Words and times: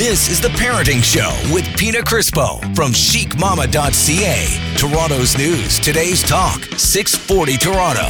This 0.00 0.30
is 0.30 0.40
The 0.40 0.48
Parenting 0.48 1.04
Show 1.04 1.30
with 1.52 1.66
Pina 1.76 1.98
Crispo 1.98 2.58
from 2.74 2.90
chicmama.ca. 2.92 4.74
Toronto's 4.78 5.36
news, 5.36 5.78
today's 5.78 6.22
talk, 6.22 6.62
640 6.78 7.58
Toronto. 7.58 8.06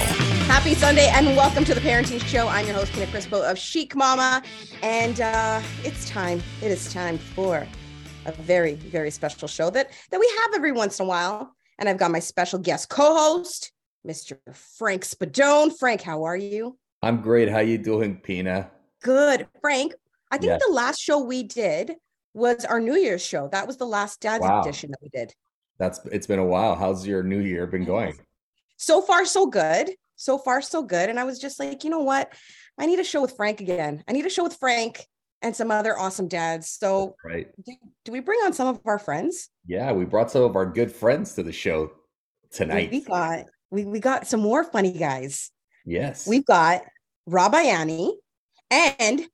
Happy 0.47 0.75
Sunday 0.75 1.09
and 1.09 1.37
welcome 1.37 1.65
to 1.65 1.75
the 1.75 1.81
Parenting 1.81 2.25
Show. 2.25 2.47
I'm 2.47 2.65
your 2.65 2.77
host, 2.77 2.93
Pina 2.93 3.07
Crispo 3.07 3.43
of 3.43 3.59
Chic 3.59 3.97
Mama. 3.97 4.41
And 4.85 5.21
uh, 5.21 5.61
it's 5.83 6.09
time, 6.09 6.41
it 6.63 6.71
is 6.71 6.93
time 6.93 7.19
for 7.19 7.67
a 8.25 8.31
very, 8.31 8.75
very 8.75 9.11
special 9.11 9.49
show 9.49 9.69
that, 9.71 9.91
that 10.13 10.21
we 10.21 10.33
have 10.43 10.55
every 10.55 10.71
once 10.71 11.01
in 11.01 11.07
a 11.07 11.09
while. 11.09 11.57
And 11.81 11.89
I've 11.89 11.99
got 11.99 12.13
my 12.13 12.21
special 12.21 12.61
guest 12.61 12.89
co-host, 12.89 13.73
Mr. 14.07 14.39
Frank 14.79 15.03
Spadone. 15.03 15.77
Frank, 15.77 16.03
how 16.03 16.23
are 16.23 16.37
you? 16.37 16.79
I'm 17.03 17.21
great. 17.21 17.49
How 17.49 17.59
you 17.59 17.79
doing, 17.79 18.21
Pina? 18.21 18.71
Good. 19.03 19.49
Frank, 19.61 19.95
I 20.31 20.39
think 20.39 20.51
Yes. 20.51 20.63
the 20.67 20.73
last 20.73 21.01
show 21.01 21.19
we 21.21 21.43
did 21.43 21.97
was 22.35 22.65
our 22.65 22.81
New 22.81 22.97
Year's 22.97 23.25
show. 23.25 23.49
That 23.49 23.67
was 23.67 23.77
the 23.77 23.87
last 23.87 24.21
dad's 24.21 24.43
Wow. 24.43 24.61
edition 24.63 24.91
that 24.93 25.01
we 25.03 25.09
did. 25.09 25.35
That's 25.79 26.01
it's 26.13 26.27
been 26.27 26.39
a 26.39 26.45
while. 26.45 26.75
How's 26.77 27.07
your 27.07 27.23
new 27.23 27.41
year 27.41 27.67
been 27.67 27.85
going? 27.85 28.19
So 28.77 29.03
far, 29.03 29.25
so 29.25 29.47
good. 29.47 29.91
So 30.17 30.37
far, 30.39 30.61
so 30.63 30.83
good. 30.83 31.09
And 31.09 31.19
I 31.19 31.25
was 31.25 31.39
just 31.39 31.59
like, 31.59 31.83
you 31.83 31.91
know 31.91 32.03
what? 32.03 32.33
I 32.79 32.87
need 32.87 32.99
a 33.01 33.05
show 33.05 33.23
with 33.23 33.35
Frank 33.37 33.61
again. 33.61 34.05
I 34.07 34.13
need 34.13 34.27
a 34.27 34.31
show 34.31 34.45
with 34.45 34.57
Frank 34.57 35.07
and 35.43 35.57
some 35.57 35.71
other 35.71 35.99
awesome 35.99 36.29
dads. 36.29 36.69
So 36.71 37.17
Right. 37.25 37.49
do, 37.65 37.73
do 38.05 38.13
we 38.13 38.21
bring 38.21 38.39
on 38.41 38.53
some 38.53 38.69
of 38.69 38.81
our 38.85 38.99
friends? 38.99 39.49
Yeah, 39.67 39.93
we 39.93 40.05
brought 40.05 40.31
some 40.31 40.43
of 40.43 40.55
our 40.57 40.67
good 40.67 40.93
friends 40.93 41.35
to 41.35 41.43
the 41.43 41.53
show 41.53 41.91
tonight. 42.53 42.91
We 42.91 43.01
got 43.03 43.47
we, 43.71 43.85
we 43.85 44.01
got 44.01 44.27
some 44.27 44.41
more 44.41 44.65
funny 44.65 44.93
guys. 44.93 45.51
Yes. 45.87 46.27
We've 46.27 46.45
got 46.45 46.83
Rob 47.27 47.53
Ianni 47.55 48.13
and 48.71 49.27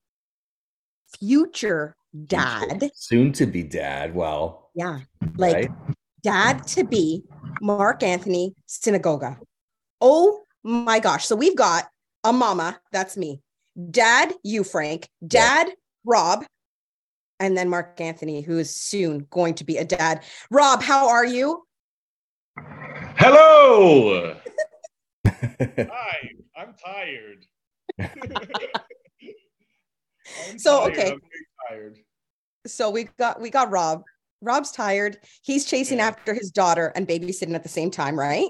future 1.18 1.96
dad. 2.26 2.90
Soon 2.94 3.32
to 3.32 3.46
be 3.46 3.62
dad. 3.62 4.14
Well, 4.14 4.70
Yeah. 4.74 5.00
Like 5.36 5.54
right? 5.54 5.70
dad 6.22 6.66
to 6.68 6.84
be 6.84 7.22
Mark 7.60 8.02
Anthony 8.02 8.54
Sinagoga. 8.68 9.38
Oh 10.00 10.42
my 10.62 10.98
gosh. 10.98 11.26
So 11.26 11.36
we've 11.36 11.56
got 11.56 11.88
a 12.24 12.32
mama, 12.32 12.80
that's 12.92 13.16
me. 13.16 13.40
Dad, 13.90 14.32
you, 14.42 14.64
Frank. 14.64 15.08
Dad, 15.26 15.68
Rob. 16.04 16.44
And 17.38 17.56
then 17.56 17.68
Mark 17.68 18.00
Anthony, 18.00 18.40
who 18.40 18.58
is 18.58 18.74
soon 18.74 19.26
going 19.30 19.54
to 19.54 19.64
be 19.64 19.76
a 19.76 19.84
dad. 19.84 20.22
Rob, 20.50 20.82
how 20.82 21.08
are 21.08 21.26
you? 21.26 21.62
Hello. 23.18 24.36
Hi. 25.26 26.30
I'm 26.56 26.74
tired. 26.82 27.44
I'm 30.48 30.58
So, 30.58 30.80
tired. 30.80 30.92
okay. 30.92 31.16
Tired. 31.68 31.98
So 32.66 32.90
we 32.90 33.04
got 33.18 33.40
we 33.40 33.50
got 33.50 33.70
Rob. 33.70 34.02
Rob's 34.42 34.70
tired. 34.72 35.18
He's 35.42 35.64
chasing 35.64 35.98
Yeah. 35.98 36.08
after 36.08 36.34
his 36.34 36.50
daughter 36.50 36.92
and 36.94 37.06
babysitting 37.08 37.54
at 37.54 37.62
the 37.62 37.68
same 37.68 37.90
time, 37.90 38.18
right? 38.18 38.48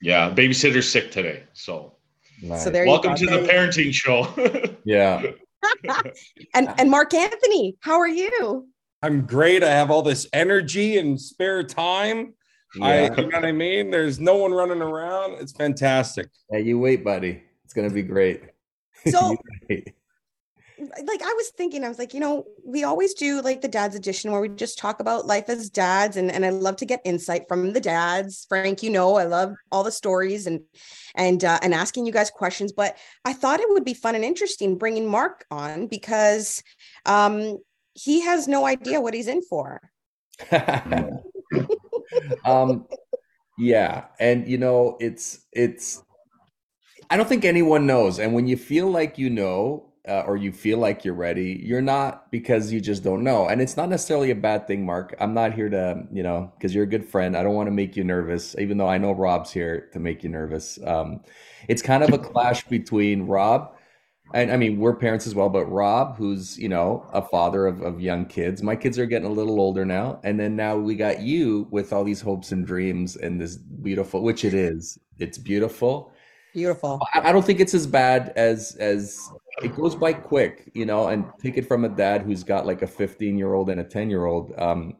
Yeah, 0.00 0.30
babysitter's 0.32 0.88
sick 0.90 1.10
today. 1.10 1.42
So 1.54 1.94
Nice. 2.40 2.62
So 2.62 2.70
there 2.70 2.86
welcome 2.86 3.12
you 3.16 3.26
to 3.26 3.26
go. 3.26 3.42
the 3.42 3.48
parenting 3.48 3.92
show. 3.92 4.28
yeah. 4.84 5.22
and 6.54 6.72
and 6.78 6.90
Mark 6.90 7.12
Anthony, 7.14 7.76
how 7.80 7.98
are 7.98 8.08
you? 8.08 8.68
I'm 9.02 9.26
great. 9.26 9.62
I 9.64 9.70
have 9.70 9.90
all 9.90 10.02
this 10.02 10.26
energy 10.32 10.98
and 10.98 11.20
spare 11.20 11.62
time. 11.64 12.34
I, 12.82 13.04
you 13.04 13.10
know 13.10 13.24
what 13.24 13.44
I 13.44 13.52
mean? 13.52 13.90
There's 13.90 14.20
no 14.20 14.36
one 14.36 14.52
running 14.52 14.82
around. 14.82 15.32
It's 15.40 15.52
fantastic. 15.52 16.28
Hey, 16.50 16.62
you 16.62 16.78
wait, 16.78 17.02
buddy. 17.04 17.42
It's 17.64 17.74
gonna 17.74 17.90
be 17.90 18.02
great. 18.02 18.42
So 19.08 19.30
You 19.32 19.38
wait. 19.68 19.92
Like 20.80 21.22
I 21.22 21.34
was 21.36 21.50
thinking, 21.56 21.84
I 21.84 21.88
was 21.88 21.98
like, 21.98 22.14
you 22.14 22.20
know, 22.20 22.44
we 22.64 22.84
always 22.84 23.14
do 23.14 23.42
like 23.42 23.60
the 23.60 23.68
dads 23.68 23.94
edition 23.94 24.30
where 24.30 24.40
we 24.40 24.48
just 24.48 24.78
talk 24.78 25.00
about 25.00 25.26
life 25.26 25.48
as 25.48 25.70
dads, 25.70 26.16
and 26.16 26.30
and 26.30 26.44
I 26.44 26.50
love 26.50 26.76
to 26.76 26.86
get 26.86 27.00
insight 27.04 27.44
from 27.48 27.72
the 27.72 27.80
dads. 27.80 28.46
Frank, 28.48 28.82
you 28.82 28.90
know, 28.90 29.16
I 29.16 29.24
love 29.24 29.54
all 29.72 29.84
the 29.84 29.92
stories 29.92 30.46
and 30.46 30.60
and 31.14 31.44
uh, 31.44 31.58
and 31.62 31.74
asking 31.74 32.06
you 32.06 32.12
guys 32.12 32.30
questions. 32.30 32.72
But 32.72 32.96
I 33.24 33.32
thought 33.32 33.60
it 33.60 33.68
would 33.70 33.84
be 33.84 33.94
fun 33.94 34.14
and 34.14 34.24
interesting 34.24 34.78
bringing 34.78 35.06
Mark 35.06 35.44
on 35.50 35.86
because 35.86 36.62
um, 37.06 37.58
he 37.94 38.20
has 38.22 38.48
no 38.48 38.66
idea 38.66 39.00
what 39.00 39.14
he's 39.14 39.28
in 39.28 39.42
for. 39.42 39.80
um 42.44 42.86
yeah 43.58 44.04
and 44.20 44.46
you 44.48 44.56
know 44.56 44.96
it's 45.00 45.40
it's 45.52 46.02
i 47.10 47.16
don't 47.16 47.28
think 47.28 47.44
anyone 47.44 47.86
knows 47.86 48.18
and 48.18 48.32
when 48.32 48.46
you 48.46 48.56
feel 48.56 48.88
like 48.88 49.18
you 49.18 49.28
know 49.28 49.87
uh, 50.08 50.24
or 50.26 50.36
you 50.36 50.50
feel 50.50 50.78
like 50.78 51.04
you're 51.04 51.14
ready 51.14 51.60
you're 51.62 51.82
not 51.82 52.30
because 52.30 52.72
you 52.72 52.80
just 52.80 53.02
don't 53.04 53.22
know 53.22 53.46
and 53.48 53.60
it's 53.60 53.76
not 53.76 53.88
necessarily 53.88 54.30
a 54.30 54.34
bad 54.34 54.66
thing 54.66 54.84
mark 54.84 55.14
i'm 55.20 55.34
not 55.34 55.52
here 55.52 55.68
to 55.68 56.02
you 56.12 56.22
know 56.22 56.50
because 56.56 56.74
you're 56.74 56.84
a 56.84 56.88
good 56.88 57.04
friend 57.04 57.36
i 57.36 57.42
don't 57.42 57.54
want 57.54 57.66
to 57.66 57.72
make 57.72 57.96
you 57.96 58.04
nervous 58.04 58.56
even 58.58 58.78
though 58.78 58.88
i 58.88 58.98
know 58.98 59.12
rob's 59.12 59.52
here 59.52 59.88
to 59.92 59.98
make 59.98 60.22
you 60.22 60.28
nervous 60.28 60.78
um 60.84 61.20
it's 61.68 61.82
kind 61.82 62.02
of 62.02 62.12
a 62.12 62.18
clash 62.18 62.64
between 62.64 63.26
rob 63.26 63.72
and 64.34 64.52
I 64.52 64.56
mean, 64.56 64.78
we're 64.78 64.94
parents 64.94 65.26
as 65.26 65.34
well, 65.34 65.48
but 65.48 65.64
Rob, 65.66 66.16
who's, 66.16 66.58
you 66.58 66.68
know, 66.68 67.08
a 67.12 67.22
father 67.22 67.66
of, 67.66 67.80
of 67.80 68.00
young 68.00 68.26
kids, 68.26 68.62
my 68.62 68.76
kids 68.76 68.98
are 68.98 69.06
getting 69.06 69.26
a 69.26 69.32
little 69.32 69.58
older 69.58 69.86
now. 69.86 70.20
And 70.22 70.38
then 70.38 70.54
now 70.54 70.76
we 70.76 70.96
got 70.96 71.20
you 71.20 71.66
with 71.70 71.92
all 71.92 72.04
these 72.04 72.20
hopes 72.20 72.52
and 72.52 72.66
dreams 72.66 73.16
and 73.16 73.40
this 73.40 73.56
beautiful, 73.56 74.22
which 74.22 74.44
it 74.44 74.52
is. 74.52 74.98
It's 75.18 75.38
beautiful. 75.38 76.12
Beautiful. 76.52 77.00
I, 77.14 77.30
I 77.30 77.32
don't 77.32 77.44
think 77.44 77.60
it's 77.60 77.74
as 77.74 77.86
bad 77.86 78.32
as, 78.36 78.76
as 78.76 79.18
it 79.62 79.74
goes 79.74 79.94
by 79.94 80.12
quick, 80.12 80.70
you 80.74 80.86
know, 80.86 81.08
and 81.08 81.24
take 81.40 81.56
it 81.56 81.66
from 81.66 81.84
a 81.84 81.88
dad 81.88 82.22
who's 82.22 82.44
got 82.44 82.66
like 82.66 82.82
a 82.82 82.86
15 82.86 83.36
year 83.36 83.54
old 83.54 83.70
and 83.70 83.80
a 83.80 83.84
10 83.84 84.10
year 84.10 84.26
old. 84.26 84.52
Um, 84.58 84.94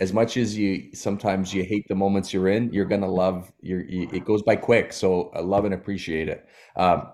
as 0.00 0.12
much 0.12 0.36
as 0.36 0.56
you 0.56 0.90
sometimes 0.92 1.54
you 1.54 1.62
hate 1.64 1.86
the 1.88 1.94
moments 1.94 2.32
you're 2.32 2.48
in, 2.48 2.72
you're 2.72 2.84
gonna 2.84 3.08
love 3.08 3.52
your. 3.60 3.82
You, 3.84 4.08
it 4.12 4.24
goes 4.24 4.42
by 4.42 4.56
quick, 4.56 4.92
so 4.92 5.30
I 5.34 5.40
love 5.40 5.64
and 5.64 5.74
appreciate 5.74 6.28
it. 6.28 6.46
Um, 6.76 7.12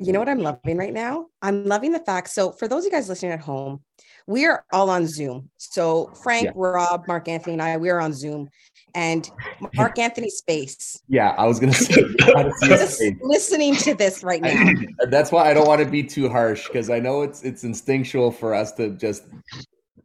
You 0.00 0.12
know 0.12 0.20
what 0.20 0.28
I'm 0.28 0.38
loving 0.38 0.76
right 0.76 0.92
now? 0.92 1.26
I'm 1.42 1.64
loving 1.64 1.92
the 1.92 1.98
fact. 1.98 2.28
So, 2.30 2.52
for 2.52 2.68
those 2.68 2.84
of 2.84 2.86
you 2.86 2.90
guys 2.92 3.08
listening 3.08 3.32
at 3.32 3.40
home, 3.40 3.82
we 4.26 4.46
are 4.46 4.64
all 4.72 4.88
on 4.90 5.06
Zoom. 5.06 5.50
So, 5.56 6.12
Frank, 6.22 6.46
Yeah. 6.46 6.52
Rob, 6.54 7.06
Mark 7.08 7.28
Anthony, 7.28 7.54
and 7.54 7.62
I, 7.62 7.76
we 7.76 7.90
are 7.90 8.00
on 8.00 8.12
Zoom. 8.12 8.48
And 8.94 9.28
Mark 9.74 9.98
Anthony's 9.98 10.40
face, 10.46 11.02
Yeah, 11.08 11.30
I 11.36 11.46
was 11.46 11.58
gonna 11.58 11.72
say 11.74 11.94
to 11.94 12.52
just 12.62 13.02
listening 13.22 13.74
to 13.76 13.94
this 13.94 14.22
right 14.22 14.40
now. 14.40 14.72
That's 15.08 15.32
why 15.32 15.50
I 15.50 15.54
don't 15.54 15.66
want 15.66 15.82
to 15.82 15.90
be 15.90 16.04
too 16.04 16.28
harsh 16.28 16.68
because 16.68 16.90
I 16.90 17.00
know 17.00 17.22
it's 17.22 17.42
it's 17.42 17.64
instinctual 17.64 18.30
for 18.30 18.54
us 18.54 18.70
to 18.72 18.90
just 18.90 19.24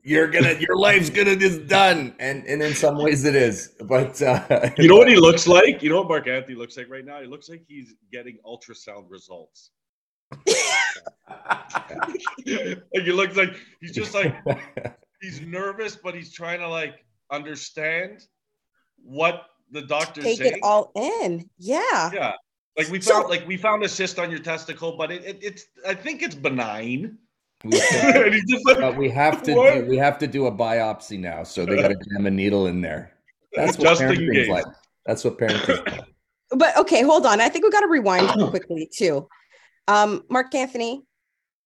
you're 0.04 0.28
gonna 0.28 0.54
your 0.60 0.76
life's 0.76 1.12
gonna 1.12 1.32
is 1.32 1.60
done 1.60 2.16
and 2.20 2.46
and 2.48 2.64
in 2.64 2.74
some 2.74 2.98
ways 2.98 3.26
it 3.26 3.36
is 3.36 3.76
but 3.82 4.20
uh 4.22 4.70
you 4.78 4.88
know 4.88 4.96
what 4.96 5.08
he 5.08 5.18
looks 5.18 5.48
like? 5.48 5.84
You 5.84 5.90
know 5.90 6.00
what 6.00 6.08
Mark 6.08 6.28
Anthony 6.28 6.56
looks 6.56 6.76
like 6.76 6.90
right 6.90 7.06
now? 7.06 7.22
He 7.22 7.28
looks 7.28 7.48
like 7.48 7.64
he's 7.68 7.94
getting 8.12 8.40
ultrasound 8.46 9.06
results. 9.10 9.70
like 10.48 12.22
he 12.46 13.12
looks 13.12 13.36
like 13.36 13.56
he's 13.82 13.94
just 13.94 14.14
like 14.14 14.36
he's 15.22 15.42
nervous, 15.42 15.96
but 15.96 16.16
he's 16.16 16.32
trying 16.32 16.60
to 16.60 16.68
like 16.68 17.06
understand 17.32 18.26
what 19.04 19.46
the 19.72 19.82
doctor's 19.82 20.24
Take 20.24 20.38
saying. 20.40 20.54
it 20.56 20.60
all 20.64 20.92
in. 20.96 21.50
Yeah. 21.58 22.12
Yeah. 22.14 22.34
Like 22.78 22.88
we 22.90 23.02
So- 23.02 23.14
found 23.14 23.30
like 23.30 23.48
we 23.48 23.58
found 23.58 23.84
a 23.84 23.90
cyst 23.90 24.20
on 24.20 24.30
your 24.32 24.40
testicle, 24.40 24.96
but 24.98 25.12
it, 25.12 25.24
it 25.26 25.40
it's 25.42 25.66
I 25.88 25.94
think 25.94 26.22
it's 26.22 26.36
benign. 26.36 27.18
we, 27.64 27.82
and 27.94 28.34
he's 28.34 28.46
just 28.50 28.66
like, 28.66 28.78
but 28.80 28.96
we 28.98 29.10
have 29.10 29.44
to 29.44 29.54
What? 29.54 29.74
do, 29.74 29.86
we 29.86 29.98
have 29.98 30.18
to 30.20 30.28
do 30.28 30.46
a 30.48 30.52
biopsy 30.52 31.20
now 31.20 31.44
so 31.44 31.66
they 31.66 31.76
got 31.76 31.90
to 31.90 31.96
jam 32.10 32.26
a 32.26 32.32
needle 32.32 32.68
in 32.68 32.80
there 32.80 33.12
that's 33.54 33.78
what 33.78 33.84
Just 33.84 34.02
in 34.02 34.08
parenting's 34.16 34.48
like 34.48 34.66
that's 35.06 35.24
what 35.26 35.38
parenting 35.38 35.86
like. 35.92 36.06
But 36.52 36.78
okay, 36.78 37.04
hold 37.04 37.26
on. 37.26 37.42
I 37.42 37.50
think 37.50 37.64
we 37.66 37.70
got 37.72 37.82
to 37.82 37.88
rewind 37.88 38.30
quickly 38.50 38.90
too. 38.92 39.28
Um, 39.88 40.24
Mark 40.30 40.54
Anthony, 40.56 41.04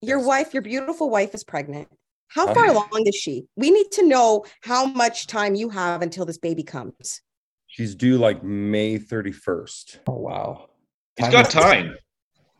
your 0.02 0.18
Yes. 0.20 0.28
wife, 0.28 0.54
your 0.54 0.62
beautiful 0.64 1.10
wife 1.10 1.34
is 1.36 1.44
pregnant. 1.44 1.88
How 2.34 2.52
far 2.54 2.68
along 2.68 3.04
is 3.06 3.16
she? 3.16 3.46
We 3.56 3.70
need 3.70 3.92
to 3.92 4.08
know 4.08 4.44
how 4.62 4.86
much 4.86 5.28
time 5.28 5.54
you 5.56 5.70
have 5.70 6.02
until 6.02 6.26
this 6.26 6.38
baby 6.38 6.64
comes. 6.64 7.22
She's 7.68 7.94
due 7.96 8.18
like 8.18 8.44
May 8.44 8.98
31st. 8.98 10.00
oh 10.08 10.14
wow 10.20 10.70
he's 11.18 11.30
got 11.30 11.50
time. 11.50 11.96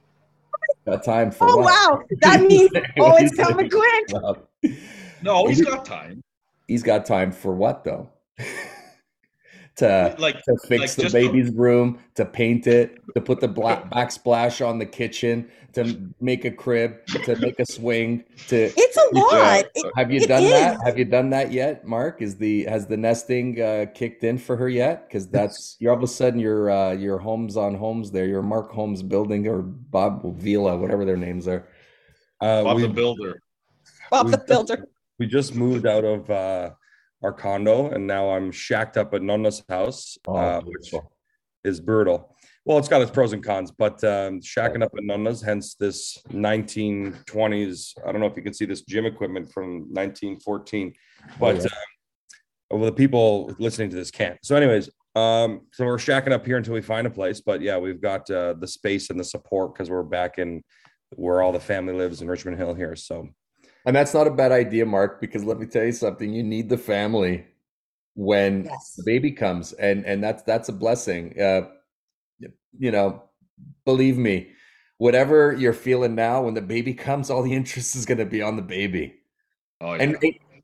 got 0.86 1.04
time 1.04 1.32
for 1.32 1.48
Oh 1.50 1.58
what? 1.58 1.66
wow, 1.66 2.04
that 2.22 2.42
means 2.42 2.70
oh, 3.00 3.16
it's 3.18 3.32
do 3.32 3.38
you 3.38 3.44
oh, 3.44 3.50
coming 3.50 3.70
quick. 3.70 4.76
No, 5.22 5.48
he's 5.48 5.62
got 5.62 5.86
time. 5.86 6.22
he's 6.68 6.84
got 6.84 7.06
time 7.06 7.32
for 7.32 7.54
what 7.54 7.84
though 7.84 8.10
to 9.78 10.16
Like 10.20 10.42
to 10.44 10.56
fix 10.68 10.82
like, 10.82 10.92
the 10.96 11.02
just 11.04 11.14
baby's 11.14 11.50
room, 11.52 12.00
to 12.16 12.26
paint 12.26 12.68
it, 12.68 13.02
to 13.16 13.22
put 13.22 13.40
the 13.40 13.48
black 13.48 13.90
backsplash 13.90 14.66
on 14.66 14.78
the 14.78 14.86
kitchen, 14.86 15.50
to 15.74 16.12
make 16.22 16.46
a 16.46 16.52
crib, 16.52 17.04
to 17.26 17.36
make 17.38 17.60
a 17.60 17.66
swing. 17.66 18.24
To 18.50 18.72
It's 18.78 18.98
a 18.98 19.16
lot. 19.18 19.66
It- 19.74 19.92
have 19.96 20.12
you 20.12 20.22
it 20.22 20.28
done 20.28 20.44
that? 20.44 20.78
Have 20.86 20.98
you 21.00 21.06
done 21.06 21.32
that 21.32 21.52
yet, 21.52 21.88
Mark? 21.88 22.22
Is 22.22 22.36
the 22.38 22.66
has 22.66 22.86
the 22.86 22.98
nesting 22.98 23.60
uh, 23.60 23.88
kicked 23.96 24.24
in 24.24 24.38
for 24.38 24.56
her 24.58 24.70
yet? 24.70 25.08
Because 25.08 25.28
that's 25.28 25.76
you're 25.80 25.92
all 25.92 25.98
of 25.98 26.04
a 26.04 26.08
sudden 26.08 26.40
your 26.40 26.70
uh, 26.70 26.92
your 26.92 27.18
homes 27.18 27.58
on 27.58 27.74
homes 27.76 28.12
there, 28.12 28.26
your 28.28 28.44
Mark 28.44 28.72
Holmes 28.72 29.02
building 29.02 29.48
or 29.48 29.64
Bob 29.64 30.38
Vila, 30.38 30.78
whatever 30.78 31.04
their 31.06 31.18
names 31.18 31.48
are. 31.48 31.68
Uh, 32.40 32.64
Bob 32.64 32.76
we, 32.76 32.82
the 32.84 32.90
Builder. 32.90 33.42
Bob 34.12 34.28
the 34.30 34.38
we've- 34.38 34.48
builder. 34.48 34.88
we 35.18 35.26
just 35.26 35.56
moved 35.56 35.88
out 35.88 36.04
of 36.04 36.30
uh, 36.30 36.70
our 37.24 37.34
condo, 37.34 37.90
and 37.90 38.06
now 38.06 38.32
I'm 38.32 38.52
shacked 38.52 38.98
up 38.98 39.14
at 39.14 39.22
Nonna's 39.22 39.64
house, 39.70 40.18
Oh, 40.28 40.36
uh, 40.36 40.62
which 40.62 40.94
is 41.64 41.80
brutal. 41.80 42.36
Well, 42.66 42.78
it's 42.78 42.88
got 42.88 43.02
its 43.02 43.12
pros 43.12 43.34
and 43.34 43.44
cons, 43.44 43.72
but 43.72 44.02
um, 44.04 44.40
shacking 44.40 44.84
up 44.84 44.94
at 44.98 45.04
Nonna's, 45.04 45.42
hence 45.42 45.76
this 45.76 46.18
1920s. 46.30 47.94
I 48.06 48.12
don't 48.12 48.22
know 48.22 48.28
if 48.28 48.38
you 48.38 48.44
can 48.44 48.54
see 48.54 48.66
this 48.66 48.82
gym 48.82 49.06
equipment 49.06 49.52
from 49.52 49.80
1914, 49.92 50.94
but 51.40 51.58
yeah. 51.58 51.66
uh, 51.66 51.70
well, 52.78 52.86
the 52.86 52.92
people 52.92 53.54
listening 53.60 53.90
to 53.90 53.96
this 53.96 54.12
can't. 54.12 54.38
So, 54.44 54.56
anyways, 54.56 54.90
um, 55.16 55.62
so 55.74 55.86
we're 55.86 55.98
shacking 55.98 56.32
up 56.32 56.46
here 56.46 56.58
until 56.58 56.74
we 56.74 56.82
find 56.82 57.06
a 57.06 57.10
place. 57.10 57.42
But 57.42 57.62
yeah, 57.62 57.78
we've 57.78 58.02
got 58.02 58.30
uh, 58.32 58.54
the 58.54 58.68
space 58.68 59.10
and 59.10 59.20
the 59.20 59.24
support 59.24 59.74
because 59.74 59.90
we're 59.90 60.04
back 60.04 60.38
in 60.40 60.64
where 61.16 61.42
all 61.42 61.52
the 61.52 61.60
family 61.60 61.94
lives 61.94 62.22
in 62.22 62.28
Richmond 62.28 62.58
Hill 62.58 62.74
here. 62.74 62.96
So 62.96 63.28
And 63.86 63.96
that's 63.96 64.14
not 64.14 64.28
a 64.28 64.32
bad 64.32 64.52
idea, 64.52 64.86
Mark, 64.86 65.20
because 65.20 65.44
let 65.44 65.60
me 65.60 65.66
tell 65.66 65.84
you 65.84 65.92
something. 65.92 66.34
You 66.34 66.44
need 66.44 66.70
the 66.70 66.78
family 66.78 67.46
when 68.16 68.66
Yes. 68.66 68.94
the 68.96 69.04
baby 69.04 69.32
comes, 69.32 69.74
and 69.74 70.06
and 70.06 70.24
that's 70.24 70.44
that's 70.44 70.70
a 70.70 70.74
blessing. 70.74 71.40
Uh, 71.40 71.70
you 72.80 72.92
know, 72.92 73.24
believe 73.86 74.18
me, 74.18 74.50
whatever 74.98 75.54
you're 75.54 75.74
feeling 75.74 76.16
now, 76.16 76.44
when 76.44 76.54
the 76.54 76.62
baby 76.62 76.94
comes, 77.08 77.30
all 77.30 77.44
the 77.44 77.54
interest 77.54 77.96
is 77.96 78.06
going 78.06 78.18
to 78.18 78.26
be 78.26 78.42
on 78.42 78.56
the 78.56 78.62
baby. 78.62 79.16
Oh, 79.82 79.94
yeah. 79.96 80.04
And, 80.04 80.18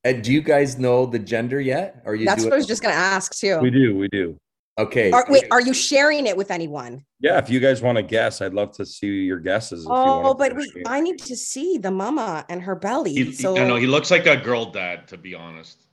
and 0.04 0.24
do 0.24 0.31
you 0.31 0.42
guys 0.42 0.80
know 0.80 1.06
the 1.06 1.19
gender 1.19 1.60
yet? 1.60 2.01
Or 2.06 2.16
you 2.16 2.25
That's 2.25 2.44
do 2.44 2.48
what 2.48 2.54
I 2.54 2.57
was 2.57 2.66
just 2.66 2.81
going 2.81 2.94
to 2.94 3.00
ask 3.00 3.36
too. 3.36 3.60
we 3.60 3.69
do, 3.69 3.98
we 3.98 4.07
do. 4.07 4.39
Okay. 4.84 5.12
Are, 5.12 5.26
wait, 5.30 5.46
are 5.52 5.62
you 5.62 5.74
sharing 5.74 6.26
it 6.28 6.36
with 6.36 6.52
anyone? 6.52 7.06
Yeah, 7.20 7.38
if 7.38 7.50
you 7.50 7.60
guys 7.60 7.81
want 7.81 7.98
to 7.98 8.04
guess, 8.04 8.42
I'd 8.42 8.54
love 8.54 8.72
to 8.78 8.86
see 8.86 9.08
your 9.08 9.40
guesses. 9.40 9.84
If 9.86 9.92
Oh, 9.92 10.22
wanna 10.22 10.36
but 10.36 10.54
push 10.56 10.66
we. 10.76 10.84
I 10.86 11.02
need 11.02 11.20
to 11.20 11.36
see 11.36 11.78
the 11.78 11.92
mama 11.92 12.46
and 12.50 12.62
her 12.64 12.76
belly. 12.76 13.14
He, 13.14 13.31
so 13.31 13.58
I 13.58 13.68
know 13.68 13.76
he 13.76 13.88
looks 13.88 14.10
like 14.12 14.26
a 14.26 14.38
girl 14.38 14.72
dad, 14.72 15.08
to 15.10 15.18
be 15.18 15.36
honest. 15.36 15.86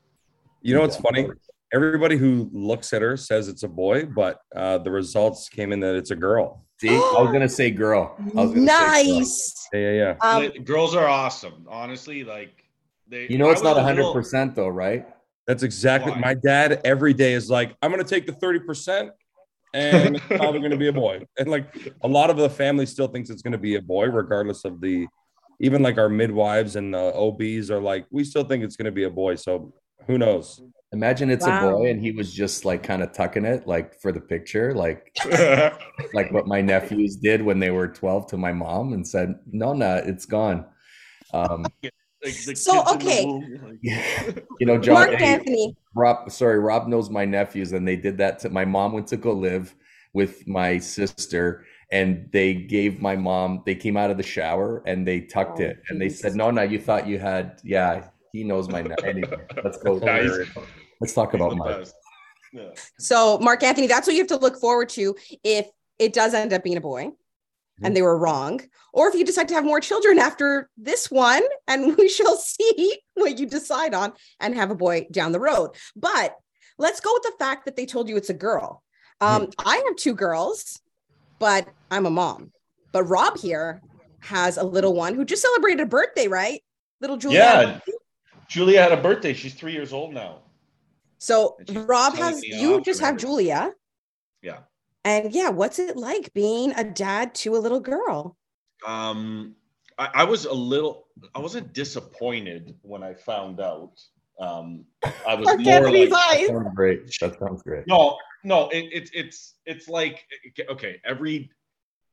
you 0.63 0.75
know 0.75 0.81
what's 0.81 0.97
funny? 0.97 1.29
Everybody 1.75 2.17
who 2.17 2.49
looks 2.53 2.93
at 2.93 3.03
her 3.03 3.17
says 3.17 3.49
it's 3.49 3.65
a 3.65 3.69
boy, 3.69 4.07
but 4.07 4.39
uh, 4.55 4.79
the 4.79 4.91
results 4.91 5.49
came 5.49 5.73
in 5.73 5.81
that 5.81 5.97
it's 5.97 6.13
a 6.13 6.17
girl. 6.17 6.65
See, 6.81 6.91
I 6.91 7.21
was 7.23 7.33
gonna 7.33 7.49
say 7.49 7.71
girl. 7.71 8.17
I 8.37 8.45
was 8.45 8.53
gonna 8.53 8.67
say 8.67 9.07
girl. 9.07 9.17
nice. 9.19 9.69
Yeah, 9.73 9.81
yeah, 9.81 10.17
yeah. 10.23 10.31
Um, 10.31 10.65
girls 10.65 10.95
are 10.95 11.07
awesome, 11.07 11.67
honestly. 11.69 12.23
Like 12.23 12.65
they, 13.09 13.27
You 13.29 13.39
know, 13.39 13.49
I 13.49 13.53
it's 13.53 13.63
not 13.63 13.77
a 13.77 13.83
hundred 13.83 14.13
percent 14.13 14.55
though, 14.55 14.69
right? 14.69 15.07
That's 15.47 15.63
exactly. 15.63 16.13
Why? 16.13 16.19
My 16.19 16.35
dad 16.35 16.81
every 16.85 17.15
day 17.15 17.35
is 17.35 17.49
like, 17.49 17.77
"I'm 17.83 17.91
going 17.91 18.03
to 18.03 18.09
take 18.09 18.27
the 18.27 18.33
thirty 18.33 18.59
percent, 18.59 19.11
and 19.75 20.17
it's 20.17 20.27
probably 20.37 20.61
going 20.61 20.73
to 20.73 20.77
be 20.77 20.89
a 20.89 20.93
boy." 20.93 21.23
And 21.39 21.49
like 21.49 21.95
a 22.03 22.09
lot 22.09 22.31
of 22.31 22.37
the 22.37 22.51
family 22.51 22.87
still 22.87 23.09
thinks 23.09 23.31
it's 23.31 23.43
going 23.43 23.53
to 23.53 23.59
be 23.59 23.77
a 23.77 23.83
boy, 23.83 24.07
regardless 24.07 24.65
of 24.65 24.81
the. 24.81 25.07
Even 25.59 25.83
like 25.83 25.97
our 25.97 26.11
midwives 26.11 26.77
and 26.77 26.93
the 26.93 27.15
OBs 27.15 27.71
are 27.71 27.81
like, 27.81 28.05
we 28.11 28.25
still 28.25 28.45
think 28.45 28.63
it's 28.63 28.77
going 28.77 28.85
to 28.85 28.93
be 28.93 29.05
a 29.05 29.11
boy. 29.11 29.37
So 29.37 29.73
who 30.07 30.19
knows? 30.19 30.61
Imagine 30.93 31.31
it's 31.31 31.47
a 31.47 31.61
boy 31.61 31.91
and 31.91 32.01
he 32.01 32.13
was 32.13 32.33
just 32.33 32.65
like 32.65 32.83
kind 32.83 33.03
of 33.03 33.13
tucking 33.13 33.45
it, 33.45 33.67
like 33.67 34.01
for 34.01 34.13
the 34.13 34.21
picture, 34.21 34.75
like 34.75 35.17
like 36.15 36.31
what 36.31 36.47
my 36.47 36.61
nephews 36.61 37.17
did 37.17 37.43
when 37.43 37.59
they 37.59 37.71
were 37.71 37.89
12 37.89 38.29
to 38.29 38.37
my 38.37 38.53
mom 38.53 38.93
and 38.93 39.07
said, 39.07 39.35
No, 39.51 39.73
no, 39.73 39.97
it's 39.97 40.27
gone. 40.27 40.67
Um, 41.35 41.67
Like, 42.27 42.45
the 42.45 42.57
So, 42.57 42.83
kids 42.83 42.93
in 42.93 43.41
the 43.51 43.57
okay. 43.57 44.35
like- 44.35 44.45
you 44.61 44.67
know, 44.67 44.79
John, 44.79 44.95
Mark 44.95 45.11
hey, 45.11 45.25
Anthony. 45.25 45.77
Rob, 45.95 46.31
sorry, 46.31 46.59
Rob 46.59 46.89
knows 46.89 47.09
my 47.09 47.25
nephews, 47.25 47.73
and 47.73 47.87
they 47.87 47.95
did 47.97 48.19
that 48.19 48.41
to 48.41 48.51
my 48.51 48.65
mom. 48.65 48.93
Went 48.93 49.07
to 49.09 49.17
go 49.17 49.33
live 49.33 49.75
with 50.13 50.47
my 50.49 50.79
sister, 50.79 51.65
and 51.93 52.29
they 52.33 52.53
gave 52.53 53.01
my 53.01 53.15
mom. 53.15 53.63
They 53.65 53.77
came 53.77 53.97
out 53.97 54.11
of 54.11 54.17
the 54.17 54.23
shower 54.25 54.83
and 54.87 55.07
they 55.07 55.21
tucked 55.21 55.61
Oh, 55.61 55.65
it, 55.65 55.83
and 55.89 56.01
they 56.01 56.09
said, 56.09 56.35
"No, 56.35 56.51
no, 56.51 56.63
you 56.63 56.81
thought 56.81 57.07
you 57.07 57.19
had." 57.19 57.61
Yeah, 57.63 58.09
he 58.33 58.43
knows 58.43 58.69
my. 58.69 58.83
Ne- 58.83 58.95
anyway, 59.05 59.37
let's 59.63 59.79
go. 59.79 59.99
Nice. 60.05 60.31
Let's 61.01 61.13
talk 61.13 61.31
He's 61.33 61.41
about 61.41 61.51
the 61.51 61.57
Mark. 61.57 61.87
Yeah. 62.53 62.71
So, 62.99 63.39
Mark 63.39 63.63
Anthony, 63.63 63.87
that's 63.87 64.07
what 64.07 64.15
you 64.15 64.23
have 64.23 64.29
to 64.29 64.37
look 64.39 64.59
forward 64.59 64.89
to 64.91 65.15
if 65.45 65.69
it 65.99 66.13
does 66.13 66.35
end 66.35 66.53
up 66.53 66.65
being 66.65 66.79
a 66.79 66.81
boy 66.81 67.13
and 67.83 67.95
they 67.95 68.03
were 68.03 68.19
wrong, 68.19 68.61
or 68.93 69.09
if 69.09 69.15
you 69.15 69.25
decide 69.25 69.49
to 69.49 69.55
have 69.55 69.65
more 69.65 69.81
children 69.81 70.19
after 70.19 70.71
this 70.77 71.11
one, 71.11 71.43
and 71.69 71.97
we 71.99 72.09
shall 72.09 72.37
see 72.37 72.99
what 73.15 73.39
you 73.39 73.47
decide 73.47 73.95
on 73.95 74.13
and 74.41 74.55
have 74.55 74.71
a 74.71 74.75
boy 74.75 75.07
down 75.11 75.33
the 75.33 75.41
road. 75.41 75.71
But 75.95 76.35
let's 76.79 77.01
go 77.01 77.13
with 77.13 77.23
the 77.23 77.33
fact 77.39 77.65
that 77.67 77.77
they 77.77 77.87
told 77.87 78.09
you 78.09 78.17
it's 78.17 78.31
a 78.31 78.35
girl. 78.35 78.83
Um, 79.21 79.51
I 79.59 79.77
have 79.87 79.97
two 79.97 80.15
girls, 80.15 80.81
but 81.39 81.69
I'm 81.91 82.07
a 82.07 82.11
mom. 82.11 82.53
But 82.93 83.05
Rob 83.05 83.39
here 83.39 83.81
has 84.21 84.57
a 84.57 84.63
little 84.63 84.95
one 84.95 85.15
who 85.15 85.25
just 85.25 85.43
celebrated 85.43 85.81
a 85.81 85.87
birthday, 85.87 86.29
right? 86.29 86.63
Little 87.01 87.17
Julia. 87.17 87.39
Yeah. 87.39 87.95
Julia 88.49 88.81
had 88.83 88.93
a 88.93 88.97
birthday. 88.97 89.33
She's 89.33 89.55
three 89.55 89.73
years 89.73 89.93
old 89.93 90.15
now. 90.15 90.41
So 91.19 91.57
Rob 91.71 92.15
has 92.17 92.43
you 92.43 92.81
just 92.83 93.01
have. 93.01 93.17
Julia. 93.17 93.73
Yeah. 94.43 94.59
And 95.07 95.33
yeah, 95.33 95.51
what's 95.51 95.79
it 95.79 95.97
like 95.97 96.35
being 96.35 96.73
a 96.73 96.83
dad 96.83 97.33
to 97.37 97.57
a 97.57 97.59
little 97.59 97.79
girl? 97.79 98.37
Um, 98.85 99.55
I, 99.99 100.11
I 100.15 100.25
was 100.25 100.47
a 100.47 100.53
little. 100.53 101.07
I 101.33 101.39
wasn't 101.39 101.73
disappointed 101.73 102.75
when 102.83 103.05
I 103.05 103.15
found 103.15 103.61
out. 103.61 103.93
Um, 104.41 104.85
I 105.27 105.37
was 105.37 105.47
more 105.59 105.91
like, 105.91 106.13
eyes. 106.13 106.49
Sounds 106.49 106.75
great. 106.75 107.07
That 107.21 107.39
sounds 107.39 107.63
great. 107.63 107.87
no, 107.87 108.19
no. 108.43 108.69
It, 108.71 108.89
it's 108.93 109.11
it's 109.15 109.55
it's 109.65 109.89
like 109.89 110.27
okay. 110.69 111.01
Every 111.05 111.51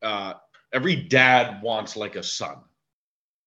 uh, 0.04 0.34
every 0.72 0.96
dad 0.96 1.64
wants 1.64 1.96
like 1.96 2.16
a 2.16 2.24
son. 2.24 2.58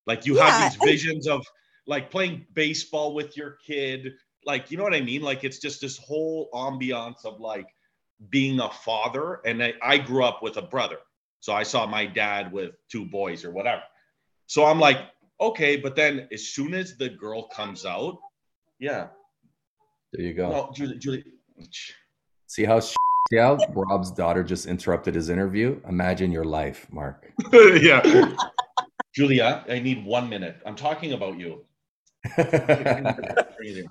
Like 0.09 0.27
you 0.27 0.37
Yeah, 0.37 0.51
have 0.51 0.73
these 0.73 0.81
and- 0.81 0.91
visions 0.91 1.29
of 1.29 1.47
like 1.87 2.11
playing 2.11 2.47
baseball 2.55 3.15
with 3.15 3.37
your 3.37 3.59
kid. 3.65 4.15
Like 4.45 4.73
you 4.73 4.77
know 4.77 4.83
what 4.83 4.95
I 4.95 5.03
mean? 5.03 5.23
Like 5.23 5.45
it's 5.45 5.61
just 5.61 5.81
this 5.81 5.97
whole 5.99 6.49
ambiance 6.53 7.25
of 7.25 7.39
like 7.41 7.69
being 8.31 8.61
a 8.61 8.71
father. 8.71 9.41
And 9.45 9.63
I, 9.63 9.75
I 9.83 9.99
grew 9.99 10.25
up 10.25 10.43
with 10.43 10.57
a 10.57 10.63
brother, 10.63 10.99
so 11.41 11.53
I 11.53 11.63
saw 11.63 11.87
my 11.87 12.07
dad 12.07 12.53
with 12.53 12.73
two 12.91 13.05
boys 13.05 13.45
or 13.45 13.51
whatever. 13.51 13.83
So 14.47 14.65
I'm 14.65 14.79
like, 14.81 14.99
okay, 15.41 15.77
but 15.77 15.97
then 15.97 16.29
as 16.33 16.49
soon 16.49 16.75
as 16.75 16.97
the 16.97 17.09
girl 17.09 17.49
comes 17.49 17.85
out, 17.85 18.19
yeah, 18.79 19.09
There 20.13 20.25
you 20.25 20.35
go. 20.35 20.51
no, 20.51 20.71
Julie, 20.75 20.99
Julie. 20.99 21.25
See 22.47 22.65
how 22.65 22.81
see 22.81 22.97
how 23.37 23.59
Rob's 23.71 24.11
daughter 24.11 24.45
just 24.45 24.67
interrupted 24.67 25.15
his 25.15 25.31
interview. 25.31 25.81
Imagine 25.89 26.31
your 26.31 26.45
life, 26.45 26.87
Mark. 26.93 27.33
yeah. 27.53 28.03
Julia, 29.15 29.65
I 29.69 29.79
need 29.79 30.05
one 30.05 30.29
minute. 30.29 30.61
I'm 30.67 30.77
talking 30.77 31.13
about 31.13 31.39
you. 31.39 31.65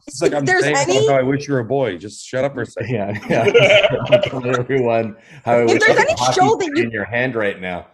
It's 0.07 0.21
like 0.21 0.33
I'm 0.33 0.45
there's 0.45 0.63
saying 0.63 0.75
any- 0.77 1.07
how 1.07 1.15
I 1.15 1.21
wish 1.23 1.47
you 1.47 1.53
were 1.53 1.59
a 1.59 1.65
boy. 1.65 1.97
Just 1.97 2.25
shut 2.25 2.43
up 2.45 2.53
for 2.53 2.61
a 2.61 2.65
second. 2.65 2.93
yeah, 2.95 3.19
yeah. 3.29 4.17
Tell 4.23 4.45
everyone 4.57 5.17
how 5.43 5.53
I 5.53 5.61
If 5.63 5.69
wish 5.73 5.83
there's 5.83 5.97
I 5.97 6.01
any 6.01 6.11
had 6.11 6.33
show 6.33 6.55
that 6.55 6.63
stick 6.63 6.77
you- 6.77 6.83
in 6.83 6.91
your 6.91 7.05
hand 7.05 7.35
right 7.35 7.59
now. 7.59 7.87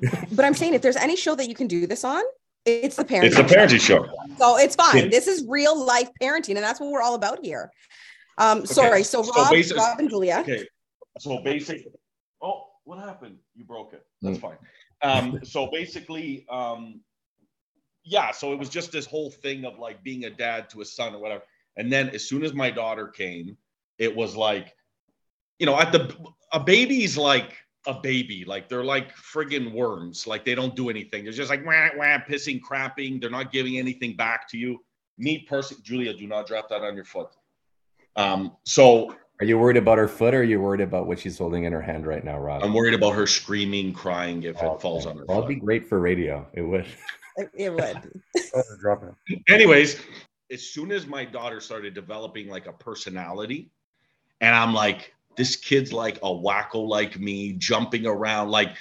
But 0.32 0.44
I'm 0.44 0.54
saying 0.54 0.74
if 0.74 0.82
there's 0.82 0.96
any 0.96 1.16
show 1.16 1.34
that 1.34 1.48
you 1.48 1.54
can 1.54 1.66
do 1.66 1.86
this 1.86 2.04
on, 2.04 2.22
it's 2.64 2.96
the 2.96 3.04
parenting. 3.04 3.24
It's 3.24 3.36
the 3.36 3.42
parenting 3.42 3.80
show. 3.80 4.06
So 4.38 4.56
it's 4.58 4.76
fine. 4.76 5.04
Yeah. 5.04 5.08
This 5.08 5.26
is 5.26 5.44
real 5.48 5.76
life 5.84 6.08
parenting, 6.22 6.50
and 6.56 6.58
that's 6.58 6.78
what 6.80 6.90
we're 6.92 7.02
all 7.02 7.14
about 7.14 7.44
here. 7.44 7.70
Um, 8.36 8.64
sorry. 8.66 9.02
So 9.02 9.22
so 9.24 9.32
Rob, 9.32 9.52
basi- 9.52 9.74
Rob 9.76 9.98
and 9.98 10.08
Julia. 10.08 10.38
Okay. 10.40 10.66
So 11.18 11.38
basically, 11.42 11.86
oh, 12.42 12.64
what 12.84 12.98
happened? 13.00 13.38
You 13.56 13.64
broke 13.64 13.92
it. 13.94 14.04
That's 14.22 14.38
Mm. 14.38 14.40
fine. 14.40 14.56
Um, 15.02 15.40
so 15.44 15.68
basically, 15.72 16.46
um, 16.48 17.00
yeah. 18.08 18.30
So 18.30 18.52
it 18.52 18.58
was 18.58 18.68
just 18.68 18.90
this 18.90 19.06
whole 19.06 19.30
thing 19.30 19.64
of 19.64 19.78
like 19.78 20.02
being 20.02 20.24
a 20.24 20.30
dad 20.30 20.70
to 20.70 20.80
a 20.80 20.84
son 20.84 21.14
or 21.14 21.20
whatever. 21.20 21.42
And 21.76 21.92
then 21.92 22.08
as 22.10 22.28
soon 22.28 22.42
as 22.42 22.54
my 22.54 22.70
daughter 22.70 23.06
came, 23.06 23.56
it 23.98 24.14
was 24.14 24.34
like, 24.34 24.74
you 25.58 25.66
know, 25.66 25.78
at 25.78 25.92
the 25.92 26.16
a 26.52 26.60
baby's 26.60 27.16
like 27.16 27.56
a 27.86 27.94
baby. 27.94 28.44
Like 28.44 28.68
they're 28.68 28.84
like 28.84 29.14
friggin' 29.14 29.72
worms. 29.72 30.26
Like 30.26 30.44
they 30.44 30.54
don't 30.54 30.74
do 30.74 30.88
anything. 30.88 31.24
They're 31.24 31.32
just 31.32 31.50
like 31.50 31.64
wah, 31.64 31.90
wah, 31.96 32.18
pissing, 32.28 32.60
crapping. 32.60 33.20
They're 33.20 33.30
not 33.30 33.52
giving 33.52 33.78
anything 33.78 34.16
back 34.16 34.48
to 34.50 34.58
you. 34.58 34.78
Me 35.18 35.46
personally, 35.48 35.82
Julia, 35.84 36.14
do 36.14 36.26
not 36.26 36.46
drop 36.46 36.68
that 36.70 36.82
on 36.82 36.94
your 36.94 37.04
foot. 37.04 37.28
Um, 38.16 38.56
so 38.64 39.14
Are 39.40 39.46
you 39.46 39.58
worried 39.58 39.76
about 39.76 39.98
her 39.98 40.08
foot 40.08 40.34
or 40.34 40.40
are 40.40 40.44
you 40.44 40.60
worried 40.60 40.80
about 40.80 41.06
what 41.06 41.18
she's 41.18 41.38
holding 41.38 41.64
in 41.64 41.72
her 41.72 41.82
hand 41.82 42.06
right 42.06 42.24
now, 42.24 42.38
Rob? 42.38 42.64
I'm 42.64 42.72
worried 42.72 42.94
about 42.94 43.12
her 43.12 43.26
screaming, 43.26 43.92
crying 43.92 44.42
if 44.44 44.56
Oh, 44.62 44.74
it 44.74 44.80
falls 44.80 45.06
on 45.06 45.18
her 45.18 45.24
Well, 45.26 45.38
it'd 45.38 45.48
be 45.48 45.56
great 45.56 45.88
for 45.88 46.00
radio. 46.00 46.46
It 46.54 46.62
would. 46.62 46.86
It, 47.38 47.50
it 47.54 47.72
would. 47.72 48.20
Anyways, 49.48 50.00
as 50.50 50.68
soon 50.68 50.90
as 50.90 51.06
my 51.06 51.24
daughter 51.24 51.60
started 51.60 51.94
developing 51.94 52.48
like 52.48 52.66
a 52.66 52.72
personality, 52.72 53.70
and 54.40 54.54
I'm 54.54 54.74
like, 54.74 55.14
this 55.36 55.54
kid's 55.54 55.92
like 55.92 56.16
a 56.18 56.28
wacko 56.28 56.86
like 56.86 57.18
me, 57.18 57.52
jumping 57.52 58.06
around. 58.06 58.50
Like 58.50 58.76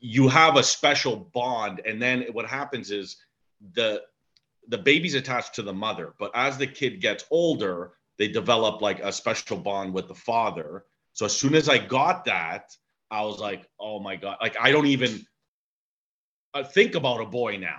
you 0.00 0.28
have 0.28 0.56
a 0.56 0.62
special 0.62 1.16
bond, 1.34 1.80
and 1.84 2.00
then 2.00 2.26
what 2.32 2.46
happens 2.46 2.90
is 2.90 3.16
the 3.74 4.02
the 4.68 4.78
baby's 4.78 5.14
attached 5.14 5.54
to 5.56 5.62
the 5.62 5.72
mother, 5.72 6.14
but 6.18 6.30
as 6.34 6.56
the 6.56 6.66
kid 6.68 7.00
gets 7.00 7.24
older, 7.30 7.94
they 8.16 8.28
develop 8.28 8.80
like 8.80 9.00
a 9.00 9.12
special 9.12 9.56
bond 9.56 9.92
with 9.92 10.06
the 10.06 10.14
father. 10.14 10.84
So 11.14 11.26
as 11.26 11.36
soon 11.36 11.56
as 11.56 11.68
I 11.68 11.78
got 11.78 12.24
that, 12.26 12.76
I 13.10 13.22
was 13.22 13.40
like, 13.40 13.68
oh 13.80 13.98
my 13.98 14.14
god, 14.14 14.36
like 14.40 14.56
I 14.60 14.70
don't 14.70 14.86
even 14.86 15.26
uh, 16.54 16.64
think 16.64 16.94
about 16.94 17.20
a 17.20 17.26
boy 17.26 17.56
now. 17.56 17.78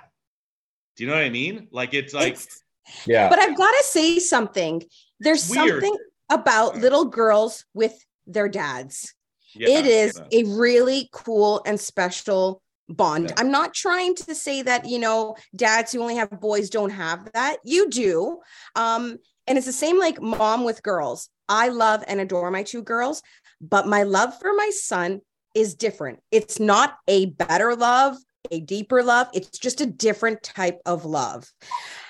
Do 0.95 1.03
you 1.03 1.09
know 1.09 1.15
what 1.15 1.23
I 1.25 1.29
mean? 1.29 1.67
Like 1.71 1.93
it's 1.93 2.13
like 2.13 2.33
It's- 2.33 2.61
Yeah. 3.05 3.29
But 3.29 3.39
I've 3.39 3.57
got 3.57 3.71
to 3.71 3.83
say 3.85 4.19
something. 4.19 4.83
There's 5.19 5.49
Weird. 5.49 5.69
something 5.69 5.97
about 6.29 6.77
little 6.77 7.05
girls 7.05 7.65
with 7.73 7.97
their 8.27 8.49
dads. 8.49 9.13
Yeah, 9.55 9.69
it 9.69 9.85
is 9.85 10.19
yeah. 10.31 10.39
a 10.41 10.43
really 10.57 11.09
cool 11.11 11.61
and 11.65 11.79
special 11.79 12.61
bond. 12.89 13.29
Yeah. 13.29 13.35
I'm 13.37 13.51
not 13.51 13.73
trying 13.73 14.15
to 14.15 14.35
say 14.35 14.61
that, 14.63 14.85
you 14.87 14.99
know, 14.99 15.35
dads 15.55 15.91
who 15.91 16.01
only 16.01 16.15
have 16.15 16.29
boys 16.41 16.69
don't 16.69 16.89
have 16.89 17.31
that. 17.33 17.57
You 17.63 17.89
do. 17.89 18.39
Um, 18.75 19.17
and 19.47 19.57
it's 19.57 19.67
the 19.67 19.73
same 19.73 19.99
like 19.99 20.21
mom 20.21 20.63
with 20.63 20.83
girls. 20.83 21.29
I 21.47 21.69
love 21.69 22.03
and 22.07 22.19
adore 22.19 22.49
my 22.51 22.63
two 22.63 22.81
girls, 22.81 23.21
but 23.61 23.87
my 23.87 24.03
love 24.03 24.37
for 24.39 24.53
my 24.53 24.71
son 24.73 25.21
is 25.53 25.75
different. 25.75 26.19
It's 26.31 26.59
not 26.59 26.97
a 27.07 27.27
better 27.27 27.75
love, 27.75 28.17
a 28.51 28.59
deeper 28.59 29.03
love. 29.03 29.27
It's 29.33 29.57
just 29.57 29.81
a 29.81 29.85
different 29.85 30.43
type 30.43 30.81
of 30.85 31.05
love. 31.05 31.51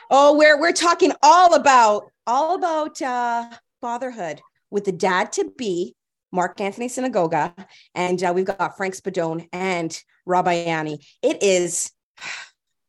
Oh, 0.10 0.38
we're 0.38 0.60
we're 0.60 0.74
talking 0.74 1.12
all 1.22 1.54
about 1.54 2.12
all 2.26 2.56
about 2.56 3.02
uh 3.02 3.50
fatherhood 3.82 4.42
with 4.72 4.86
the 4.86 4.92
dad 4.92 5.32
to 5.34 5.52
be 5.58 5.96
Mark 6.32 6.60
Anthony 6.60 6.88
Sinagoga, 6.88 7.54
and 7.94 8.24
uh, 8.24 8.34
we've 8.36 8.46
got 8.46 8.76
Frank 8.76 8.96
Spadone 8.96 9.48
and 9.54 10.02
Rob 10.26 10.48
Ianni. 10.48 11.06
It 11.22 11.44
is 11.44 11.92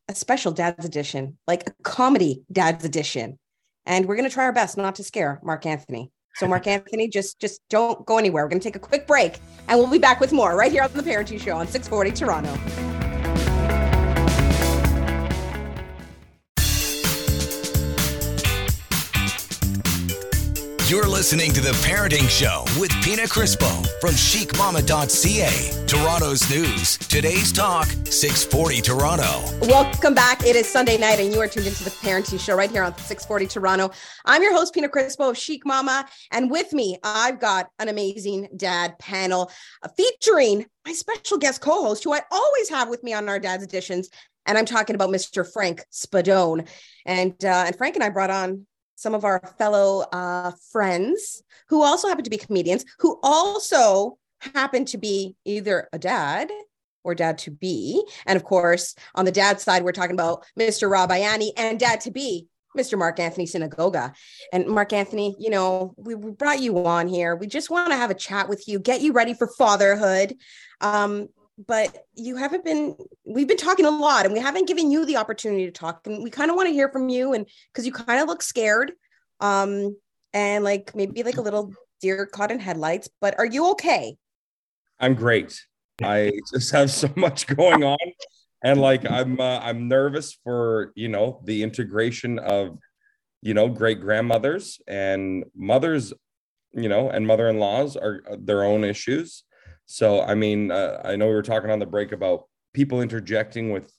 a 0.08 0.14
special 0.14 0.52
dad's 0.52 0.84
edition, 0.84 1.36
like 1.46 1.68
a 1.68 1.74
comedy 1.82 2.42
dad's 2.50 2.84
edition. 2.84 3.38
And 3.86 4.06
we're 4.06 4.16
going 4.16 4.28
to 4.28 4.32
try 4.32 4.44
our 4.44 4.52
best 4.52 4.78
not 4.78 4.94
to 4.94 5.04
scare 5.04 5.40
Mark 5.42 5.66
Anthony. 5.66 6.10
So, 6.36 6.48
Mark 6.48 6.66
Anthony, 6.66 7.06
just 7.06 7.38
just 7.38 7.60
don't 7.68 8.04
go 8.06 8.18
anywhere. 8.18 8.44
We're 8.44 8.48
going 8.48 8.60
to 8.60 8.64
take 8.64 8.76
a 8.76 8.80
quick 8.80 9.06
break, 9.06 9.38
and 9.68 9.78
we'll 9.78 9.90
be 9.90 9.98
back 9.98 10.20
with 10.20 10.32
more 10.32 10.56
right 10.56 10.72
here 10.72 10.82
on 10.82 10.92
the 10.92 11.02
Parenting 11.02 11.40
Show 11.40 11.56
on 11.56 11.68
640 11.68 12.10
Toronto. 12.12 12.93
You're 20.94 21.08
listening 21.08 21.50
to 21.54 21.60
The 21.60 21.72
Parenting 21.84 22.28
Show 22.28 22.62
with 22.78 22.92
Pina 23.02 23.22
Crispo 23.22 23.84
from 24.00 24.10
chicmama.ca. 24.10 25.86
Toronto's 25.88 26.48
news. 26.48 26.96
Today's 26.98 27.50
talk, 27.50 27.88
640 28.04 28.80
Toronto. 28.80 29.42
Welcome 29.62 30.14
back. 30.14 30.46
It 30.46 30.54
is 30.54 30.68
Sunday 30.68 30.96
night, 30.96 31.18
and 31.18 31.32
you 31.32 31.40
are 31.40 31.48
tuned 31.48 31.66
into 31.66 31.82
the 31.82 31.90
Parenting 31.90 32.38
Show 32.38 32.54
right 32.54 32.70
here 32.70 32.84
on 32.84 32.96
640 32.96 33.48
Toronto. 33.48 33.90
I'm 34.24 34.40
your 34.40 34.54
host, 34.54 34.72
Pina 34.72 34.88
Crispo 34.88 35.30
of 35.30 35.36
Chic 35.36 35.66
Mama, 35.66 36.06
and 36.30 36.48
with 36.48 36.72
me, 36.72 36.96
I've 37.02 37.40
got 37.40 37.70
an 37.80 37.88
amazing 37.88 38.50
dad 38.56 38.96
panel 39.00 39.50
uh, 39.82 39.88
featuring 39.96 40.64
my 40.86 40.92
special 40.92 41.38
guest 41.38 41.60
co-host, 41.60 42.04
who 42.04 42.14
I 42.14 42.20
always 42.30 42.68
have 42.68 42.88
with 42.88 43.02
me 43.02 43.12
on 43.14 43.28
our 43.28 43.40
Dad's 43.40 43.64
Editions, 43.64 44.10
and 44.46 44.56
I'm 44.56 44.64
talking 44.64 44.94
about 44.94 45.10
Mr. 45.10 45.44
Frank 45.52 45.82
Spadone. 45.92 46.68
And 47.04 47.34
uh, 47.44 47.64
and 47.66 47.76
Frank 47.76 47.96
and 47.96 48.04
I 48.04 48.10
brought 48.10 48.30
on 48.30 48.66
some 48.94 49.14
of 49.14 49.24
our 49.24 49.40
fellow 49.58 50.04
uh, 50.12 50.52
friends 50.70 51.42
who 51.68 51.82
also 51.82 52.08
happen 52.08 52.24
to 52.24 52.30
be 52.30 52.36
comedians, 52.36 52.84
who 52.98 53.18
also 53.22 54.18
happen 54.38 54.84
to 54.86 54.98
be 54.98 55.36
either 55.44 55.88
a 55.92 55.98
dad 55.98 56.50
or 57.02 57.14
dad 57.14 57.38
to 57.38 57.50
be. 57.50 58.02
And 58.26 58.36
of 58.36 58.44
course, 58.44 58.94
on 59.14 59.24
the 59.24 59.32
dad 59.32 59.60
side, 59.60 59.84
we're 59.84 59.92
talking 59.92 60.14
about 60.14 60.44
Mr. 60.58 60.90
Rob 60.90 61.10
Ianni 61.10 61.50
and 61.56 61.78
dad 61.78 62.00
to 62.02 62.10
be, 62.10 62.48
Mr. 62.76 62.98
Mark 62.98 63.20
Anthony 63.20 63.46
Sinagoga. 63.46 64.14
And 64.52 64.66
Mark 64.66 64.92
Anthony, 64.92 65.36
you 65.38 65.50
know, 65.50 65.94
we, 65.96 66.14
we 66.14 66.32
brought 66.32 66.60
you 66.60 66.84
on 66.86 67.06
here. 67.06 67.36
We 67.36 67.46
just 67.46 67.70
want 67.70 67.90
to 67.90 67.96
have 67.96 68.10
a 68.10 68.14
chat 68.14 68.48
with 68.48 68.66
you, 68.66 68.78
get 68.78 69.00
you 69.00 69.12
ready 69.12 69.34
for 69.34 69.46
fatherhood. 69.46 70.34
Um, 70.80 71.28
but 71.56 72.04
you 72.14 72.36
haven't 72.36 72.64
been 72.64 72.96
we've 73.24 73.46
been 73.46 73.56
talking 73.56 73.86
a 73.86 73.90
lot 73.90 74.24
and 74.24 74.34
we 74.34 74.40
haven't 74.40 74.66
given 74.66 74.90
you 74.90 75.06
the 75.06 75.16
opportunity 75.16 75.66
to 75.66 75.72
talk 75.72 76.06
and 76.06 76.22
we 76.22 76.30
kind 76.30 76.50
of 76.50 76.56
want 76.56 76.68
to 76.68 76.72
hear 76.72 76.88
from 76.88 77.08
you 77.08 77.32
and 77.32 77.46
because 77.72 77.86
you 77.86 77.92
kind 77.92 78.20
of 78.20 78.26
look 78.26 78.42
scared 78.42 78.92
um 79.40 79.96
and 80.32 80.64
like 80.64 80.94
maybe 80.96 81.22
like 81.22 81.36
a 81.36 81.42
little 81.42 81.72
deer 82.00 82.26
caught 82.26 82.50
in 82.50 82.58
headlights 82.58 83.08
but 83.20 83.38
are 83.38 83.46
you 83.46 83.70
okay 83.70 84.16
I'm 85.00 85.14
great. 85.14 85.60
I 86.02 86.32
just 86.52 86.72
have 86.72 86.90
so 86.90 87.10
much 87.16 87.46
going 87.46 87.84
on, 87.84 87.98
and 88.62 88.80
like 88.80 89.08
I'm 89.10 89.40
uh, 89.40 89.58
I'm 89.60 89.88
nervous 89.88 90.38
for 90.44 90.92
you 90.94 91.08
know 91.08 91.40
the 91.44 91.62
integration 91.62 92.38
of 92.38 92.78
you 93.42 93.54
know 93.54 93.68
great 93.68 94.00
grandmothers 94.00 94.80
and 94.86 95.44
mothers, 95.54 96.12
you 96.72 96.88
know, 96.88 97.10
and 97.10 97.26
mother 97.26 97.48
in 97.48 97.58
laws 97.58 97.96
are 97.96 98.22
uh, 98.30 98.36
their 98.38 98.64
own 98.64 98.84
issues. 98.84 99.44
So 99.86 100.22
I 100.22 100.34
mean, 100.34 100.70
uh, 100.70 101.00
I 101.04 101.16
know 101.16 101.26
we 101.26 101.34
were 101.34 101.42
talking 101.42 101.70
on 101.70 101.78
the 101.78 101.86
break 101.86 102.12
about 102.12 102.44
people 102.72 103.02
interjecting 103.02 103.70
with 103.70 103.92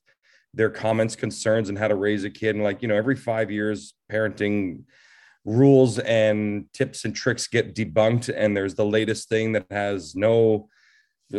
their 0.53 0.69
comments, 0.69 1.15
concerns, 1.15 1.69
and 1.69 1.77
how 1.77 1.87
to 1.87 1.95
raise 1.95 2.23
a 2.23 2.29
kid, 2.29 2.55
and 2.55 2.63
like 2.63 2.81
you 2.81 2.87
know, 2.87 2.95
every 2.95 3.15
five 3.15 3.51
years, 3.51 3.93
parenting 4.11 4.83
rules 5.43 5.99
and 5.99 6.65
tips 6.73 7.05
and 7.05 7.15
tricks 7.15 7.47
get 7.47 7.75
debunked. 7.75 8.33
And 8.35 8.57
there's 8.57 8.75
the 8.75 8.85
latest 8.85 9.29
thing 9.29 9.51
that 9.51 9.67
has 9.69 10.15
no 10.15 10.69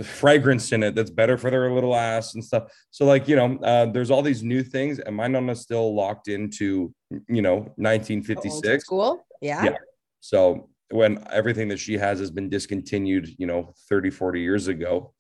fragrance 0.03 0.73
in 0.73 0.83
it 0.83 0.95
that's 0.95 1.11
better 1.11 1.39
for 1.39 1.51
their 1.51 1.71
little 1.73 1.95
ass 1.95 2.35
and 2.35 2.45
stuff. 2.45 2.65
So 2.91 3.05
like 3.05 3.29
you 3.29 3.37
know 3.37 3.59
uh, 3.59 3.87
there's 3.87 4.11
all 4.11 4.23
these 4.23 4.43
new 4.43 4.63
things. 4.63 4.99
And 4.99 5.17
my 5.17 5.27
nonna's 5.27 5.61
still 5.61 5.95
locked 5.95 6.29
into 6.29 6.93
you 7.29 7.43
know 7.43 7.57
Old 7.57 7.73
1956 7.77 8.85
school? 8.85 9.27
Yeah, 9.41 9.65
Yeah. 9.65 9.77
so 10.21 10.69
when 10.91 11.23
everything 11.33 11.69
that 11.69 11.79
she 11.79 11.95
has 11.95 12.19
has 12.21 12.31
been 12.31 12.49
discontinued 12.49 13.35
you 13.39 13.47
know 13.47 13.75
30 13.89 14.11
40 14.11 14.41
years 14.41 14.69
ago 14.69 15.13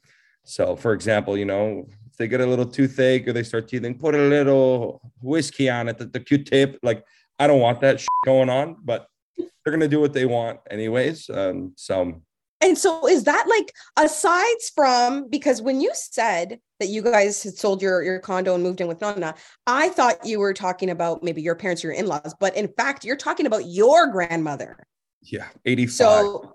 so 0.44 0.76
for 0.76 0.92
example 0.92 1.36
you 1.36 1.44
know 1.44 1.86
if 2.06 2.16
they 2.16 2.28
get 2.28 2.40
a 2.40 2.46
little 2.46 2.66
toothache 2.66 3.26
or 3.26 3.32
they 3.32 3.42
start 3.42 3.68
teething 3.68 3.98
put 3.98 4.14
a 4.14 4.18
little 4.18 5.00
whiskey 5.20 5.68
on 5.68 5.88
it 5.88 5.98
the, 5.98 6.06
the 6.06 6.20
q-tip 6.20 6.78
like 6.82 7.04
i 7.38 7.46
don't 7.46 7.60
want 7.60 7.80
that 7.80 8.04
going 8.24 8.48
on 8.48 8.76
but 8.84 9.08
they're 9.36 9.72
gonna 9.72 9.88
do 9.88 10.00
what 10.00 10.12
they 10.12 10.26
want 10.26 10.60
anyways 10.70 11.28
um 11.30 11.72
so 11.76 12.22
And 12.62 12.78
so 12.78 13.06
is 13.06 13.24
that 13.24 13.46
like 13.48 13.72
aside 13.98 14.60
from 14.74 15.28
because 15.28 15.60
when 15.60 15.80
you 15.80 15.90
said 15.94 16.58
that 16.80 16.88
you 16.88 17.02
guys 17.02 17.42
had 17.42 17.54
sold 17.54 17.82
your 17.82 18.02
your 18.02 18.18
condo 18.18 18.54
and 18.54 18.62
moved 18.62 18.80
in 18.80 18.88
with 18.88 19.00
Nonna, 19.00 19.34
I 19.66 19.90
thought 19.90 20.24
you 20.24 20.38
were 20.38 20.54
talking 20.54 20.90
about 20.90 21.22
maybe 21.22 21.42
your 21.42 21.54
parents 21.54 21.84
or 21.84 21.88
your 21.88 21.96
in-laws, 21.96 22.34
but 22.40 22.56
in 22.56 22.68
fact 22.68 23.04
you're 23.04 23.16
talking 23.16 23.46
about 23.46 23.66
your 23.66 24.06
grandmother. 24.10 24.78
Yeah 25.32 25.48
85 25.64 25.92
So 25.92 26.52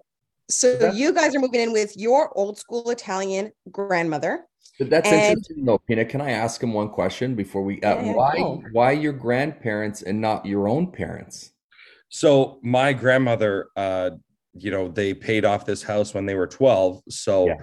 so 0.50 0.74
That's- 0.78 0.96
you 0.98 1.14
guys 1.14 1.34
are 1.36 1.40
moving 1.40 1.62
in 1.62 1.72
with 1.72 1.96
your 1.96 2.38
old 2.38 2.58
school 2.58 2.90
Italian 2.90 3.52
grandmother. 3.72 4.46
But 4.80 4.90
that's 4.90 5.08
And- 5.08 5.38
interesting 5.38 5.64
though, 5.66 5.78
Pina. 5.88 6.04
Can 6.06 6.20
I 6.22 6.32
ask 6.32 6.62
him 6.62 6.74
one 6.74 6.90
question 6.90 7.36
before 7.36 7.64
we 7.64 7.76
uh, 7.82 7.96
Yeah, 7.96 8.06
yeah, 8.06 8.14
why 8.14 8.36
go. 8.38 8.64
why 8.74 8.92
your 8.92 9.14
grandparents 9.14 10.02
and 10.02 10.20
not 10.20 10.46
your 10.46 10.68
own 10.68 10.92
parents? 10.92 11.52
So 12.10 12.60
my 12.64 12.92
grandmother, 12.92 13.70
uh, 13.78 14.10
you 14.54 14.72
know, 14.72 14.90
they 14.90 15.14
paid 15.14 15.46
off 15.46 15.66
this 15.66 15.84
house 15.84 16.14
when 16.14 16.26
they 16.26 16.36
were 16.36 16.48
12. 16.48 17.02
So 17.10 17.48
Yeah. 17.48 17.56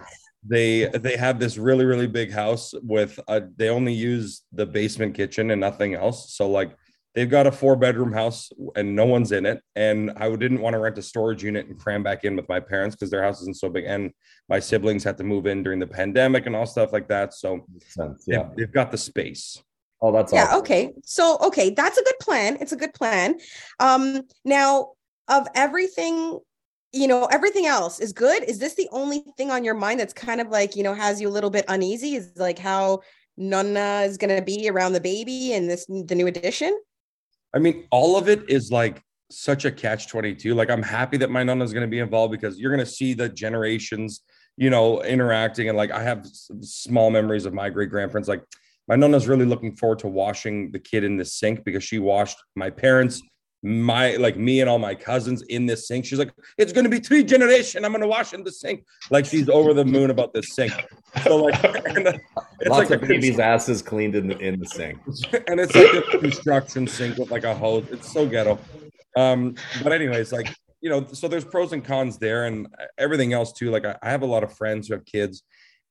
they 0.48 0.86
they 1.06 1.16
have 1.18 1.38
this 1.40 1.58
really, 1.58 1.84
really 1.84 2.06
big 2.06 2.30
house 2.32 2.72
with 2.82 3.18
uh 3.28 3.40
they 3.56 3.68
only 3.68 3.92
use 3.92 4.42
the 4.52 4.64
basement 4.64 5.14
kitchen 5.14 5.50
and 5.50 5.60
nothing 5.60 5.92
else. 5.94 6.32
So 6.36 6.48
like 6.48 6.70
they've 7.14 7.30
got 7.30 7.46
a 7.46 7.52
four 7.52 7.74
bedroom 7.76 8.12
house 8.12 8.50
and 8.76 8.94
no 8.94 9.04
one's 9.06 9.32
in 9.32 9.46
it. 9.46 9.60
And 9.74 10.10
I 10.16 10.34
didn't 10.36 10.60
want 10.60 10.74
to 10.74 10.78
rent 10.78 10.98
a 10.98 11.02
storage 11.02 11.42
unit 11.42 11.66
and 11.66 11.78
cram 11.78 12.02
back 12.02 12.24
in 12.24 12.36
with 12.36 12.48
my 12.48 12.60
parents 12.60 12.94
because 12.94 13.10
their 13.10 13.22
house 13.22 13.40
isn't 13.40 13.56
so 13.56 13.68
big. 13.68 13.84
And 13.86 14.12
my 14.48 14.60
siblings 14.60 15.04
had 15.04 15.16
to 15.18 15.24
move 15.24 15.46
in 15.46 15.62
during 15.62 15.78
the 15.78 15.86
pandemic 15.86 16.46
and 16.46 16.54
all 16.54 16.66
stuff 16.66 16.92
like 16.92 17.08
that. 17.08 17.34
So 17.34 17.64
Makes 17.72 17.94
sense. 17.94 18.24
they've, 18.24 18.38
Yeah. 18.38 18.48
they've 18.56 18.72
got 18.72 18.90
the 18.90 18.98
space. 18.98 19.60
Oh, 20.00 20.12
that's 20.12 20.32
Yeah, 20.32 20.44
awesome. 20.44 20.58
okay. 20.60 20.92
So 21.02 21.38
okay, 21.38 21.70
that's 21.70 21.98
a 21.98 22.04
good 22.04 22.18
plan. 22.20 22.58
It's 22.60 22.72
a 22.72 22.76
good 22.76 22.94
plan. 22.94 23.38
Um 23.80 24.22
now 24.44 24.92
of 25.28 25.48
everything 25.54 26.38
you 26.92 27.06
know 27.06 27.26
everything 27.26 27.66
else 27.66 28.00
is 28.00 28.14
good 28.14 28.42
is 28.44 28.58
this 28.58 28.74
the 28.74 28.88
only 28.92 29.22
thing 29.36 29.50
on 29.50 29.62
your 29.62 29.74
mind 29.74 30.00
that's 30.00 30.14
kind 30.14 30.40
of 30.40 30.48
like 30.48 30.74
you 30.74 30.82
know 30.82 30.94
has 30.94 31.20
you 31.20 31.28
a 31.28 31.34
little 31.36 31.50
bit 31.50 31.64
uneasy 31.68 32.14
is 32.14 32.32
like 32.36 32.58
how 32.58 33.00
nonna 33.36 34.02
is 34.06 34.16
going 34.16 34.34
to 34.34 34.40
be 34.42 34.68
around 34.70 34.94
the 34.94 35.00
baby 35.00 35.52
and 35.52 35.68
this 35.68 35.84
the 35.86 36.14
new 36.14 36.26
addition 36.26 36.74
I 37.54 37.58
mean, 37.58 37.86
all 37.90 38.16
of 38.16 38.28
it 38.28 38.48
is 38.50 38.70
like 38.70 39.02
such 39.30 39.64
a 39.64 39.70
catch 39.70 40.08
22. 40.08 40.54
Like, 40.54 40.70
I'm 40.70 40.82
happy 40.82 41.16
that 41.18 41.30
my 41.30 41.42
nonna 41.42 41.64
is 41.64 41.72
going 41.72 41.86
to 41.86 41.90
be 41.90 41.98
involved 41.98 42.32
because 42.32 42.58
you're 42.58 42.72
going 42.72 42.84
to 42.84 42.90
see 42.90 43.14
the 43.14 43.28
generations, 43.28 44.22
you 44.56 44.70
know, 44.70 45.02
interacting. 45.02 45.68
And 45.68 45.76
like, 45.76 45.90
I 45.90 46.02
have 46.02 46.26
small 46.60 47.10
memories 47.10 47.46
of 47.46 47.54
my 47.54 47.68
great 47.68 47.90
grandparents. 47.90 48.28
Like, 48.28 48.42
my 48.88 48.96
nonna's 48.96 49.28
really 49.28 49.44
looking 49.44 49.76
forward 49.76 49.98
to 50.00 50.08
washing 50.08 50.72
the 50.72 50.78
kid 50.78 51.04
in 51.04 51.18
the 51.18 51.24
sink 51.24 51.62
because 51.62 51.84
she 51.84 51.98
washed 51.98 52.38
my 52.56 52.70
parents, 52.70 53.22
my 53.62 54.14
like 54.16 54.36
me 54.36 54.60
and 54.60 54.70
all 54.70 54.78
my 54.78 54.94
cousins 54.94 55.42
in 55.42 55.66
this 55.66 55.88
sink. 55.88 56.04
She's 56.04 56.18
like, 56.18 56.32
it's 56.56 56.72
going 56.72 56.84
to 56.84 56.90
be 56.90 57.00
three 57.00 57.24
generation. 57.24 57.84
I'm 57.84 57.92
going 57.92 58.02
to 58.02 58.08
wash 58.08 58.32
in 58.32 58.44
the 58.44 58.52
sink. 58.52 58.84
Like, 59.10 59.24
she's 59.24 59.48
over 59.48 59.74
the 59.74 59.84
moon 59.84 60.10
about 60.10 60.32
this 60.32 60.54
sink. 60.54 60.72
So, 61.24 61.36
like, 61.36 61.62
and, 61.86 62.08
uh, 62.08 62.12
it's 62.60 62.70
Lots 62.70 62.90
like 62.90 63.02
of 63.02 63.08
babies' 63.08 63.38
asses 63.38 63.82
cleaned 63.82 64.14
in 64.14 64.28
the 64.28 64.38
in 64.38 64.60
the 64.60 64.66
sink. 64.66 64.98
and 65.48 65.60
it's 65.60 65.74
like 65.74 66.14
a 66.14 66.18
construction 66.18 66.86
sink 66.86 67.18
with 67.18 67.30
like 67.30 67.44
a 67.44 67.54
hose. 67.54 67.86
It's 67.90 68.12
so 68.12 68.26
ghetto. 68.26 68.58
Um, 69.16 69.54
but 69.82 69.92
anyways, 69.92 70.32
like 70.32 70.54
you 70.80 70.90
know, 70.90 71.06
so 71.12 71.26
there's 71.26 71.44
pros 71.44 71.72
and 71.72 71.84
cons 71.84 72.18
there, 72.18 72.46
and 72.46 72.68
everything 72.96 73.32
else 73.32 73.52
too. 73.52 73.70
Like 73.70 73.84
I, 73.84 73.96
I 74.02 74.10
have 74.10 74.22
a 74.22 74.26
lot 74.26 74.44
of 74.44 74.52
friends 74.52 74.88
who 74.88 74.94
have 74.94 75.04
kids, 75.04 75.42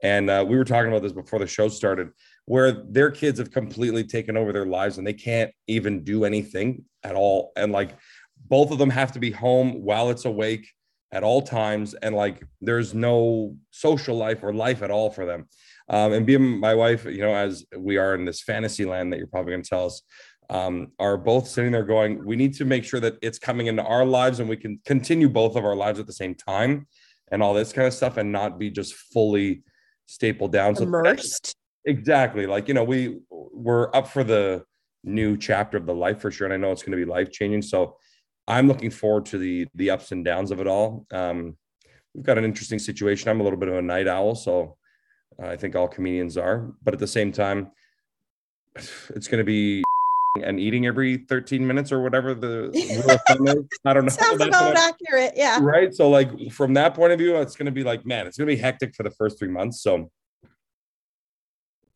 and 0.02 0.30
uh, 0.30 0.46
we 0.48 0.56
were 0.56 0.66
talking 0.66 0.90
about 0.90 1.02
this 1.02 1.14
before 1.14 1.40
the 1.40 1.48
show 1.48 1.68
started. 1.68 2.10
Where 2.48 2.72
their 2.72 3.12
kids 3.12 3.40
have 3.40 3.52
completely 3.52 4.06
taken 4.06 4.38
over 4.38 4.54
their 4.54 4.66
lives 4.66 4.98
and 4.98 5.06
they 5.06 5.14
can't 5.14 5.52
even 5.68 6.04
do 6.04 6.24
anything 6.24 6.84
at 7.04 7.14
all. 7.14 7.52
And 7.58 7.74
like 7.74 7.98
both 8.48 8.72
of 8.72 8.78
them 8.78 8.90
have 8.90 9.12
to 9.12 9.20
be 9.20 9.32
home 9.32 9.84
while 9.84 10.10
it's 10.10 10.24
awake 10.24 10.72
at 11.12 11.24
all 11.24 11.42
times. 11.42 11.94
And 11.94 12.16
like 12.16 12.42
there's 12.62 12.94
no 12.94 13.58
social 13.72 14.16
life 14.16 14.44
or 14.44 14.54
life 14.54 14.82
at 14.82 14.92
all 14.92 15.10
for 15.10 15.26
them. 15.26 15.50
Um, 15.90 16.14
and 16.14 16.26
being 16.26 16.58
my 16.58 16.74
wife, 16.74 17.04
you 17.04 17.20
know, 17.20 17.36
as 17.36 17.66
we 17.78 17.98
are 17.98 18.16
in 18.16 18.24
this 18.24 18.42
fantasy 18.42 18.86
land 18.86 19.12
that 19.12 19.18
you're 19.18 19.28
probably 19.28 19.52
going 19.52 19.64
to 19.64 19.70
tell 19.70 19.86
us, 19.88 20.02
um, 20.50 20.94
are 21.00 21.18
both 21.18 21.50
sitting 21.50 21.74
there 21.74 21.84
going, 21.84 22.26
we 22.26 22.38
need 22.38 22.54
to 22.54 22.64
make 22.64 22.86
sure 22.86 23.02
that 23.02 23.18
it's 23.22 23.40
coming 23.40 23.68
into 23.68 23.84
our 23.84 24.06
lives 24.06 24.40
and 24.40 24.48
we 24.48 24.56
can 24.56 24.80
continue 24.86 25.28
both 25.28 25.58
of 25.58 25.66
our 25.66 25.76
lives 25.76 26.00
at 26.00 26.08
the 26.08 26.14
same 26.14 26.34
time 26.34 26.88
and 27.30 27.44
all 27.44 27.54
this 27.54 27.74
kind 27.74 27.88
of 27.88 27.94
stuff 27.94 28.16
and 28.16 28.32
not 28.32 28.58
be 28.58 28.70
just 28.70 28.94
fully 28.94 29.64
stapled 30.06 30.54
down. 30.54 30.78
So 30.78 30.84
immersed. 30.84 31.58
Exactly. 31.88 32.46
Like, 32.46 32.68
you 32.68 32.74
know, 32.74 32.84
we 32.84 33.20
we're 33.32 33.90
up 33.96 34.08
for 34.08 34.24
the 34.24 34.66
new 35.04 35.38
chapter 35.38 35.78
of 35.78 35.86
the 35.86 35.96
life 35.96 36.20
for 36.20 36.30
sure. 36.30 36.46
And 36.46 36.54
I 36.54 36.58
know 36.58 36.72
it's 36.72 36.84
going 36.84 36.98
to 36.98 37.04
be 37.04 37.10
life 37.10 37.32
changing. 37.32 37.62
So 37.62 37.98
I'm 38.48 38.68
looking 38.68 38.92
forward 38.92 39.26
to 39.28 39.38
the 39.38 39.68
the 39.74 39.90
ups 39.90 40.12
and 40.12 40.24
downs 40.24 40.52
of 40.52 40.60
it 40.60 40.68
all. 40.68 41.06
Um, 41.12 41.58
we've 42.14 42.26
got 42.26 42.38
an 42.38 42.44
interesting 42.46 42.78
situation. 42.78 43.30
I'm 43.30 43.40
a 43.40 43.44
little 43.44 43.60
bit 43.60 43.70
of 43.70 43.76
a 43.76 43.82
night 43.82 44.08
owl, 44.08 44.36
so 44.36 44.78
I 45.42 45.56
think 45.56 45.76
all 45.76 45.88
comedians 45.88 46.38
are. 46.38 46.74
But 46.84 46.94
at 46.94 47.00
the 47.00 47.08
same 47.08 47.32
time, 47.32 47.72
it's 48.76 49.28
going 49.28 49.40
to 49.40 49.46
be 49.46 49.84
and 50.44 50.60
eating 50.60 50.86
every 50.86 51.18
13 51.18 51.66
minutes 51.66 51.92
or 51.92 52.02
whatever 52.02 52.36
the 52.36 52.70
I 53.86 53.94
don't 53.94 54.06
know. 54.06 54.10
Sounds 54.12 54.42
about 54.42 54.76
accurate. 54.76 55.34
Yeah. 55.36 55.60
Right. 55.62 55.94
So, 55.94 56.10
like, 56.10 56.52
from 56.52 56.74
that 56.76 56.94
point 56.94 57.14
of 57.14 57.20
view, 57.20 57.38
it's 57.38 57.56
going 57.56 57.66
to 57.66 57.72
be 57.72 57.84
like, 57.84 58.06
man, 58.06 58.28
it's 58.28 58.38
going 58.38 58.48
to 58.48 58.56
be 58.56 58.62
hectic 58.62 58.96
for 58.96 59.04
the 59.04 59.12
first 59.12 59.40
three 59.40 59.48
months. 59.48 59.82
So, 59.82 60.12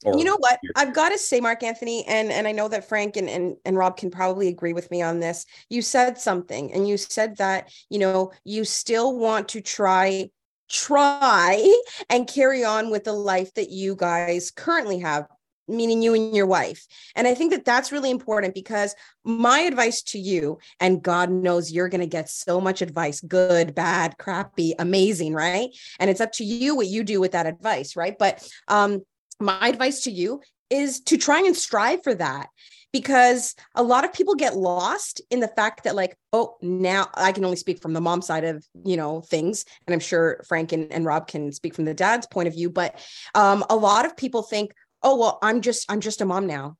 or 0.03 0.17
you 0.17 0.23
know 0.23 0.37
what? 0.37 0.59
I've 0.75 0.93
got 0.93 1.09
to 1.09 1.17
say, 1.17 1.39
Mark 1.39 1.63
Anthony, 1.63 2.05
and 2.07 2.31
and 2.31 2.47
I 2.47 2.51
know 2.51 2.67
that 2.67 2.87
Frank 2.87 3.17
and, 3.17 3.29
and 3.29 3.55
and 3.65 3.77
Rob 3.77 3.97
can 3.97 4.11
probably 4.11 4.47
agree 4.47 4.73
with 4.73 4.89
me 4.91 5.01
on 5.01 5.19
this. 5.19 5.45
You 5.69 5.81
said 5.81 6.17
something, 6.17 6.73
and 6.73 6.87
you 6.87 6.97
said 6.97 7.37
that 7.37 7.71
you 7.89 7.99
know 7.99 8.31
you 8.43 8.65
still 8.65 9.17
want 9.17 9.49
to 9.49 9.61
try 9.61 10.29
try 10.69 11.79
and 12.09 12.27
carry 12.27 12.63
on 12.63 12.89
with 12.89 13.03
the 13.03 13.13
life 13.13 13.53
that 13.55 13.69
you 13.69 13.95
guys 13.95 14.51
currently 14.51 14.99
have 14.99 15.27
meaning 15.71 16.01
you 16.01 16.13
and 16.13 16.35
your 16.35 16.45
wife. 16.45 16.85
And 17.15 17.27
I 17.27 17.33
think 17.33 17.51
that 17.51 17.65
that's 17.65 17.91
really 17.91 18.11
important 18.11 18.53
because 18.53 18.95
my 19.23 19.59
advice 19.59 20.01
to 20.03 20.19
you, 20.19 20.59
and 20.79 21.01
God 21.01 21.31
knows 21.31 21.71
you're 21.71 21.89
going 21.89 22.01
to 22.01 22.07
get 22.07 22.29
so 22.29 22.59
much 22.59 22.81
advice 22.81 23.21
good, 23.21 23.73
bad, 23.73 24.17
crappy, 24.17 24.73
amazing, 24.77 25.33
right? 25.33 25.69
And 25.99 26.09
it's 26.09 26.21
up 26.21 26.33
to 26.33 26.43
you 26.43 26.75
what 26.75 26.87
you 26.87 27.03
do 27.03 27.19
with 27.19 27.31
that 27.31 27.45
advice, 27.45 27.95
right? 27.95 28.17
But 28.17 28.47
um, 28.67 29.01
my 29.41 29.67
advice 29.67 30.01
to 30.01 30.11
you 30.11 30.41
is 30.69 31.01
to 31.01 31.17
try 31.17 31.39
and 31.39 31.55
strive 31.55 32.03
for 32.03 32.15
that 32.15 32.47
because 32.93 33.55
a 33.75 33.83
lot 33.83 34.03
of 34.03 34.13
people 34.13 34.35
get 34.35 34.55
lost 34.55 35.21
in 35.29 35.39
the 35.39 35.47
fact 35.47 35.83
that 35.83 35.95
like 35.95 36.17
oh 36.33 36.55
now 36.61 37.07
i 37.15 37.31
can 37.31 37.45
only 37.45 37.57
speak 37.57 37.81
from 37.81 37.93
the 37.93 38.01
mom 38.01 38.21
side 38.21 38.43
of 38.43 38.65
you 38.85 38.97
know 38.97 39.21
things. 39.21 39.65
And 39.87 39.93
i'm 39.93 39.99
sure 39.99 40.43
frank 40.47 40.71
and, 40.71 40.91
and 40.91 41.05
rob 41.05 41.27
can 41.27 41.51
speak 41.51 41.75
from 41.75 41.85
the 41.85 41.93
dad's 41.93 42.27
point 42.27 42.47
of 42.47 42.53
view. 42.53 42.69
But 42.69 42.99
um, 43.35 43.63
a 43.69 43.75
lot 43.75 44.05
of 44.05 44.17
people 44.17 44.43
think 44.43 44.73
oh 45.03 45.17
well 45.17 45.39
i'm 45.41 45.61
just 45.61 45.91
i'm 45.91 45.99
just 45.99 46.21
a 46.21 46.25
mom 46.25 46.47
now 46.47 46.77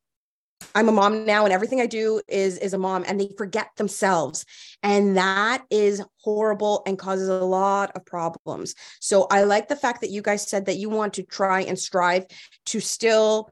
i'm 0.75 0.89
a 0.89 0.91
mom 0.91 1.25
now 1.25 1.43
and 1.43 1.53
everything 1.53 1.81
i 1.81 1.85
do 1.85 2.21
is 2.27 2.57
is 2.57 2.73
a 2.73 2.77
mom 2.77 3.03
and 3.07 3.19
they 3.19 3.29
forget 3.37 3.69
themselves. 3.77 4.45
And 4.83 5.15
that 5.15 5.63
is 5.69 6.01
horrible 6.23 6.81
and 6.87 6.97
causes 6.97 7.29
a 7.29 7.43
lot 7.43 7.91
of 7.95 8.05
problems. 8.05 8.75
So 8.99 9.27
i 9.31 9.43
like 9.43 9.67
the 9.67 9.75
fact 9.75 10.01
that 10.01 10.09
you 10.09 10.21
guys 10.21 10.47
said 10.47 10.65
that 10.65 10.77
you 10.77 10.89
want 10.89 11.13
to 11.15 11.23
try 11.23 11.61
and 11.61 11.77
strive 11.77 12.25
to 12.67 12.79
still 12.79 13.49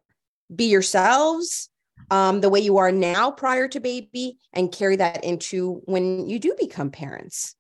be 0.54 0.66
yourselves 0.66 1.70
um, 2.12 2.42
the 2.42 2.50
way 2.50 2.60
you 2.60 2.78
are 2.78 2.92
now 2.92 3.30
prior 3.30 3.68
to 3.68 3.80
baby 3.80 4.38
and 4.54 4.72
carry 4.72 4.96
that 4.96 5.24
into 5.24 5.82
when 5.86 6.28
you 6.28 6.40
do 6.40 6.56
become 6.60 6.90
parents. 6.92 7.56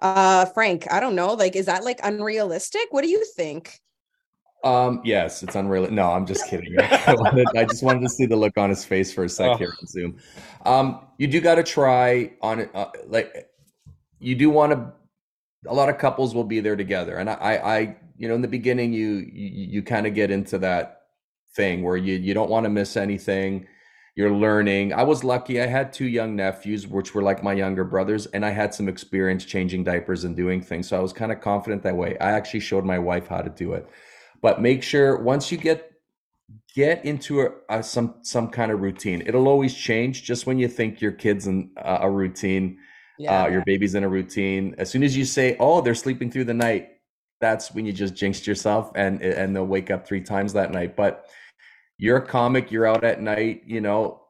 Uh 0.00 0.46
frank 0.46 0.90
i 0.90 0.98
don't 0.98 1.14
know 1.14 1.34
like 1.34 1.54
is 1.54 1.66
that 1.66 1.84
like 1.84 2.00
unrealistic? 2.02 2.88
What 2.90 3.02
do 3.04 3.08
you 3.08 3.24
think 3.36 3.78
um, 4.64 5.00
yes, 5.04 5.42
it's 5.42 5.56
unreal. 5.56 5.90
No, 5.90 6.12
I'm 6.12 6.24
just 6.24 6.48
kidding. 6.48 6.76
I, 6.80 7.14
wanted, 7.14 7.46
I, 7.56 7.64
just 7.64 7.82
wanted 7.82 8.02
to 8.02 8.08
see 8.08 8.26
the 8.26 8.36
look 8.36 8.56
on 8.56 8.70
his 8.70 8.84
face 8.84 9.12
for 9.12 9.24
a 9.24 9.28
sec 9.28 9.50
oh. 9.50 9.56
here 9.56 9.74
on 9.80 9.86
Zoom. 9.86 10.18
Um, 10.64 11.00
you 11.18 11.26
do 11.26 11.40
got 11.40 11.56
to 11.56 11.64
try 11.64 12.32
on 12.40 12.60
it. 12.60 12.70
Uh, 12.74 12.86
like 13.08 13.50
you 14.20 14.36
do 14.36 14.50
want 14.50 14.72
to, 14.72 14.92
a 15.66 15.74
lot 15.74 15.88
of 15.88 15.98
couples 15.98 16.34
will 16.34 16.44
be 16.44 16.60
there 16.60 16.76
together. 16.76 17.16
And 17.16 17.28
I, 17.28 17.34
I, 17.34 17.96
you 18.16 18.28
know, 18.28 18.34
in 18.36 18.42
the 18.42 18.48
beginning, 18.48 18.92
you, 18.92 19.26
you, 19.32 19.66
you 19.68 19.82
kind 19.82 20.06
of 20.06 20.14
get 20.14 20.30
into 20.30 20.58
that 20.58 21.02
thing 21.56 21.82
where 21.82 21.96
you, 21.96 22.14
you 22.14 22.32
don't 22.32 22.50
want 22.50 22.64
to 22.64 22.70
miss 22.70 22.96
anything. 22.96 23.66
You're 24.14 24.30
learning. 24.30 24.92
I 24.92 25.02
was 25.02 25.24
lucky. 25.24 25.60
I 25.60 25.66
had 25.66 25.92
two 25.92 26.06
young 26.06 26.36
nephews, 26.36 26.86
which 26.86 27.14
were 27.14 27.22
like 27.22 27.42
my 27.42 27.54
younger 27.54 27.82
brothers, 27.82 28.26
and 28.26 28.44
I 28.44 28.50
had 28.50 28.74
some 28.74 28.88
experience 28.88 29.44
changing 29.44 29.84
diapers 29.84 30.22
and 30.22 30.36
doing 30.36 30.60
things. 30.60 30.88
So 30.88 30.98
I 30.98 31.00
was 31.00 31.12
kind 31.12 31.32
of 31.32 31.40
confident 31.40 31.82
that 31.82 31.96
way. 31.96 32.16
I 32.18 32.32
actually 32.32 32.60
showed 32.60 32.84
my 32.84 32.98
wife 32.98 33.26
how 33.26 33.40
to 33.40 33.50
do 33.50 33.72
it 33.72 33.88
but 34.42 34.60
make 34.60 34.82
sure 34.82 35.16
once 35.16 35.50
you 35.50 35.56
get 35.56 35.92
get 36.74 37.04
into 37.04 37.40
a, 37.40 37.48
a, 37.70 37.82
some 37.82 38.16
some 38.22 38.48
kind 38.48 38.70
of 38.72 38.80
routine 38.80 39.22
it'll 39.26 39.48
always 39.48 39.74
change 39.74 40.22
just 40.22 40.46
when 40.46 40.58
you 40.58 40.68
think 40.68 41.00
your 41.00 41.12
kids 41.12 41.46
in 41.46 41.70
uh, 41.76 41.98
a 42.02 42.10
routine 42.10 42.78
yeah. 43.18 43.44
uh, 43.44 43.48
your 43.48 43.62
baby's 43.64 43.94
in 43.94 44.04
a 44.04 44.08
routine 44.08 44.74
as 44.78 44.90
soon 44.90 45.02
as 45.02 45.16
you 45.16 45.24
say 45.24 45.56
oh 45.60 45.80
they're 45.80 45.94
sleeping 45.94 46.30
through 46.30 46.44
the 46.44 46.54
night 46.54 46.88
that's 47.40 47.72
when 47.72 47.86
you 47.86 47.92
just 47.92 48.14
jinxed 48.14 48.46
yourself 48.46 48.90
and 48.94 49.22
and 49.22 49.54
they'll 49.54 49.66
wake 49.66 49.90
up 49.90 50.06
three 50.06 50.20
times 50.20 50.52
that 50.52 50.70
night 50.70 50.96
but 50.96 51.26
you're 51.98 52.18
a 52.18 52.26
comic 52.26 52.70
you're 52.70 52.86
out 52.86 53.04
at 53.04 53.20
night 53.20 53.62
you 53.66 53.80
know 53.80 54.21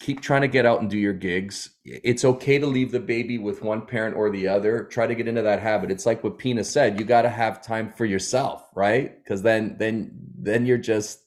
keep 0.00 0.20
trying 0.20 0.42
to 0.42 0.48
get 0.48 0.64
out 0.64 0.80
and 0.80 0.88
do 0.88 0.98
your 0.98 1.12
gigs. 1.12 1.70
It's 1.84 2.24
okay 2.24 2.58
to 2.58 2.66
leave 2.66 2.92
the 2.92 3.00
baby 3.00 3.36
with 3.38 3.62
one 3.62 3.84
parent 3.84 4.16
or 4.16 4.30
the 4.30 4.46
other. 4.46 4.84
Try 4.84 5.06
to 5.06 5.14
get 5.14 5.26
into 5.26 5.42
that 5.42 5.60
habit. 5.60 5.90
It's 5.90 6.06
like 6.06 6.22
what 6.22 6.38
Pina 6.38 6.62
said, 6.64 6.98
you 6.98 7.04
got 7.04 7.22
to 7.22 7.28
have 7.28 7.62
time 7.62 7.90
for 7.90 8.04
yourself, 8.04 8.68
right? 8.74 9.24
Cuz 9.26 9.42
then 9.42 9.76
then 9.78 10.12
then 10.38 10.66
you're 10.66 10.78
just 10.78 11.24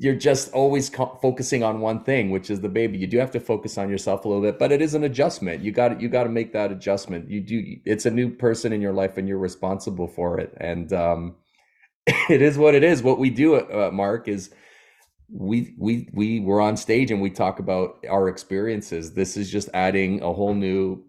you're 0.00 0.14
just 0.14 0.52
always 0.52 0.90
co- 0.90 1.18
focusing 1.20 1.62
on 1.64 1.80
one 1.80 2.04
thing, 2.04 2.30
which 2.30 2.50
is 2.50 2.60
the 2.60 2.68
baby. 2.68 2.98
You 2.98 3.06
do 3.08 3.18
have 3.18 3.32
to 3.32 3.40
focus 3.40 3.76
on 3.78 3.90
yourself 3.90 4.24
a 4.24 4.28
little 4.28 4.42
bit, 4.42 4.58
but 4.58 4.70
it 4.70 4.80
is 4.80 4.94
an 4.94 5.04
adjustment. 5.04 5.62
You 5.62 5.72
got 5.72 6.00
you 6.00 6.08
got 6.08 6.24
to 6.24 6.30
make 6.30 6.52
that 6.52 6.70
adjustment. 6.70 7.30
You 7.30 7.40
do 7.40 7.76
it's 7.84 8.06
a 8.06 8.10
new 8.10 8.30
person 8.30 8.72
in 8.72 8.82
your 8.82 8.92
life 8.92 9.16
and 9.16 9.26
you're 9.26 9.38
responsible 9.38 10.06
for 10.06 10.38
it. 10.38 10.54
And 10.58 10.92
um 10.92 11.36
it 12.06 12.42
is 12.42 12.58
what 12.58 12.74
it 12.74 12.84
is. 12.84 13.02
What 13.02 13.18
we 13.18 13.30
do 13.30 13.56
uh, 13.56 13.90
Mark 13.92 14.28
is 14.28 14.50
we 15.30 15.74
we 15.76 16.08
we 16.12 16.40
were 16.40 16.60
on 16.60 16.76
stage 16.76 17.10
and 17.10 17.20
we 17.20 17.30
talk 17.30 17.58
about 17.58 18.04
our 18.08 18.28
experiences. 18.28 19.12
This 19.12 19.36
is 19.36 19.50
just 19.50 19.68
adding 19.74 20.22
a 20.22 20.32
whole 20.32 20.54
new 20.54 21.04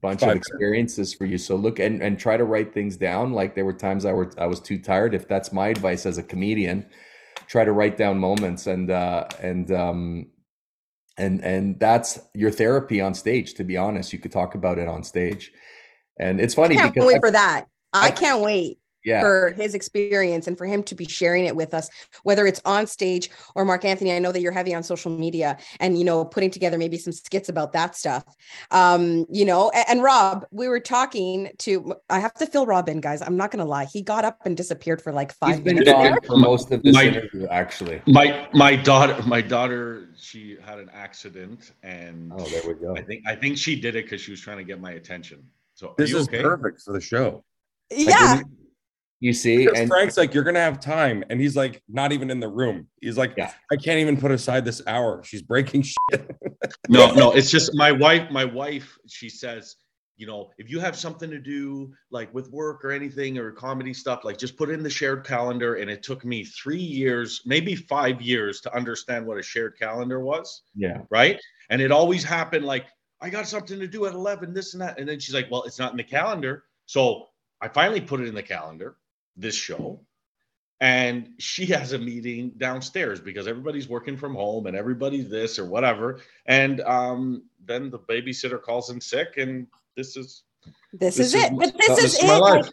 bunch 0.00 0.22
of 0.22 0.34
experiences 0.34 1.12
for 1.12 1.26
you. 1.26 1.36
So 1.36 1.56
look 1.56 1.78
and 1.78 2.02
and 2.02 2.18
try 2.18 2.36
to 2.36 2.44
write 2.44 2.72
things 2.72 2.96
down. 2.96 3.32
Like 3.32 3.54
there 3.54 3.64
were 3.64 3.72
times 3.72 4.04
i 4.04 4.12
were 4.12 4.32
i 4.38 4.46
was 4.46 4.60
too 4.60 4.78
tired. 4.78 5.14
If 5.14 5.28
that's 5.28 5.52
my 5.52 5.68
advice 5.68 6.06
as 6.06 6.18
a 6.18 6.22
comedian 6.22 6.86
try 7.50 7.64
to 7.64 7.72
write 7.72 7.96
down 7.96 8.16
moments 8.16 8.68
and 8.68 8.92
uh 8.92 9.26
and 9.42 9.72
um 9.72 10.26
and 11.18 11.42
and 11.44 11.80
that's 11.80 12.20
your 12.32 12.50
therapy 12.50 13.00
on 13.00 13.12
stage 13.12 13.54
to 13.54 13.64
be 13.64 13.76
honest. 13.76 14.12
You 14.12 14.20
could 14.20 14.32
talk 14.32 14.54
about 14.54 14.78
it 14.78 14.88
on 14.88 15.02
stage. 15.02 15.52
And 16.18 16.40
it's 16.40 16.54
funny 16.54 16.76
I 16.76 16.82
can't 16.82 16.94
because 16.94 17.08
wait 17.08 17.16
I, 17.16 17.20
for 17.20 17.30
that. 17.32 17.66
I, 17.92 18.06
I 18.06 18.10
can't 18.12 18.40
wait 18.40 18.78
yeah. 19.04 19.20
for 19.20 19.54
his 19.56 19.74
experience 19.74 20.46
and 20.46 20.56
for 20.56 20.66
him 20.66 20.82
to 20.82 20.94
be 20.94 21.04
sharing 21.04 21.46
it 21.46 21.54
with 21.56 21.74
us 21.74 21.88
whether 22.22 22.46
it's 22.46 22.60
on 22.64 22.86
stage 22.86 23.30
or 23.54 23.64
mark 23.64 23.84
anthony 23.84 24.12
i 24.12 24.18
know 24.18 24.32
that 24.32 24.40
you're 24.40 24.52
heavy 24.52 24.74
on 24.74 24.82
social 24.82 25.10
media 25.10 25.56
and 25.78 25.98
you 25.98 26.04
know 26.04 26.24
putting 26.24 26.50
together 26.50 26.78
maybe 26.78 26.96
some 26.96 27.12
skits 27.12 27.48
about 27.48 27.72
that 27.72 27.96
stuff. 27.96 28.24
Um 28.70 29.26
you 29.30 29.44
know 29.44 29.70
and, 29.70 29.84
and 29.88 30.02
rob 30.02 30.46
we 30.50 30.68
were 30.68 30.80
talking 30.80 31.50
to 31.58 31.94
i 32.08 32.18
have 32.18 32.34
to 32.34 32.46
fill 32.46 32.66
rob 32.66 32.88
in 32.88 33.00
guys. 33.00 33.22
I'm 33.22 33.36
not 33.36 33.50
gonna 33.50 33.64
lie. 33.64 33.86
He 33.86 34.02
got 34.02 34.24
up 34.24 34.38
and 34.44 34.56
disappeared 34.56 35.02
for 35.02 35.12
like 35.12 35.32
five 35.32 35.56
He's 35.56 35.64
been 35.64 35.76
minutes. 35.76 35.92
gone 35.92 36.18
for 36.26 36.36
most 36.36 36.70
of 36.72 36.82
this 36.82 36.94
my, 36.94 37.04
interview 37.04 37.46
actually. 37.48 38.02
my 38.06 38.48
my 38.52 38.76
daughter 38.76 39.20
my 39.26 39.40
daughter 39.40 40.08
she 40.16 40.56
had 40.64 40.78
an 40.78 40.90
accident 40.92 41.72
and 41.82 42.32
oh 42.34 42.44
there 42.44 42.62
we 42.66 42.74
go. 42.74 42.96
I 42.96 43.02
think 43.02 43.24
i 43.26 43.34
think 43.34 43.58
she 43.58 43.80
did 43.80 43.96
it 43.96 44.04
because 44.04 44.20
she 44.20 44.30
was 44.30 44.40
trying 44.40 44.58
to 44.58 44.64
get 44.64 44.80
my 44.80 44.92
attention. 44.92 45.42
So 45.74 45.94
this 45.96 46.12
is 46.12 46.28
okay? 46.28 46.42
perfect 46.42 46.82
for 46.82 46.92
the 46.92 47.00
show. 47.00 47.44
Yeah. 47.90 48.34
like, 48.34 48.46
you 49.20 49.34
see, 49.34 49.58
because 49.64 49.78
and 49.78 49.88
Frank's 49.88 50.16
like, 50.16 50.32
"You're 50.32 50.44
gonna 50.44 50.60
have 50.60 50.80
time," 50.80 51.22
and 51.28 51.38
he's 51.38 51.54
like, 51.54 51.82
not 51.88 52.12
even 52.12 52.30
in 52.30 52.40
the 52.40 52.48
room. 52.48 52.88
He's 53.02 53.18
like, 53.18 53.34
yeah. 53.36 53.52
"I 53.70 53.76
can't 53.76 53.98
even 53.98 54.16
put 54.16 54.30
aside 54.30 54.64
this 54.64 54.80
hour. 54.86 55.22
She's 55.22 55.42
breaking 55.42 55.82
shit." 56.10 56.30
no, 56.88 57.12
no, 57.12 57.32
it's 57.32 57.50
just 57.50 57.74
my 57.74 57.92
wife. 57.92 58.30
My 58.30 58.46
wife, 58.46 58.98
she 59.06 59.28
says, 59.28 59.76
you 60.20 60.26
know, 60.26 60.50
if 60.58 60.70
you 60.70 60.78
have 60.80 60.94
something 60.96 61.30
to 61.30 61.38
do 61.38 61.92
like 62.10 62.32
with 62.34 62.50
work 62.50 62.84
or 62.84 62.92
anything 62.92 63.38
or 63.38 63.52
comedy 63.52 63.94
stuff, 63.94 64.22
like 64.22 64.36
just 64.36 64.54
put 64.54 64.68
it 64.68 64.74
in 64.74 64.82
the 64.82 64.90
shared 64.90 65.26
calendar. 65.26 65.76
And 65.76 65.90
it 65.90 66.02
took 66.02 66.26
me 66.26 66.44
three 66.44 66.76
years, 66.76 67.40
maybe 67.46 67.74
five 67.74 68.20
years, 68.20 68.60
to 68.62 68.76
understand 68.76 69.26
what 69.26 69.38
a 69.38 69.42
shared 69.42 69.78
calendar 69.78 70.20
was. 70.20 70.62
Yeah. 70.74 70.98
Right. 71.08 71.40
And 71.70 71.80
it 71.80 71.90
always 71.90 72.22
happened 72.22 72.66
like, 72.66 72.84
I 73.22 73.30
got 73.30 73.48
something 73.48 73.80
to 73.80 73.86
do 73.86 74.04
at 74.04 74.12
11, 74.12 74.52
this 74.52 74.74
and 74.74 74.82
that. 74.82 74.98
And 74.98 75.08
then 75.08 75.18
she's 75.18 75.34
like, 75.34 75.50
well, 75.50 75.62
it's 75.62 75.78
not 75.78 75.92
in 75.92 75.96
the 75.96 76.04
calendar. 76.04 76.64
So 76.84 77.28
I 77.62 77.68
finally 77.68 78.02
put 78.02 78.20
it 78.20 78.28
in 78.28 78.34
the 78.34 78.42
calendar 78.42 78.96
this 79.36 79.54
show. 79.54 80.00
and 80.80 81.28
she 81.38 81.66
has 81.66 81.92
a 81.92 81.98
meeting 81.98 82.52
downstairs 82.56 83.20
because 83.20 83.46
everybody's 83.46 83.88
working 83.88 84.16
from 84.16 84.34
home 84.34 84.66
and 84.66 84.76
everybody's 84.76 85.28
this 85.28 85.58
or 85.58 85.66
whatever. 85.66 86.20
And 86.46 86.80
um, 86.82 87.44
then 87.64 87.90
the 87.90 87.98
babysitter 87.98 88.60
calls 88.60 88.90
in 88.90 89.00
sick, 89.00 89.36
and 89.36 89.66
this 89.96 90.16
is 90.16 90.42
this, 90.92 91.16
this 91.16 91.18
is, 91.18 91.34
is, 91.34 91.44
it. 91.44 91.52
But 91.56 91.76
this, 91.76 91.88
this 91.88 92.04
is, 92.04 92.14
is 92.14 92.24
it. 92.24 92.38
Life. 92.38 92.70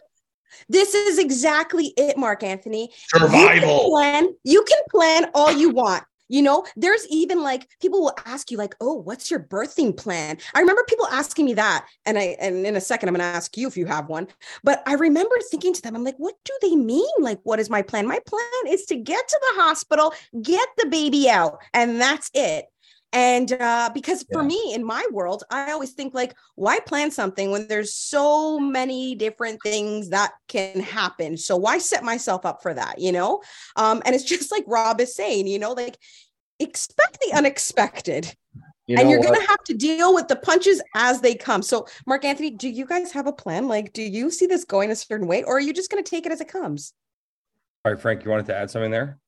This 0.70 0.94
is 0.94 1.18
exactly 1.18 1.92
it, 1.96 2.16
Mark 2.16 2.42
Anthony. 2.42 2.90
Survival. 3.08 3.52
You 3.52 3.60
can 3.60 3.90
plan, 3.90 4.28
you 4.44 4.64
can 4.66 4.78
plan 4.90 5.30
all 5.34 5.52
you 5.52 5.70
want. 5.70 6.04
You 6.28 6.42
know, 6.42 6.64
there's 6.76 7.06
even 7.08 7.42
like 7.42 7.68
people 7.80 8.00
will 8.00 8.16
ask 8.26 8.50
you, 8.50 8.58
like, 8.58 8.74
oh, 8.80 8.94
what's 8.94 9.30
your 9.30 9.40
birthing 9.40 9.96
plan? 9.96 10.38
I 10.54 10.60
remember 10.60 10.84
people 10.88 11.06
asking 11.06 11.46
me 11.46 11.54
that. 11.54 11.86
And 12.06 12.18
I 12.18 12.36
and 12.40 12.66
in 12.66 12.76
a 12.76 12.80
second, 12.80 13.08
I'm 13.08 13.14
gonna 13.14 13.24
ask 13.24 13.56
you 13.56 13.66
if 13.66 13.76
you 13.76 13.86
have 13.86 14.08
one. 14.08 14.28
But 14.62 14.82
I 14.86 14.94
remember 14.94 15.34
thinking 15.50 15.72
to 15.74 15.82
them, 15.82 15.96
I'm 15.96 16.04
like, 16.04 16.18
what 16.18 16.34
do 16.44 16.52
they 16.62 16.76
mean? 16.76 17.08
Like, 17.18 17.40
what 17.44 17.60
is 17.60 17.70
my 17.70 17.82
plan? 17.82 18.06
My 18.06 18.20
plan 18.26 18.42
is 18.68 18.84
to 18.86 18.96
get 18.96 19.26
to 19.26 19.40
the 19.40 19.62
hospital, 19.62 20.14
get 20.42 20.68
the 20.76 20.86
baby 20.86 21.28
out, 21.28 21.58
and 21.74 22.00
that's 22.00 22.30
it. 22.34 22.66
And 23.12 23.52
uh, 23.52 23.90
because 23.94 24.24
for 24.30 24.42
me 24.42 24.72
in 24.74 24.84
my 24.84 25.06
world, 25.10 25.42
I 25.50 25.72
always 25.72 25.92
think 25.92 26.12
like, 26.12 26.34
why 26.56 26.78
plan 26.80 27.10
something 27.10 27.50
when 27.50 27.66
there's 27.66 27.94
so 27.94 28.58
many 28.58 29.14
different 29.14 29.60
things 29.62 30.10
that 30.10 30.32
can 30.46 30.80
happen? 30.80 31.38
So 31.38 31.56
why 31.56 31.78
set 31.78 32.04
myself 32.04 32.44
up 32.44 32.60
for 32.60 32.74
that, 32.74 32.98
you 32.98 33.12
know? 33.12 33.42
Um, 33.76 34.02
and 34.04 34.14
it's 34.14 34.24
just 34.38 34.52
like 34.52 34.64
Rob 34.66 35.00
is 35.00 35.14
saying, 35.14 35.46
you 35.46 35.58
know, 35.58 35.72
like 35.72 35.98
expect 36.58 37.18
the 37.20 37.36
unexpected. 37.36 38.34
You 38.86 38.96
know 38.96 39.02
and 39.02 39.10
you're 39.10 39.20
going 39.20 39.38
to 39.38 39.46
have 39.46 39.62
to 39.64 39.74
deal 39.74 40.14
with 40.14 40.28
the 40.28 40.36
punches 40.36 40.80
as 40.94 41.20
they 41.20 41.34
come. 41.34 41.60
So, 41.60 41.86
Mark 42.06 42.24
Anthony, 42.24 42.48
do 42.48 42.70
you 42.70 42.86
guys 42.86 43.12
have 43.12 43.26
a 43.26 43.32
plan? 43.32 43.68
Like, 43.68 43.92
do 43.92 44.02
you 44.02 44.30
see 44.30 44.46
this 44.46 44.64
going 44.64 44.90
a 44.90 44.96
certain 44.96 45.26
way, 45.26 45.42
or 45.42 45.58
are 45.58 45.60
you 45.60 45.74
just 45.74 45.90
going 45.90 46.02
to 46.02 46.08
take 46.08 46.24
it 46.24 46.32
as 46.32 46.40
it 46.40 46.48
comes? 46.48 46.94
All 47.84 47.92
right, 47.92 48.00
Frank, 48.00 48.24
you 48.24 48.30
wanted 48.30 48.46
to 48.46 48.56
add 48.56 48.70
something 48.70 48.90
there? 48.90 49.18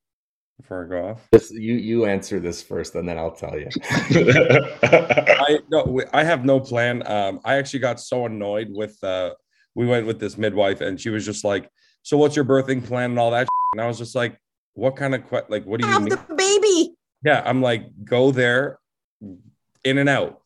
Before 0.60 0.84
I 0.84 0.88
go 0.88 1.08
off? 1.08 1.28
This, 1.32 1.50
you 1.50 1.74
you 1.74 2.04
answer 2.06 2.40
this 2.40 2.62
first, 2.62 2.94
and 2.94 3.08
then 3.08 3.18
I'll 3.18 3.30
tell 3.32 3.58
you. 3.58 3.68
I 3.90 5.58
no, 5.70 6.00
I 6.12 6.24
have 6.24 6.44
no 6.44 6.60
plan. 6.60 7.06
Um, 7.06 7.40
I 7.44 7.54
actually 7.54 7.80
got 7.80 8.00
so 8.00 8.26
annoyed 8.26 8.68
with. 8.70 9.02
Uh, 9.02 9.34
we 9.74 9.86
went 9.86 10.06
with 10.06 10.18
this 10.18 10.36
midwife, 10.36 10.80
and 10.80 11.00
she 11.00 11.10
was 11.10 11.24
just 11.24 11.44
like, 11.44 11.68
"So 12.02 12.16
what's 12.16 12.36
your 12.36 12.44
birthing 12.44 12.84
plan 12.84 13.10
and 13.10 13.18
all 13.18 13.30
that?" 13.30 13.48
And 13.72 13.80
I 13.80 13.86
was 13.86 13.98
just 13.98 14.14
like, 14.14 14.38
"What 14.74 14.96
kind 14.96 15.14
of 15.14 15.28
que- 15.28 15.46
like? 15.48 15.64
What 15.64 15.80
do 15.80 15.86
you 15.86 15.92
have 15.92 16.02
mean? 16.02 16.10
the 16.10 16.34
baby?" 16.34 16.94
Yeah, 17.24 17.42
I'm 17.44 17.62
like, 17.62 17.86
go 18.04 18.30
there, 18.30 18.78
in 19.84 19.98
and 19.98 20.08
out 20.08 20.39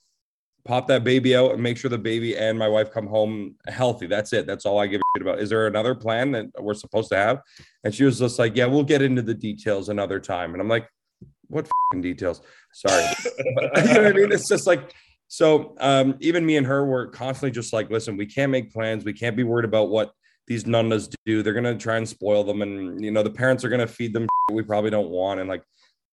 pop 0.64 0.86
that 0.88 1.04
baby 1.04 1.36
out 1.36 1.52
and 1.52 1.62
make 1.62 1.76
sure 1.76 1.90
the 1.90 1.98
baby 1.98 2.36
and 2.36 2.58
my 2.58 2.68
wife 2.68 2.90
come 2.90 3.06
home 3.06 3.54
healthy. 3.68 4.06
That's 4.06 4.32
it. 4.32 4.46
That's 4.46 4.64
all 4.64 4.78
I 4.78 4.86
give 4.86 5.00
a 5.00 5.18
shit 5.18 5.22
about. 5.26 5.40
Is 5.40 5.50
there 5.50 5.66
another 5.66 5.94
plan 5.94 6.32
that 6.32 6.46
we're 6.58 6.74
supposed 6.74 7.10
to 7.10 7.16
have? 7.16 7.40
And 7.84 7.94
she 7.94 8.04
was 8.04 8.18
just 8.18 8.38
like, 8.38 8.56
Yeah, 8.56 8.66
we'll 8.66 8.84
get 8.84 9.02
into 9.02 9.22
the 9.22 9.34
details 9.34 9.88
another 9.88 10.18
time. 10.18 10.52
And 10.52 10.60
I'm 10.60 10.68
like, 10.68 10.88
What 11.48 11.68
details? 12.00 12.40
Sorry. 12.72 13.04
but, 13.56 13.76
you 13.88 13.94
know 13.94 14.02
what 14.02 14.06
I 14.06 14.12
mean? 14.12 14.32
It's 14.32 14.48
just 14.48 14.66
like, 14.66 14.94
so 15.28 15.74
um, 15.80 16.16
even 16.20 16.46
me 16.46 16.56
and 16.56 16.66
her 16.66 16.84
were 16.84 17.08
constantly 17.08 17.50
just 17.50 17.72
like, 17.72 17.90
listen, 17.90 18.16
we 18.16 18.26
can't 18.26 18.52
make 18.52 18.72
plans. 18.72 19.04
We 19.04 19.12
can't 19.12 19.36
be 19.36 19.42
worried 19.42 19.64
about 19.64 19.88
what 19.88 20.12
these 20.46 20.64
nonnas 20.64 21.14
do. 21.26 21.42
They're 21.42 21.54
gonna 21.54 21.76
try 21.76 21.96
and 21.96 22.08
spoil 22.08 22.44
them, 22.44 22.62
and 22.62 23.02
you 23.02 23.10
know 23.10 23.22
the 23.22 23.30
parents 23.30 23.64
are 23.64 23.70
gonna 23.70 23.86
feed 23.86 24.12
them 24.12 24.26
we 24.52 24.62
probably 24.62 24.90
don't 24.90 25.08
want. 25.08 25.40
And 25.40 25.48
like, 25.48 25.64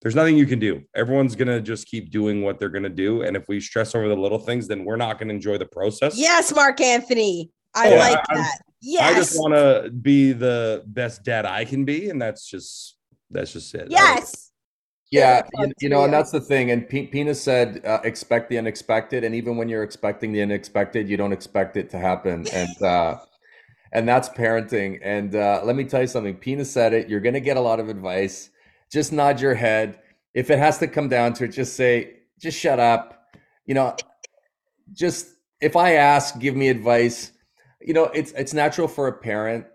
there's 0.01 0.15
nothing 0.15 0.35
you 0.35 0.47
can 0.47 0.59
do. 0.59 0.81
Everyone's 0.95 1.35
going 1.35 1.47
to 1.47 1.61
just 1.61 1.87
keep 1.87 2.09
doing 2.09 2.41
what 2.41 2.57
they're 2.57 2.69
going 2.69 2.83
to 2.83 2.89
do. 2.89 3.21
And 3.21 3.37
if 3.37 3.47
we 3.47 3.59
stress 3.59 3.93
over 3.93 4.07
the 4.07 4.15
little 4.15 4.39
things, 4.39 4.67
then 4.67 4.83
we're 4.83 4.95
not 4.95 5.19
going 5.19 5.29
to 5.29 5.35
enjoy 5.35 5.57
the 5.59 5.65
process. 5.65 6.17
Yes, 6.17 6.53
Mark 6.53 6.81
Anthony. 6.81 7.51
I 7.75 7.95
like 7.95 8.19
I, 8.29 8.35
that. 8.35 8.59
Yes. 8.81 9.03
I 9.03 9.15
just 9.15 9.39
want 9.39 9.53
to 9.53 9.91
be 9.91 10.31
the 10.31 10.83
best 10.87 11.23
dad 11.23 11.45
I 11.45 11.65
can 11.65 11.85
be. 11.85 12.09
And 12.09 12.19
that's 12.19 12.47
just, 12.47 12.97
that's 13.29 13.53
just 13.53 13.73
it. 13.75 13.87
Yes. 13.91 14.49
Yeah, 15.11 15.43
you, 15.59 15.71
you, 15.81 15.89
know, 15.89 16.05
and 16.05 16.13
that's 16.13 16.31
the 16.31 16.39
thing. 16.39 16.71
And 16.71 16.87
P- 16.87 17.07
Pina 17.07 17.35
said, 17.35 17.81
uh, 17.85 17.99
expect 18.05 18.49
the 18.49 18.57
unexpected. 18.57 19.25
And 19.25 19.35
even 19.35 19.57
when 19.57 19.67
you're 19.67 19.83
expecting 19.83 20.31
the 20.31 20.41
unexpected, 20.41 21.09
you 21.09 21.17
don't 21.17 21.33
expect 21.33 21.77
it 21.77 21.89
to 21.91 21.99
happen. 21.99 22.47
And, 22.53 22.81
uh, 22.81 23.19
and 23.93 24.07
that's 24.07 24.29
parenting. 24.29 24.99
And 25.03 25.35
uh, 25.35 25.61
let 25.65 25.75
me 25.75 25.83
tell 25.83 25.99
you 25.99 26.07
something. 26.07 26.35
Pina 26.37 26.63
said 26.63 26.93
it. 26.93 27.09
You're 27.09 27.19
going 27.19 27.33
to 27.33 27.41
get 27.41 27.57
a 27.57 27.61
lot 27.61 27.81
of 27.81 27.89
advice 27.89 28.49
just 28.91 29.12
nod 29.12 29.39
your 29.39 29.56
head. 29.56 29.99
If 30.34 30.49
it 30.49 30.60
has 30.60 30.77
to 30.80 30.88
come 30.88 31.10
down 31.10 31.34
to 31.34 31.45
it, 31.45 31.49
just 31.49 31.75
say, 31.75 32.19
just 32.39 32.58
shut 32.58 32.80
up. 32.80 33.36
You 33.65 33.75
know, 33.75 33.95
just 34.93 35.27
if 35.62 35.75
I 35.75 35.93
ask, 35.93 36.39
give 36.39 36.56
me 36.56 36.69
advice. 36.69 37.32
You 37.82 37.93
know, 37.93 38.06
it's 38.06 38.32
it's 38.34 38.54
natural 38.54 38.88
for 38.88 39.08
a 39.08 39.13
parent 39.13 39.65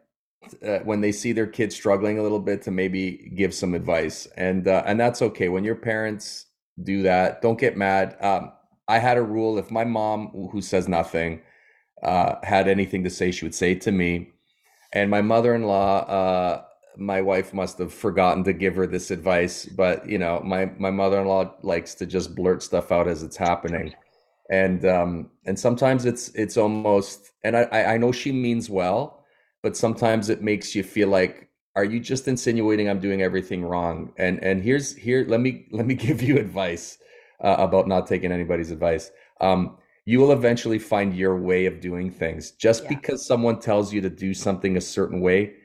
uh, 0.64 0.79
when 0.81 1.00
they 1.00 1.12
see 1.12 1.33
their 1.33 1.46
kid 1.46 1.72
struggling 1.72 2.18
a 2.18 2.22
little 2.22 2.40
bit 2.40 2.62
to 2.62 2.70
maybe 2.70 3.33
give 3.37 3.55
some 3.55 3.74
advice, 3.74 4.26
and 4.37 4.68
uh, 4.68 4.83
and 4.87 4.98
that's 4.98 5.22
okay. 5.22 5.48
When 5.48 5.64
your 5.64 5.74
parents 5.74 6.46
do 6.83 7.02
that, 7.02 7.42
don't 7.42 7.59
get 7.59 7.76
mad. 7.76 8.16
Um, 8.20 8.52
I 8.88 8.98
had 8.98 9.16
a 9.16 9.22
rule: 9.22 9.59
if 9.59 9.70
my 9.70 9.85
mom, 9.85 10.29
who 10.52 10.61
says 10.61 10.88
nothing, 10.88 11.42
uh, 12.02 12.37
had 12.42 12.68
anything 12.68 13.05
to 13.05 13.11
say, 13.11 13.31
she 13.31 13.44
would 13.44 13.55
say 13.55 13.72
it 13.72 13.81
to 13.83 13.92
me. 13.92 14.33
And 14.92 15.11
my 15.11 15.20
mother-in-law, 15.20 15.98
uh, 16.07 16.62
my 16.96 17.20
wife 17.20 17.52
must 17.52 17.78
have 17.78 17.92
forgotten 17.92 18.42
to 18.44 18.52
give 18.52 18.74
her 18.76 18.87
this 18.87 19.11
advice 19.11 19.66
but 19.66 20.09
you 20.09 20.18
know 20.18 20.40
my 20.44 20.70
my 20.78 20.90
mother-in-law 20.90 21.54
likes 21.62 21.94
to 21.94 22.06
just 22.06 22.35
blurt 22.35 22.62
stuff 22.62 22.92
out 22.92 23.09
as 23.09 23.22
it's 23.22 23.37
happening. 23.37 23.94
And 24.48 24.85
um 24.85 25.30
and 25.44 25.59
sometimes 25.59 26.04
it's 26.04 26.28
it's 26.30 26.56
almost 26.56 27.32
and 27.42 27.56
i 27.56 27.64
i 27.94 27.96
know 27.98 28.12
she 28.12 28.30
means 28.30 28.70
well 28.70 29.24
but 29.62 29.76
sometimes 29.76 30.28
it 30.28 30.40
makes 30.40 30.72
you 30.74 30.85
feel 30.85 31.09
like 31.09 31.48
are 31.74 31.85
you 31.85 31.98
just 31.98 32.28
insinuating 32.28 32.88
i'm 32.88 33.00
doing 33.00 33.22
everything 33.22 33.64
wrong? 33.64 34.12
And 34.18 34.42
and 34.44 34.62
here's 34.62 34.94
here 34.94 35.26
let 35.28 35.40
me 35.40 35.66
let 35.72 35.87
me 35.87 35.94
give 35.94 36.22
you 36.22 36.38
advice 36.38 36.98
uh, 37.40 37.56
about 37.59 37.88
not 37.88 38.06
taking 38.06 38.30
anybody's 38.32 38.70
advice. 38.70 39.11
Um 39.40 39.78
you 40.09 40.20
will 40.20 40.30
eventually 40.30 40.78
find 40.78 41.16
your 41.16 41.37
way 41.37 41.66
of 41.66 41.80
doing 41.80 42.12
things. 42.12 42.52
Just 42.52 42.85
yeah. 42.85 42.90
because 42.90 43.26
someone 43.26 43.59
tells 43.59 43.92
you 43.92 44.00
to 44.02 44.09
do 44.09 44.32
something 44.32 44.76
a 44.76 44.80
certain 44.80 45.20
way 45.20 45.56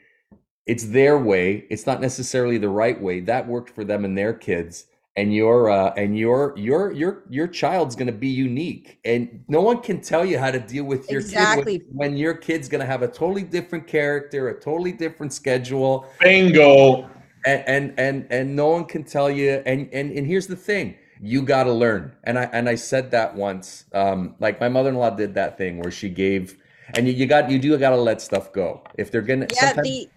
it's 0.66 0.86
their 0.86 1.18
way. 1.18 1.66
It's 1.70 1.86
not 1.86 2.02
necessarily 2.02 2.58
the 2.58 2.70
right 2.70 3.00
way. 3.00 3.20
That 3.22 3.48
worked 3.48 3.72
for 3.72 3.84
them 3.84 4.06
and 4.06 4.18
their 4.18 4.34
kids. 4.34 4.86
And 5.18 5.34
your 5.36 5.70
uh, 5.70 5.94
and 5.98 6.18
your 6.18 6.54
your 6.58 6.94
your 6.94 7.24
your 7.30 7.48
child's 7.48 7.98
going 7.98 8.08
to 8.08 8.14
be 8.14 8.30
unique. 8.30 9.00
And 9.04 9.44
no 9.50 9.60
one 9.62 9.82
can 9.82 10.00
tell 10.00 10.24
you 10.24 10.40
how 10.40 10.52
to 10.52 10.60
deal 10.60 10.86
with 10.86 11.12
your 11.12 11.20
exactly. 11.20 11.80
kid 11.80 11.88
when, 11.92 12.12
when 12.12 12.18
your 12.18 12.34
kid's 12.34 12.70
going 12.70 12.80
to 12.80 12.86
have 12.86 13.02
a 13.02 13.10
totally 13.10 13.44
different 13.44 13.88
character 13.88 14.48
a 14.48 14.60
totally 14.60 14.94
different 14.94 15.34
schedule. 15.34 16.06
Bingo. 16.22 17.10
And 17.46 17.64
and 17.68 18.00
and, 18.00 18.28
and 18.30 18.56
no 18.56 18.70
one 18.70 18.86
can 18.86 19.04
tell 19.04 19.30
you 19.30 19.62
and 19.66 19.90
and 19.92 20.12
and 20.12 20.26
here's 20.26 20.48
the 20.48 20.56
thing. 20.56 20.96
You 21.20 21.42
got 21.42 21.66
to 21.66 21.74
learn. 21.74 22.16
And 22.24 22.40
i 22.40 22.44
and 22.54 22.70
i 22.70 22.76
said 22.76 23.12
that 23.12 23.36
once. 23.36 23.86
Um 23.92 24.36
like 24.40 24.62
my 24.62 24.70
mother-in-law 24.70 25.10
did 25.12 25.34
that 25.34 25.58
thing 25.58 25.80
where 25.80 25.92
she 25.92 26.08
gave 26.08 26.58
and 26.96 27.06
you, 27.08 27.14
you 27.14 27.26
got 27.26 27.50
you 27.50 27.60
do 27.60 27.78
got 27.78 27.90
to 27.90 27.98
let 27.98 28.22
stuff 28.22 28.54
go. 28.54 28.82
If 28.98 29.12
they're 29.12 29.22
gonna 29.22 29.48
yeah 29.62 29.74
the 29.74 30.08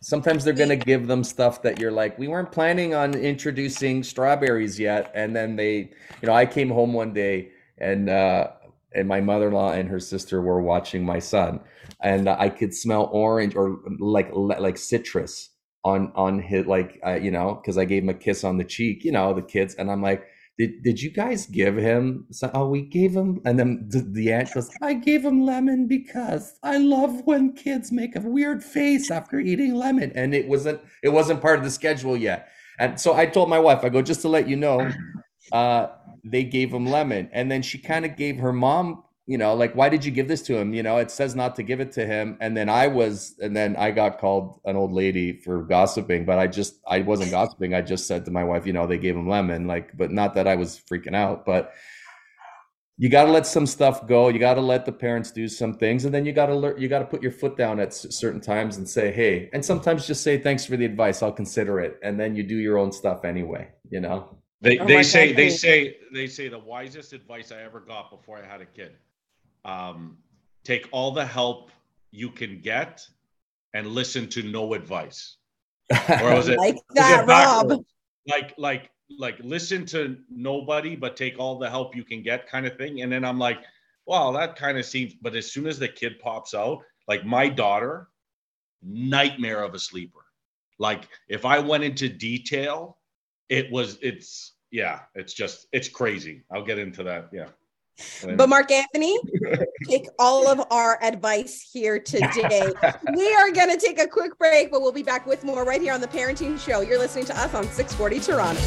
sometimes 0.00 0.44
they're 0.44 0.54
going 0.54 0.70
to 0.70 0.76
give 0.76 1.06
them 1.06 1.22
stuff 1.22 1.62
that 1.62 1.78
you're 1.78 1.92
like 1.92 2.18
we 2.18 2.28
weren't 2.28 2.50
planning 2.50 2.94
on 2.94 3.14
introducing 3.14 4.02
strawberries 4.02 4.78
yet. 4.78 5.10
And 5.14 5.36
then 5.36 5.56
they 5.56 5.90
you 6.22 6.26
know 6.26 6.32
i 6.32 6.46
came 6.46 6.70
home 6.70 6.92
one 6.92 7.12
day 7.12 7.50
and 7.78 8.08
uh 8.08 8.48
and 8.92 9.06
my 9.06 9.20
mother-in-law 9.20 9.72
and 9.72 9.88
her 9.88 10.00
sister 10.00 10.40
were 10.40 10.60
watching 10.60 11.04
my 11.04 11.18
son 11.18 11.60
and 12.02 12.28
i 12.28 12.48
could 12.48 12.74
smell 12.74 13.08
orange 13.12 13.54
or 13.54 13.78
like 13.98 14.30
like 14.32 14.76
citrus 14.76 15.50
on 15.84 16.12
on 16.14 16.40
his 16.40 16.66
like 16.66 17.00
uh, 17.06 17.14
you 17.14 17.30
know 17.30 17.54
because 17.54 17.78
i 17.78 17.84
gave 17.84 18.02
him 18.02 18.08
a 18.08 18.14
kiss 18.14 18.44
on 18.44 18.58
the 18.58 18.64
cheek 18.64 19.04
you 19.04 19.12
know 19.12 19.32
the 19.32 19.42
kids 19.42 19.74
and 19.74 19.90
i'm 19.90 20.02
like 20.02 20.26
did, 20.60 20.82
did 20.82 21.00
you 21.00 21.10
guys 21.10 21.46
give 21.46 21.76
him 21.76 22.26
so, 22.30 22.50
oh 22.52 22.68
we 22.68 22.82
gave 22.82 23.16
him 23.16 23.40
and 23.46 23.58
then 23.58 23.86
the, 23.88 24.00
the 24.00 24.32
aunt 24.32 24.52
goes 24.52 24.70
i 24.82 24.92
gave 24.92 25.24
him 25.24 25.46
lemon 25.46 25.86
because 25.86 26.58
i 26.62 26.76
love 26.76 27.22
when 27.24 27.52
kids 27.54 27.90
make 27.90 28.14
a 28.14 28.20
weird 28.20 28.62
face 28.62 29.10
after 29.10 29.38
eating 29.38 29.74
lemon. 29.74 30.12
And 30.14 30.34
it 30.34 30.48
wasn't 30.48 30.80
it 31.02 31.10
wasn't 31.10 31.40
part 31.40 31.58
of 31.58 31.64
the 31.64 31.70
schedule 31.70 32.16
yet. 32.16 32.48
And 32.78 33.00
so 33.00 33.14
i 33.14 33.26
told 33.26 33.48
my 33.48 33.58
wife 33.58 33.84
i 33.84 33.88
go 33.88 34.02
just 34.02 34.20
to 34.22 34.28
let 34.28 34.48
you 34.48 34.56
know 34.56 34.90
uh, 35.52 35.88
they 36.24 36.44
gave 36.44 36.72
him 36.72 36.86
lemon. 36.86 37.28
And 37.32 37.50
then 37.50 37.62
she 37.62 37.78
kind 37.78 38.04
of 38.04 38.16
gave 38.16 38.38
her 38.38 38.52
mom 38.52 39.02
you 39.30 39.38
know, 39.38 39.54
like, 39.54 39.76
why 39.76 39.88
did 39.88 40.04
you 40.04 40.10
give 40.10 40.26
this 40.26 40.42
to 40.42 40.56
him? 40.56 40.74
You 40.74 40.82
know, 40.82 40.96
it 40.96 41.08
says 41.08 41.36
not 41.36 41.54
to 41.54 41.62
give 41.62 41.78
it 41.78 41.92
to 41.92 42.04
him. 42.04 42.36
And 42.40 42.56
then 42.56 42.68
I 42.68 42.88
was, 42.88 43.36
and 43.38 43.56
then 43.56 43.76
I 43.76 43.92
got 43.92 44.18
called 44.18 44.60
an 44.64 44.74
old 44.74 44.90
lady 44.90 45.38
for 45.38 45.62
gossiping, 45.62 46.24
but 46.24 46.40
I 46.40 46.48
just, 46.48 46.80
I 46.84 47.02
wasn't 47.02 47.30
gossiping. 47.30 47.72
I 47.72 47.80
just 47.80 48.08
said 48.08 48.24
to 48.24 48.32
my 48.32 48.42
wife, 48.42 48.66
you 48.66 48.72
know, 48.72 48.88
they 48.88 48.98
gave 48.98 49.14
him 49.14 49.28
lemon, 49.28 49.68
like, 49.68 49.96
but 49.96 50.10
not 50.10 50.34
that 50.34 50.48
I 50.48 50.56
was 50.56 50.82
freaking 50.90 51.14
out, 51.14 51.46
but 51.46 51.74
you 52.98 53.08
got 53.08 53.26
to 53.26 53.30
let 53.30 53.46
some 53.46 53.66
stuff 53.66 54.04
go. 54.08 54.30
You 54.30 54.40
got 54.40 54.54
to 54.54 54.60
let 54.60 54.84
the 54.84 54.90
parents 54.90 55.30
do 55.30 55.46
some 55.46 55.74
things. 55.74 56.04
And 56.04 56.12
then 56.12 56.26
you 56.26 56.32
got 56.32 56.46
to 56.46 56.56
learn, 56.56 56.80
you 56.80 56.88
got 56.88 56.98
to 56.98 57.04
put 57.04 57.22
your 57.22 57.30
foot 57.30 57.56
down 57.56 57.78
at 57.78 57.94
certain 57.94 58.40
times 58.40 58.78
and 58.78 58.88
say, 58.88 59.12
hey, 59.12 59.48
and 59.52 59.64
sometimes 59.64 60.08
just 60.08 60.24
say, 60.24 60.38
thanks 60.38 60.66
for 60.66 60.76
the 60.76 60.84
advice. 60.84 61.22
I'll 61.22 61.30
consider 61.30 61.78
it. 61.78 62.00
And 62.02 62.18
then 62.18 62.34
you 62.34 62.42
do 62.42 62.56
your 62.56 62.78
own 62.78 62.90
stuff 62.90 63.24
anyway, 63.24 63.68
you 63.90 64.00
know? 64.00 64.38
They, 64.60 64.80
oh 64.80 64.86
they 64.86 65.04
say, 65.04 65.32
they 65.32 65.50
say, 65.50 65.98
they 66.12 66.26
say 66.26 66.48
the 66.48 66.58
wisest 66.58 67.12
advice 67.12 67.52
I 67.52 67.62
ever 67.62 67.78
got 67.78 68.10
before 68.10 68.36
I 68.36 68.44
had 68.44 68.60
a 68.60 68.66
kid 68.66 68.96
um, 69.64 70.18
take 70.64 70.88
all 70.92 71.12
the 71.12 71.24
help 71.24 71.70
you 72.10 72.30
can 72.30 72.60
get 72.60 73.06
and 73.74 73.86
listen 73.88 74.28
to 74.28 74.42
no 74.42 74.74
advice. 74.74 75.36
or 76.22 76.34
was 76.34 76.48
it 76.48 76.58
like 76.58 76.76
that, 76.94 77.24
it 77.24 77.26
Rob. 77.26 77.84
Like 78.28 78.54
like 78.58 78.90
like 79.18 79.38
listen 79.42 79.84
to 79.86 80.16
nobody 80.30 80.94
but 80.94 81.16
take 81.16 81.38
all 81.38 81.58
the 81.58 81.68
help 81.68 81.96
you 81.96 82.04
can 82.04 82.22
get 82.22 82.48
kind 82.48 82.66
of 82.66 82.76
thing. 82.76 83.02
And 83.02 83.10
then 83.10 83.24
I'm 83.24 83.38
like, 83.38 83.58
wow, 84.06 84.30
that 84.32 84.56
kind 84.56 84.78
of 84.78 84.84
seems. 84.84 85.14
But 85.14 85.34
as 85.34 85.50
soon 85.50 85.66
as 85.66 85.78
the 85.78 85.88
kid 85.88 86.20
pops 86.20 86.54
out, 86.54 86.82
like 87.08 87.24
my 87.24 87.48
daughter, 87.48 88.08
nightmare 88.82 89.62
of 89.62 89.74
a 89.74 89.78
sleeper. 89.78 90.24
Like 90.78 91.08
if 91.28 91.44
I 91.44 91.58
went 91.58 91.84
into 91.84 92.08
detail, 92.08 92.98
it 93.48 93.70
was 93.70 93.98
it's 94.00 94.54
yeah, 94.70 95.00
it's 95.14 95.34
just 95.34 95.66
it's 95.72 95.88
crazy. 95.88 96.44
I'll 96.50 96.64
get 96.64 96.78
into 96.78 97.02
that. 97.04 97.28
Yeah. 97.32 97.48
But 98.36 98.48
Mark 98.48 98.70
Anthony, 98.70 99.18
take 99.84 100.08
all 100.18 100.48
of 100.48 100.60
our 100.70 101.02
advice 101.02 101.68
here 101.72 101.98
today. 101.98 102.72
we 103.16 103.34
are 103.34 103.50
going 103.50 103.70
to 103.70 103.78
take 103.78 104.00
a 104.00 104.06
quick 104.06 104.38
break, 104.38 104.70
but 104.70 104.80
we'll 104.80 104.92
be 104.92 105.02
back 105.02 105.26
with 105.26 105.44
more 105.44 105.64
right 105.64 105.80
here 105.80 105.92
on 105.92 106.00
the 106.00 106.08
Parenting 106.08 106.58
Show. 106.58 106.80
You're 106.80 106.98
listening 106.98 107.26
to 107.26 107.38
us 107.38 107.54
on 107.54 107.64
640 107.64 108.20
Toronto. 108.20 108.60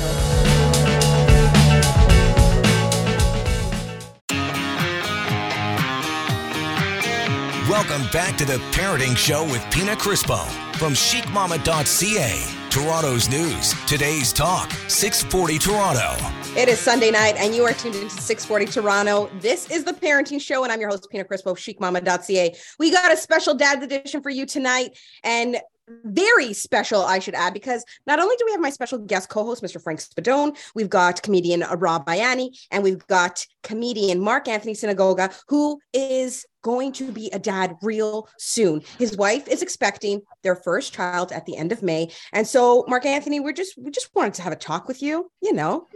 Welcome 7.70 8.06
back 8.12 8.38
to 8.38 8.46
the 8.46 8.58
Parenting 8.72 9.18
Show 9.18 9.46
with 9.46 9.66
Pina 9.72 9.96
Crispo 9.96 10.46
from 10.78 10.94
chicmama.ca. 10.94 12.70
Toronto's 12.70 13.30
news, 13.30 13.74
today's 13.86 14.34
talk, 14.34 14.72
640 14.88 15.58
Toronto. 15.60 16.43
It 16.56 16.70
is 16.70 16.78
Sunday 16.78 17.10
night, 17.10 17.36
and 17.38 17.56
you 17.56 17.64
are 17.64 17.74
tuned 17.74 17.96
into 17.96 18.12
640 18.12 18.66
Toronto. 18.68 19.28
This 19.40 19.72
is 19.72 19.84
the 19.84 19.92
Parenting 19.92 20.40
Show, 20.40 20.64
and 20.64 20.72
I'm 20.72 20.80
your 20.80 20.90
host, 20.92 21.08
Pina 21.10 21.26
Crispo 21.26 21.56
chicmama.ca. 21.56 22.56
We 22.78 22.92
got 22.92 23.12
a 23.12 23.18
special 23.18 23.56
dad's 23.56 23.84
edition 23.84 24.22
for 24.22 24.30
you 24.30 24.46
tonight, 24.46 24.96
and 25.24 25.58
very 26.06 26.54
special, 26.54 27.02
I 27.02 27.18
should 27.18 27.34
add, 27.34 27.56
because 27.56 27.84
not 28.06 28.20
only 28.20 28.36
do 28.38 28.46
we 28.46 28.52
have 28.52 28.62
my 28.62 28.70
special 28.70 29.00
guest 29.00 29.30
co-host, 29.30 29.64
Mr. 29.64 29.82
Frank 29.82 30.00
Spadone, 30.00 30.56
we've 30.76 30.92
got 30.92 31.24
comedian 31.24 31.62
Rob 31.78 32.06
Ianni, 32.06 32.56
and 32.70 32.84
we've 32.84 33.06
got 33.08 33.48
comedian 33.64 34.20
Mark 34.20 34.48
Anthony 34.48 34.74
Sinagoga, 34.74 35.36
who 35.48 35.80
is 35.92 36.46
going 36.62 36.92
to 36.94 37.12
be 37.12 37.32
a 37.32 37.40
dad 37.40 37.78
real 37.82 38.30
soon. 38.38 38.84
His 39.00 39.18
wife 39.18 39.48
is 39.48 39.64
expecting 39.64 40.22
their 40.44 40.56
first 40.56 40.94
child 40.94 41.32
at 41.32 41.48
the 41.48 41.58
end 41.58 41.72
of 41.72 41.82
May, 41.82 42.12
and 42.32 42.46
so 42.48 42.86
Mark 42.88 43.08
Anthony, 43.08 43.40
we're 43.40 43.54
just 43.54 43.74
we 43.76 43.90
just 43.90 44.14
wanted 44.14 44.36
to 44.36 44.44
have 44.44 44.54
a 44.54 44.56
talk 44.56 44.88
with 44.88 45.02
you. 45.02 45.32
You 45.42 45.54
know, 45.54 45.88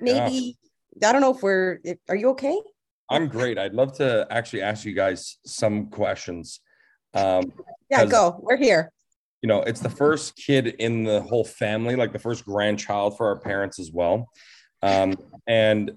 maybe 0.00 0.56
I 1.02 1.12
don't 1.12 1.20
know 1.20 1.34
if 1.34 1.42
we're. 1.42 1.80
Are 2.08 2.16
you 2.16 2.30
okay? 2.30 2.60
I'm 3.08 3.28
great. 3.28 3.58
I'd 3.58 3.74
love 3.74 3.96
to 3.98 4.26
actually 4.30 4.62
ask 4.62 4.84
you 4.84 4.94
guys 4.94 5.38
some 5.44 5.86
questions. 5.88 6.60
Um, 7.14 7.52
Yeah, 7.90 8.04
go. 8.06 8.38
We're 8.40 8.56
here. 8.56 8.92
you 9.42 9.48
know, 9.48 9.62
it's 9.62 9.80
the 9.80 9.88
first 9.90 10.36
kid 10.36 10.66
in 10.66 11.02
the 11.04 11.20
whole 11.22 11.44
family, 11.44 11.96
like 11.96 12.12
the 12.12 12.18
first 12.18 12.44
grandchild 12.44 13.16
for 13.16 13.26
our 13.26 13.38
parents 13.40 13.78
as 13.80 13.90
well. 13.90 14.28
Um, 14.82 15.14
and 15.46 15.92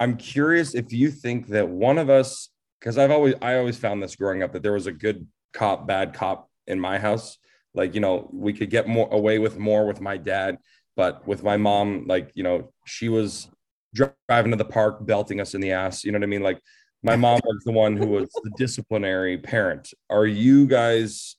I'm 0.00 0.16
curious 0.16 0.74
if 0.74 0.92
you 0.92 1.10
think 1.10 1.48
that 1.48 1.68
one 1.68 1.98
of 1.98 2.10
us, 2.10 2.50
because 2.80 2.98
I've 2.98 3.10
always 3.12 3.34
I 3.40 3.56
always 3.56 3.78
found 3.78 4.02
this 4.02 4.16
growing 4.16 4.42
up 4.42 4.52
that 4.52 4.62
there 4.62 4.72
was 4.72 4.86
a 4.86 4.92
good 4.92 5.26
cop, 5.52 5.86
bad 5.86 6.12
cop 6.14 6.50
in 6.66 6.78
my 6.80 6.98
house. 6.98 7.38
Like, 7.74 7.94
you 7.94 8.00
know, 8.00 8.28
we 8.32 8.52
could 8.52 8.70
get 8.70 8.86
more 8.86 9.08
away 9.10 9.38
with 9.38 9.56
more 9.58 9.86
with 9.86 10.00
my 10.00 10.16
dad, 10.16 10.58
but 10.96 11.26
with 11.26 11.42
my 11.42 11.56
mom, 11.56 12.06
like, 12.06 12.30
you 12.34 12.42
know, 12.42 12.72
she 12.86 13.08
was 13.08 13.48
driving 13.94 14.50
to 14.50 14.56
the 14.56 14.64
park, 14.64 15.04
belting 15.06 15.40
us 15.40 15.54
in 15.54 15.60
the 15.60 15.72
ass. 15.72 16.04
You 16.04 16.12
know 16.12 16.18
what 16.18 16.24
I 16.24 16.28
mean? 16.28 16.42
Like, 16.42 16.60
my 17.02 17.16
mom 17.16 17.40
was 17.44 17.62
the 17.64 17.72
one 17.72 17.96
who 17.96 18.06
was 18.06 18.30
the 18.42 18.50
disciplinary 18.56 19.36
parent. 19.36 19.92
Are 20.08 20.26
you 20.26 20.66
guys 20.66 21.36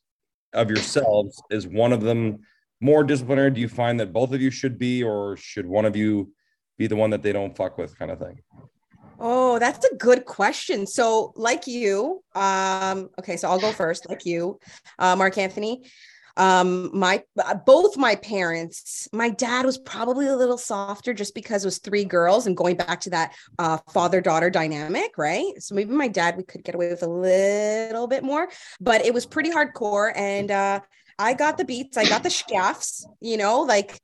of 0.55 0.69
yourselves 0.69 1.41
is 1.51 1.67
one 1.67 1.93
of 1.93 2.01
them 2.01 2.39
more 2.81 3.03
disciplinary 3.03 3.51
do 3.51 3.61
you 3.61 3.67
find 3.67 3.99
that 3.99 4.13
both 4.13 4.31
of 4.31 4.41
you 4.41 4.49
should 4.49 4.77
be 4.79 5.03
or 5.03 5.37
should 5.37 5.65
one 5.65 5.85
of 5.85 5.95
you 5.95 6.31
be 6.77 6.87
the 6.87 6.95
one 6.95 7.09
that 7.09 7.21
they 7.21 7.31
don't 7.31 7.55
fuck 7.55 7.77
with 7.77 7.97
kind 7.97 8.11
of 8.11 8.19
thing 8.19 8.39
Oh, 9.17 9.59
that's 9.59 9.85
a 9.85 9.95
good 9.95 10.25
question. 10.25 10.85
So, 10.85 11.31
like 11.37 11.67
you, 11.67 12.21
um, 12.35 13.09
okay, 13.17 13.37
so 13.37 13.49
I'll 13.49 13.61
go 13.61 13.71
first. 13.71 14.09
Like 14.09 14.25
you, 14.25 14.59
uh, 14.99 15.15
Mark 15.15 15.37
Anthony, 15.37 15.85
um, 16.37 16.89
my 16.97 17.23
uh, 17.43 17.55
both 17.55 17.97
my 17.97 18.15
parents. 18.15 19.07
My 19.13 19.29
dad 19.29 19.65
was 19.65 19.77
probably 19.77 20.27
a 20.27 20.35
little 20.35 20.57
softer 20.57 21.13
just 21.13 21.33
because 21.33 21.63
it 21.63 21.67
was 21.67 21.79
three 21.79 22.05
girls, 22.05 22.47
and 22.47 22.57
going 22.57 22.75
back 22.75 23.01
to 23.01 23.09
that 23.11 23.33
uh, 23.59 23.77
father 23.91 24.21
daughter 24.21 24.49
dynamic, 24.49 25.17
right? 25.17 25.53
So 25.59 25.75
maybe 25.75 25.93
my 25.93 26.07
dad 26.07 26.37
we 26.37 26.43
could 26.43 26.63
get 26.63 26.75
away 26.75 26.89
with 26.89 27.03
a 27.03 27.07
little 27.07 28.07
bit 28.07 28.23
more, 28.23 28.49
but 28.79 29.05
it 29.05 29.13
was 29.13 29.25
pretty 29.25 29.51
hardcore, 29.51 30.11
and 30.15 30.51
uh, 30.51 30.81
I 31.17 31.33
got 31.33 31.57
the 31.57 31.65
beats, 31.65 31.97
I 31.97 32.05
got 32.05 32.23
the 32.23 32.29
scaffs, 32.29 33.07
you 33.21 33.37
know, 33.37 33.61
like 33.61 33.99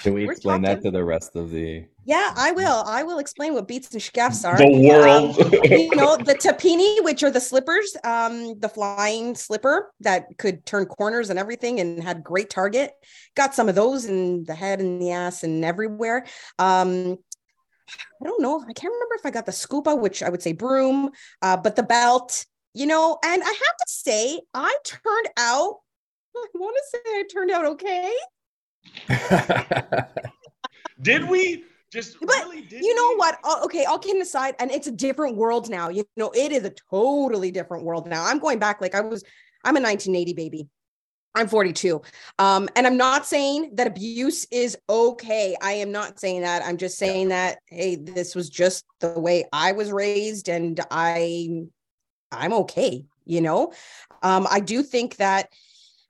Can 0.00 0.14
we 0.14 0.28
explain 0.28 0.62
that 0.62 0.82
to 0.82 0.90
the 0.90 1.04
rest 1.04 1.36
of 1.36 1.50
the? 1.50 1.86
Yeah, 2.04 2.32
I 2.36 2.50
will, 2.50 2.82
I 2.86 3.04
will 3.04 3.18
explain 3.18 3.54
what 3.54 3.68
beats 3.68 3.92
and 3.92 4.02
scaffs 4.02 4.44
are. 4.44 4.56
the 4.56 4.64
Um, 4.90 5.28
world. 5.28 5.36
you 5.70 5.94
know 5.94 6.16
the 6.16 6.34
tapini 6.34 7.02
which 7.04 7.22
are 7.22 7.30
the 7.30 7.40
slippers 7.40 7.96
um 8.04 8.58
the 8.58 8.68
flying 8.68 9.34
slipper 9.36 9.92
that 10.00 10.26
could 10.38 10.66
turn 10.66 10.86
corners 10.86 11.30
and 11.30 11.38
everything 11.38 11.78
and 11.80 12.02
had 12.02 12.24
great 12.24 12.50
target. 12.50 12.92
Got 13.36 13.54
some 13.54 13.68
of 13.68 13.74
those 13.76 14.04
in 14.06 14.44
the 14.44 14.54
head 14.54 14.80
and 14.80 15.00
the 15.00 15.12
ass 15.12 15.44
and 15.44 15.64
everywhere. 15.64 16.26
Um 16.58 17.18
i 18.20 18.24
don't 18.24 18.42
know. 18.42 18.60
I 18.60 18.72
can't 18.72 18.92
remember 18.92 19.14
if 19.16 19.26
i 19.26 19.30
got 19.30 19.46
the 19.46 19.52
scopa 19.52 19.98
which 19.98 20.22
i 20.22 20.28
would 20.28 20.42
say 20.42 20.52
broom 20.52 21.10
uh 21.42 21.56
but 21.56 21.76
the 21.76 21.82
belt 21.82 22.46
you 22.74 22.86
know 22.86 23.18
and 23.24 23.42
i 23.42 23.46
have 23.46 23.76
to 23.78 23.86
say 23.86 24.40
i 24.54 24.74
turned 24.84 25.28
out 25.36 25.74
i 26.36 26.46
want 26.54 26.76
to 26.76 26.84
say 26.90 26.98
i 27.06 27.24
turned 27.32 27.50
out 27.50 27.64
okay. 27.66 28.12
Did 31.00 31.28
we 31.28 31.64
just 31.92 32.16
But 32.20 32.30
really 32.30 32.62
did 32.62 32.82
you 32.82 32.94
know 32.94 33.16
what? 33.16 33.38
Okay, 33.64 33.84
all 33.84 33.98
kidding 33.98 34.22
aside, 34.22 34.54
and 34.58 34.70
it's 34.70 34.86
a 34.86 34.92
different 34.92 35.36
world 35.36 35.68
now. 35.68 35.90
You 35.90 36.04
know, 36.16 36.30
it 36.34 36.50
is 36.50 36.64
a 36.64 36.72
totally 36.90 37.50
different 37.50 37.84
world 37.84 38.08
now. 38.08 38.24
I'm 38.24 38.38
going 38.38 38.58
back 38.58 38.80
like 38.80 38.94
I 38.94 39.00
was. 39.00 39.22
I'm 39.64 39.76
a 39.76 39.80
1980 39.80 40.32
baby. 40.32 40.68
I'm 41.34 41.48
42. 41.48 42.02
Um, 42.38 42.68
and 42.76 42.86
I'm 42.86 42.96
not 42.96 43.24
saying 43.24 43.76
that 43.76 43.86
abuse 43.86 44.46
is 44.50 44.76
okay. 44.88 45.56
I 45.62 45.72
am 45.72 45.90
not 45.90 46.20
saying 46.20 46.42
that. 46.42 46.62
I'm 46.64 46.76
just 46.76 46.98
saying 46.98 47.28
that 47.28 47.58
hey, 47.66 47.96
this 47.96 48.34
was 48.34 48.50
just 48.50 48.84
the 49.00 49.18
way 49.18 49.44
I 49.52 49.72
was 49.72 49.92
raised, 49.92 50.48
and 50.48 50.80
I, 50.90 51.66
I'm 52.30 52.52
okay. 52.54 53.04
You 53.24 53.40
know, 53.40 53.72
um, 54.22 54.48
I 54.50 54.60
do 54.60 54.82
think 54.82 55.16
that 55.16 55.48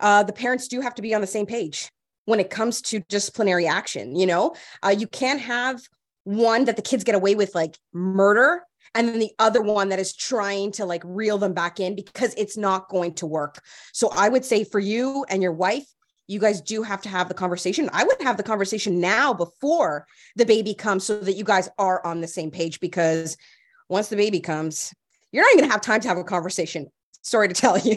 uh, 0.01 0.23
the 0.23 0.33
parents 0.33 0.69
do 0.69 0.81
have 0.81 0.95
to 0.95 1.03
be 1.03 1.15
on 1.15 1.21
the 1.21 1.27
same 1.27 1.47
page 1.47 1.91
when 2.25 2.41
it 2.41 2.51
comes 2.51 2.81
to 2.83 3.01
disciplinary 3.09 3.67
action. 3.67 4.17
You 4.17 4.27
know, 4.27 4.55
uh, 4.85 4.95
you 4.97 5.07
can't 5.07 5.41
have 5.41 5.81
one 6.25 6.65
that 6.67 6.77
the 6.77 6.83
kids 6.83 7.05
get 7.05 7.15
away 7.15 7.35
with 7.35 7.55
like 7.55 7.79
murder 7.93 8.63
and 8.95 9.09
then 9.09 9.19
the 9.19 9.33
other 9.39 9.63
one 9.63 9.89
that 9.89 9.99
is 9.99 10.15
trying 10.15 10.73
to 10.73 10.85
like 10.85 11.03
reel 11.05 11.39
them 11.39 11.55
back 11.55 11.81
in 11.81 11.95
because 11.97 12.35
it's 12.37 12.57
not 12.57 12.89
going 12.89 13.15
to 13.15 13.27
work. 13.27 13.63
So 13.93 14.11
I 14.15 14.29
would 14.29 14.45
say 14.45 14.65
for 14.65 14.79
you 14.79 15.25
and 15.29 15.43
your 15.43 15.53
wife, 15.53 15.87
you 16.29 16.39
guys 16.39 16.61
do 16.61 16.83
have 16.83 17.03
to 17.03 17.09
have 17.09 17.29
the 17.29 17.35
conversation. 17.35 17.91
I 17.93 18.05
would 18.05 18.23
have 18.23 18.37
the 18.37 18.43
conversation 18.43 19.01
now 19.01 19.35
before 19.35 20.07
the 20.37 20.47
baby 20.47 20.75
comes 20.75 21.05
so 21.05 21.19
that 21.21 21.37
you 21.37 21.45
guys 21.45 21.69
are 21.79 22.05
on 22.07 22.21
the 22.21 22.29
same 22.29 22.51
page 22.51 22.81
because 22.81 23.37
once 23.89 24.09
the 24.09 24.17
baby 24.17 24.41
comes, 24.41 24.95
you're 25.33 25.45
not 25.45 25.53
even 25.53 25.65
gonna 25.65 25.73
have 25.73 25.83
time 25.83 26.01
to 26.03 26.09
have 26.09 26.19
a 26.19 26.25
conversation. 26.25 26.87
Sorry 27.23 27.49
to 27.49 27.55
tell 27.55 27.79
you, 27.87 27.97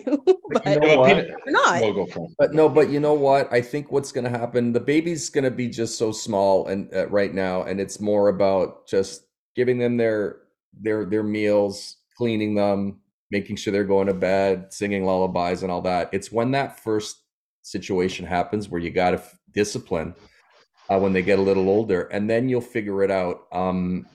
but 0.49 0.65
You 0.65 0.79
know 0.79 0.87
Yeah, 0.87 0.95
but 0.95 0.99
what? 0.99 1.15
Peter- 1.15 1.27
you're 1.45 1.51
not. 1.51 1.81
We'll 1.81 2.05
go. 2.05 2.27
But 2.37 2.53
no, 2.53 2.69
but 2.69 2.89
you 2.89 2.99
know 2.99 3.13
what? 3.15 3.51
I 3.51 3.59
think 3.61 3.91
what's 3.91 4.11
going 4.11 4.23
to 4.23 4.29
happen, 4.29 4.71
the 4.71 4.79
baby's 4.79 5.29
going 5.29 5.43
to 5.43 5.51
be 5.51 5.67
just 5.67 5.97
so 5.97 6.11
small 6.11 6.67
and 6.67 6.93
uh, 6.93 7.07
right 7.07 7.33
now, 7.33 7.63
and 7.63 7.81
it's 7.81 7.99
more 7.99 8.29
about 8.29 8.87
just 8.87 9.25
giving 9.55 9.79
them 9.79 9.97
their 9.97 10.37
their 10.79 11.05
their 11.05 11.23
meals, 11.23 11.97
cleaning 12.17 12.53
them, 12.55 12.99
making 13.31 13.55
sure 13.55 13.73
they're 13.73 13.83
going 13.83 14.07
to 14.07 14.13
bed, 14.13 14.71
singing 14.71 15.05
lullabies, 15.05 15.63
and 15.63 15.71
all 15.71 15.81
that. 15.81 16.09
It's 16.13 16.31
when 16.31 16.51
that 16.51 16.79
first 16.79 17.17
situation 17.63 18.25
happens 18.27 18.69
where 18.69 18.79
you 18.81 18.91
got 18.91 19.11
to 19.11 19.17
f- 19.17 19.39
discipline 19.53 20.13
uh, 20.89 20.99
when 20.99 21.13
they 21.13 21.23
get 21.23 21.39
a 21.39 21.41
little 21.41 21.67
older, 21.67 22.03
and 22.03 22.29
then 22.29 22.47
you'll 22.47 22.61
figure 22.61 23.01
it 23.03 23.09
out. 23.09 23.47
Um, 23.51 24.05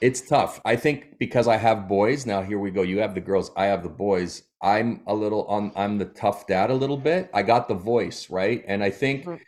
it's 0.00 0.20
tough. 0.20 0.60
I 0.64 0.76
think 0.76 1.18
because 1.18 1.48
I 1.48 1.56
have 1.56 1.88
boys 1.88 2.26
now. 2.26 2.42
Here 2.42 2.58
we 2.58 2.70
go. 2.70 2.82
You 2.82 2.98
have 2.98 3.14
the 3.14 3.20
girls. 3.20 3.50
I 3.56 3.66
have 3.66 3.82
the 3.82 3.88
boys. 3.88 4.42
I'm 4.62 5.02
a 5.06 5.14
little 5.14 5.44
on. 5.46 5.72
I'm 5.76 5.98
the 5.98 6.06
tough 6.06 6.46
dad 6.46 6.70
a 6.70 6.74
little 6.74 6.96
bit. 6.96 7.30
I 7.32 7.42
got 7.42 7.68
the 7.68 7.74
voice 7.74 8.30
right, 8.30 8.64
and 8.66 8.82
I 8.82 8.90
think, 8.90 9.24
Mhm. 9.24 9.40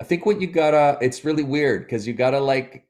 I 0.00 0.04
think 0.04 0.26
what 0.26 0.40
you 0.40 0.46
gotta. 0.46 0.98
It's 1.00 1.24
really 1.24 1.42
weird 1.42 1.82
because 1.82 2.06
you 2.06 2.14
gotta 2.14 2.40
like. 2.40 2.84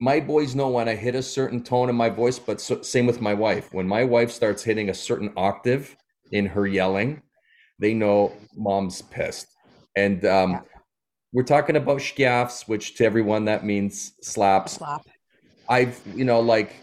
My 0.00 0.20
boys 0.20 0.54
know 0.54 0.68
when 0.68 0.88
I 0.88 0.94
hit 0.94 1.16
a 1.16 1.22
certain 1.22 1.60
tone 1.62 1.88
in 1.88 1.96
my 1.96 2.08
voice, 2.08 2.38
but 2.38 2.60
so, 2.60 2.82
same 2.82 3.04
with 3.06 3.20
my 3.20 3.34
wife. 3.34 3.74
When 3.74 3.88
my 3.88 4.04
wife 4.04 4.30
starts 4.30 4.62
hitting 4.62 4.90
a 4.90 4.94
certain 4.94 5.32
octave 5.36 5.96
in 6.30 6.46
her 6.46 6.68
yelling, 6.68 7.20
they 7.80 7.94
know 7.94 8.32
mom's 8.54 9.02
pissed. 9.02 9.48
And 9.96 10.24
um, 10.24 10.62
we're 11.32 11.42
talking 11.42 11.74
about 11.74 12.00
scaffs, 12.00 12.68
which 12.68 12.94
to 12.96 13.04
everyone 13.04 13.46
that 13.46 13.64
means 13.64 14.12
slaps. 14.22 14.74
Slap. 14.74 15.02
I've, 15.68 16.00
you 16.14 16.24
know, 16.24 16.40
like, 16.40 16.82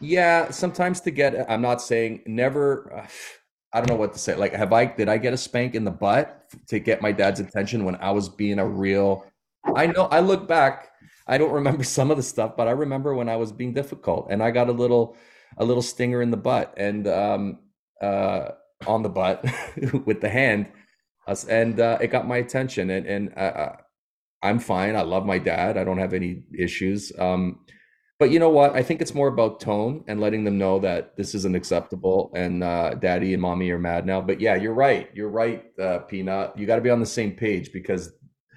yeah, 0.00 0.50
sometimes 0.50 1.00
to 1.02 1.10
get, 1.10 1.50
I'm 1.50 1.62
not 1.62 1.82
saying 1.82 2.22
never, 2.26 2.92
uh, 2.94 3.06
I 3.72 3.78
don't 3.80 3.88
know 3.88 3.96
what 3.96 4.12
to 4.12 4.20
say. 4.20 4.36
Like, 4.36 4.52
have 4.52 4.72
I 4.72 4.84
did 4.84 5.08
I 5.08 5.18
get 5.18 5.32
a 5.32 5.36
spank 5.36 5.74
in 5.74 5.82
the 5.82 5.90
butt 5.90 6.48
to 6.68 6.78
get 6.78 7.02
my 7.02 7.10
dad's 7.10 7.40
attention 7.40 7.84
when 7.84 7.96
I 7.96 8.12
was 8.12 8.28
being 8.28 8.60
a 8.60 8.66
real? 8.66 9.26
I 9.74 9.88
know. 9.88 10.04
I 10.12 10.20
look 10.20 10.46
back. 10.46 10.92
I 11.26 11.38
don't 11.38 11.50
remember 11.50 11.82
some 11.96 12.12
of 12.12 12.16
the 12.16 12.22
stuff, 12.22 12.56
but 12.56 12.68
I 12.68 12.70
remember 12.70 13.14
when 13.16 13.28
I 13.28 13.34
was 13.34 13.50
being 13.50 13.74
difficult, 13.74 14.28
and 14.30 14.44
I 14.44 14.52
got 14.52 14.68
a 14.68 14.72
little, 14.72 15.16
a 15.56 15.64
little 15.64 15.82
stinger 15.82 16.22
in 16.22 16.30
the 16.30 16.36
butt, 16.36 16.72
and 16.76 17.08
um, 17.08 17.58
uh, 18.00 18.50
on 18.86 19.02
the 19.02 19.08
butt 19.08 19.44
with 20.06 20.20
the 20.20 20.28
hand, 20.28 20.68
and 21.48 21.80
uh, 21.80 21.98
it 22.00 22.08
got 22.08 22.28
my 22.28 22.36
attention, 22.36 22.90
and 22.90 23.06
and 23.06 23.32
uh, 23.36 23.40
uh, 23.40 23.76
I'm 24.42 24.58
fine. 24.58 24.94
I 24.94 25.02
love 25.02 25.26
my 25.26 25.38
dad. 25.38 25.76
I 25.78 25.84
don't 25.84 25.98
have 25.98 26.12
any 26.12 26.44
issues. 26.56 27.12
Um, 27.18 27.60
but 28.24 28.30
you 28.30 28.38
know 28.38 28.48
what? 28.48 28.72
I 28.74 28.82
think 28.82 29.02
it's 29.02 29.12
more 29.14 29.28
about 29.28 29.60
tone 29.60 30.02
and 30.08 30.18
letting 30.18 30.44
them 30.44 30.56
know 30.56 30.78
that 30.78 31.14
this 31.14 31.34
isn't 31.34 31.54
acceptable 31.54 32.32
and 32.34 32.64
uh, 32.64 32.94
daddy 32.94 33.34
and 33.34 33.42
mommy 33.42 33.70
are 33.70 33.78
mad 33.78 34.06
now. 34.06 34.22
But 34.22 34.40
yeah, 34.40 34.54
you're 34.54 34.72
right. 34.72 35.10
You're 35.12 35.28
right, 35.28 35.62
uh, 35.78 35.98
Peanut. 35.98 36.58
You 36.58 36.64
got 36.66 36.76
to 36.76 36.80
be 36.80 36.88
on 36.88 37.00
the 37.00 37.04
same 37.06 37.32
page 37.32 37.70
because 37.70 38.14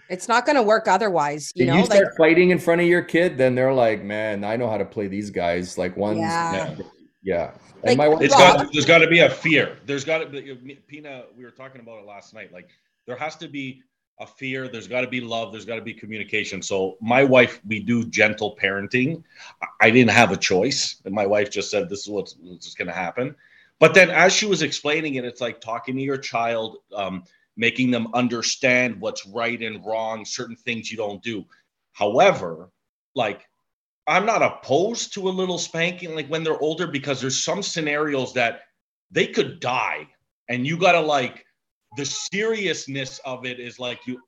it's 0.09 0.29
not 0.29 0.45
going 0.45 0.55
to 0.55 0.63
work 0.63 0.87
otherwise. 0.87 1.51
You 1.53 1.65
if 1.65 1.67
know, 1.67 1.77
you 1.79 1.85
start 1.85 2.03
like, 2.05 2.17
fighting 2.17 2.51
in 2.51 2.59
front 2.59 2.79
of 2.79 2.87
your 2.87 3.01
kid, 3.01 3.37
then 3.37 3.55
they're 3.55 3.73
like, 3.73 4.05
man, 4.05 4.45
I 4.45 4.55
know 4.55 4.69
how 4.69 4.77
to 4.77 4.85
play 4.85 5.07
these 5.07 5.31
guys. 5.31 5.77
Like 5.77 5.97
one's, 5.97 6.19
Yeah. 6.19 6.77
yeah. 7.21 7.43
Like, 7.43 7.57
And 7.83 7.97
my 7.97 8.07
wife- 8.07 8.21
It's 8.21 8.33
got 8.33 8.71
there's 8.71 8.85
got 8.85 8.99
to 8.99 9.07
be 9.07 9.19
a 9.19 9.29
fear. 9.29 9.79
There's 9.85 10.05
got 10.05 10.19
to 10.19 10.27
be 10.27 10.79
Pina. 10.87 11.25
We 11.37 11.43
were 11.43 11.51
talking 11.51 11.81
about 11.81 11.99
it 11.99 12.05
last 12.05 12.33
night. 12.33 12.53
Like 12.53 12.69
there 13.05 13.17
has 13.17 13.35
to 13.35 13.49
be 13.49 13.81
a 14.19 14.27
fear. 14.27 14.67
There's 14.67 14.87
got 14.87 15.01
to 15.01 15.07
be 15.07 15.21
love. 15.21 15.51
There's 15.51 15.65
got 15.65 15.75
to 15.75 15.81
be 15.81 15.93
communication. 15.93 16.61
So 16.61 16.97
my 17.01 17.23
wife, 17.23 17.61
we 17.67 17.79
do 17.79 18.05
gentle 18.05 18.57
parenting. 18.61 19.23
I- 19.81 19.91
didn't 19.91 20.11
have 20.11 20.31
a 20.31 20.37
choice, 20.37 21.01
and 21.05 21.13
my 21.13 21.25
wife 21.25 21.49
just 21.49 21.71
said 21.71 21.89
this 21.89 22.01
is 22.01 22.09
what's, 22.09 22.35
what's 22.41 22.75
going 22.75 22.87
to 22.87 22.93
happen. 22.93 23.35
But 23.79 23.93
then, 23.93 24.09
as 24.09 24.33
she 24.33 24.47
was 24.47 24.63
explaining 24.63 25.15
it, 25.15 25.25
it's 25.25 25.41
like 25.41 25.61
talking 25.61 25.95
to 25.95 26.01
your 26.01 26.17
child, 26.17 26.77
um, 26.95 27.23
making 27.55 27.91
them 27.91 28.07
understand 28.13 28.99
what's 28.99 29.25
right 29.27 29.61
and 29.61 29.85
wrong, 29.85 30.25
certain 30.25 30.55
things 30.55 30.91
you 30.91 30.97
don't 30.97 31.21
do. 31.21 31.45
However, 31.93 32.69
like 33.15 33.47
I'm 34.07 34.25
not 34.25 34.41
opposed 34.41 35.13
to 35.15 35.27
a 35.27 35.29
little 35.29 35.57
spanking 35.57 36.15
like 36.15 36.27
when 36.27 36.43
they're 36.43 36.61
older 36.61 36.87
because 36.87 37.19
there's 37.19 37.41
some 37.43 37.61
scenarios 37.61 38.33
that 38.33 38.61
they 39.11 39.27
could 39.27 39.59
die 39.59 40.07
and 40.47 40.65
you 40.65 40.77
got 40.77 40.93
to 40.93 41.01
like 41.01 41.45
the 41.95 42.05
seriousness 42.05 43.19
of 43.25 43.45
it 43.45 43.59
is 43.59 43.79
like 43.79 43.99
you 44.05 44.19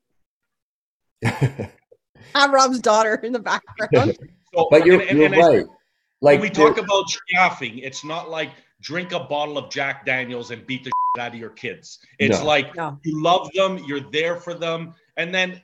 have 1.22 2.50
Rob's 2.50 2.78
daughter 2.80 3.14
in 3.16 3.32
the 3.32 3.38
background. 3.38 4.16
so, 4.54 4.68
but 4.70 4.86
you're, 4.86 5.00
and- 5.00 5.10
and- 5.10 5.18
you're 5.18 5.26
and 5.26 5.34
I- 5.36 5.48
right. 5.48 5.66
Like 6.22 6.40
when 6.40 6.50
we 6.50 6.54
talk 6.54 6.76
about 6.76 7.08
staffing, 7.08 7.78
it's 7.78 8.04
not 8.04 8.28
like 8.28 8.50
drink 8.82 9.12
a 9.12 9.20
bottle 9.20 9.56
of 9.56 9.70
Jack 9.70 10.04
Daniels 10.04 10.50
and 10.50 10.66
beat 10.66 10.84
the 10.84 10.90
shit 11.16 11.22
out 11.22 11.32
of 11.32 11.38
your 11.40 11.48
kids. 11.48 11.98
It's 12.18 12.40
No. 12.40 12.44
like 12.44 12.74
No. 12.76 12.98
you 13.04 13.22
love 13.22 13.48
them, 13.54 13.78
you're 13.86 14.10
there 14.10 14.36
for 14.36 14.52
them, 14.52 14.92
and 15.16 15.34
then 15.34 15.62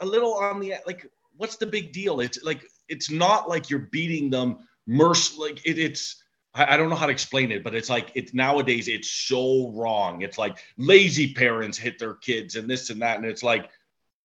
a 0.00 0.06
little 0.06 0.32
on 0.32 0.58
the 0.58 0.76
like, 0.86 1.06
what's 1.36 1.56
the 1.56 1.66
big 1.66 1.92
deal? 1.92 2.20
It's 2.20 2.42
like 2.42 2.62
it's 2.88 3.10
not 3.10 3.46
like 3.46 3.68
you're 3.68 3.88
beating 3.92 4.30
them 4.30 4.60
merc 4.86 5.18
like 5.38 5.60
it, 5.66 5.78
it's 5.78 6.19
I, 6.54 6.74
I 6.74 6.76
don't 6.76 6.88
know 6.90 6.96
how 6.96 7.06
to 7.06 7.12
explain 7.12 7.52
it, 7.52 7.62
but 7.62 7.74
it's 7.74 7.90
like 7.90 8.10
it's 8.14 8.34
nowadays 8.34 8.88
it's 8.88 9.10
so 9.10 9.70
wrong. 9.72 10.22
It's 10.22 10.38
like 10.38 10.58
lazy 10.76 11.32
parents 11.32 11.78
hit 11.78 11.98
their 11.98 12.14
kids 12.14 12.56
and 12.56 12.68
this 12.68 12.90
and 12.90 13.00
that, 13.02 13.16
and 13.18 13.26
it's 13.26 13.42
like 13.42 13.70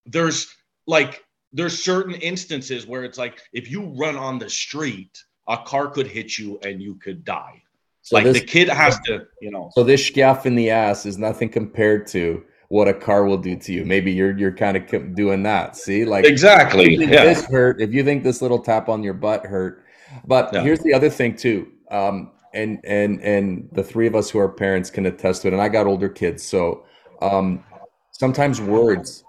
there's 0.06 0.54
like 0.88 1.24
there's 1.54 1.82
certain 1.82 2.16
instances 2.16 2.86
where 2.86 3.04
it's 3.04 3.18
like 3.18 3.40
if 3.54 3.70
you 3.70 3.94
run 3.98 4.16
on 4.16 4.40
the 4.40 4.50
street, 4.50 5.24
a 5.48 5.58
car 5.58 5.88
could 5.90 6.08
hit 6.08 6.38
you 6.38 6.60
and 6.64 6.82
you 6.82 6.96
could 6.96 7.24
die. 7.24 7.62
so 8.02 8.16
like 8.18 8.26
this, 8.26 8.40
the 8.40 8.46
kid 8.46 8.70
has 8.70 9.00
to, 9.02 9.26
you 9.42 9.52
know. 9.52 9.70
so 9.74 9.84
this 9.84 10.06
scaff 10.06 10.46
in 10.46 10.56
the 10.56 10.70
ass 10.70 11.06
is 11.06 11.18
nothing 11.18 11.50
compared 11.50 12.08
to 12.08 12.44
what 12.70 12.88
a 12.88 12.94
car 12.94 13.26
will 13.26 13.38
do 13.38 13.56
to 13.56 13.72
you. 13.72 13.86
Maybe 13.86 14.12
you're 14.12 14.36
you're 14.38 14.52
kind 14.52 14.76
of 14.76 15.16
doing 15.16 15.44
that. 15.44 15.78
See, 15.78 16.04
like 16.06 16.26
Exactly. 16.26 16.86
if 16.86 16.92
you 16.92 16.98
think 16.98 17.12
Yeah. 17.12 17.24
this 17.26 17.46
hurt, 17.46 17.80
if 17.80 17.94
you 17.94 18.04
think 18.04 18.24
this 18.24 18.42
little 18.42 18.60
tap 18.60 18.90
on 18.90 19.04
your 19.04 19.14
butt 19.14 19.46
hurt, 19.46 19.86
but 20.26 20.52
Yeah. 20.52 20.64
here's 20.64 20.80
the 20.80 20.94
other 20.94 21.10
thing 21.10 21.36
too. 21.36 21.68
Um, 21.92 22.32
and 22.54 22.80
and 22.86 23.22
and 23.22 23.70
the 23.74 23.84
three 23.84 24.08
of 24.08 24.16
us 24.16 24.30
who 24.30 24.40
are 24.40 24.50
parents 24.50 24.90
can 24.90 25.06
attest 25.06 25.42
to 25.42 25.50
it. 25.50 25.54
And 25.54 25.62
I 25.62 25.68
got 25.70 25.88
older 25.88 26.08
kids, 26.10 26.44
so 26.44 26.86
um, 27.22 27.64
sometimes 28.12 28.62
words 28.62 29.24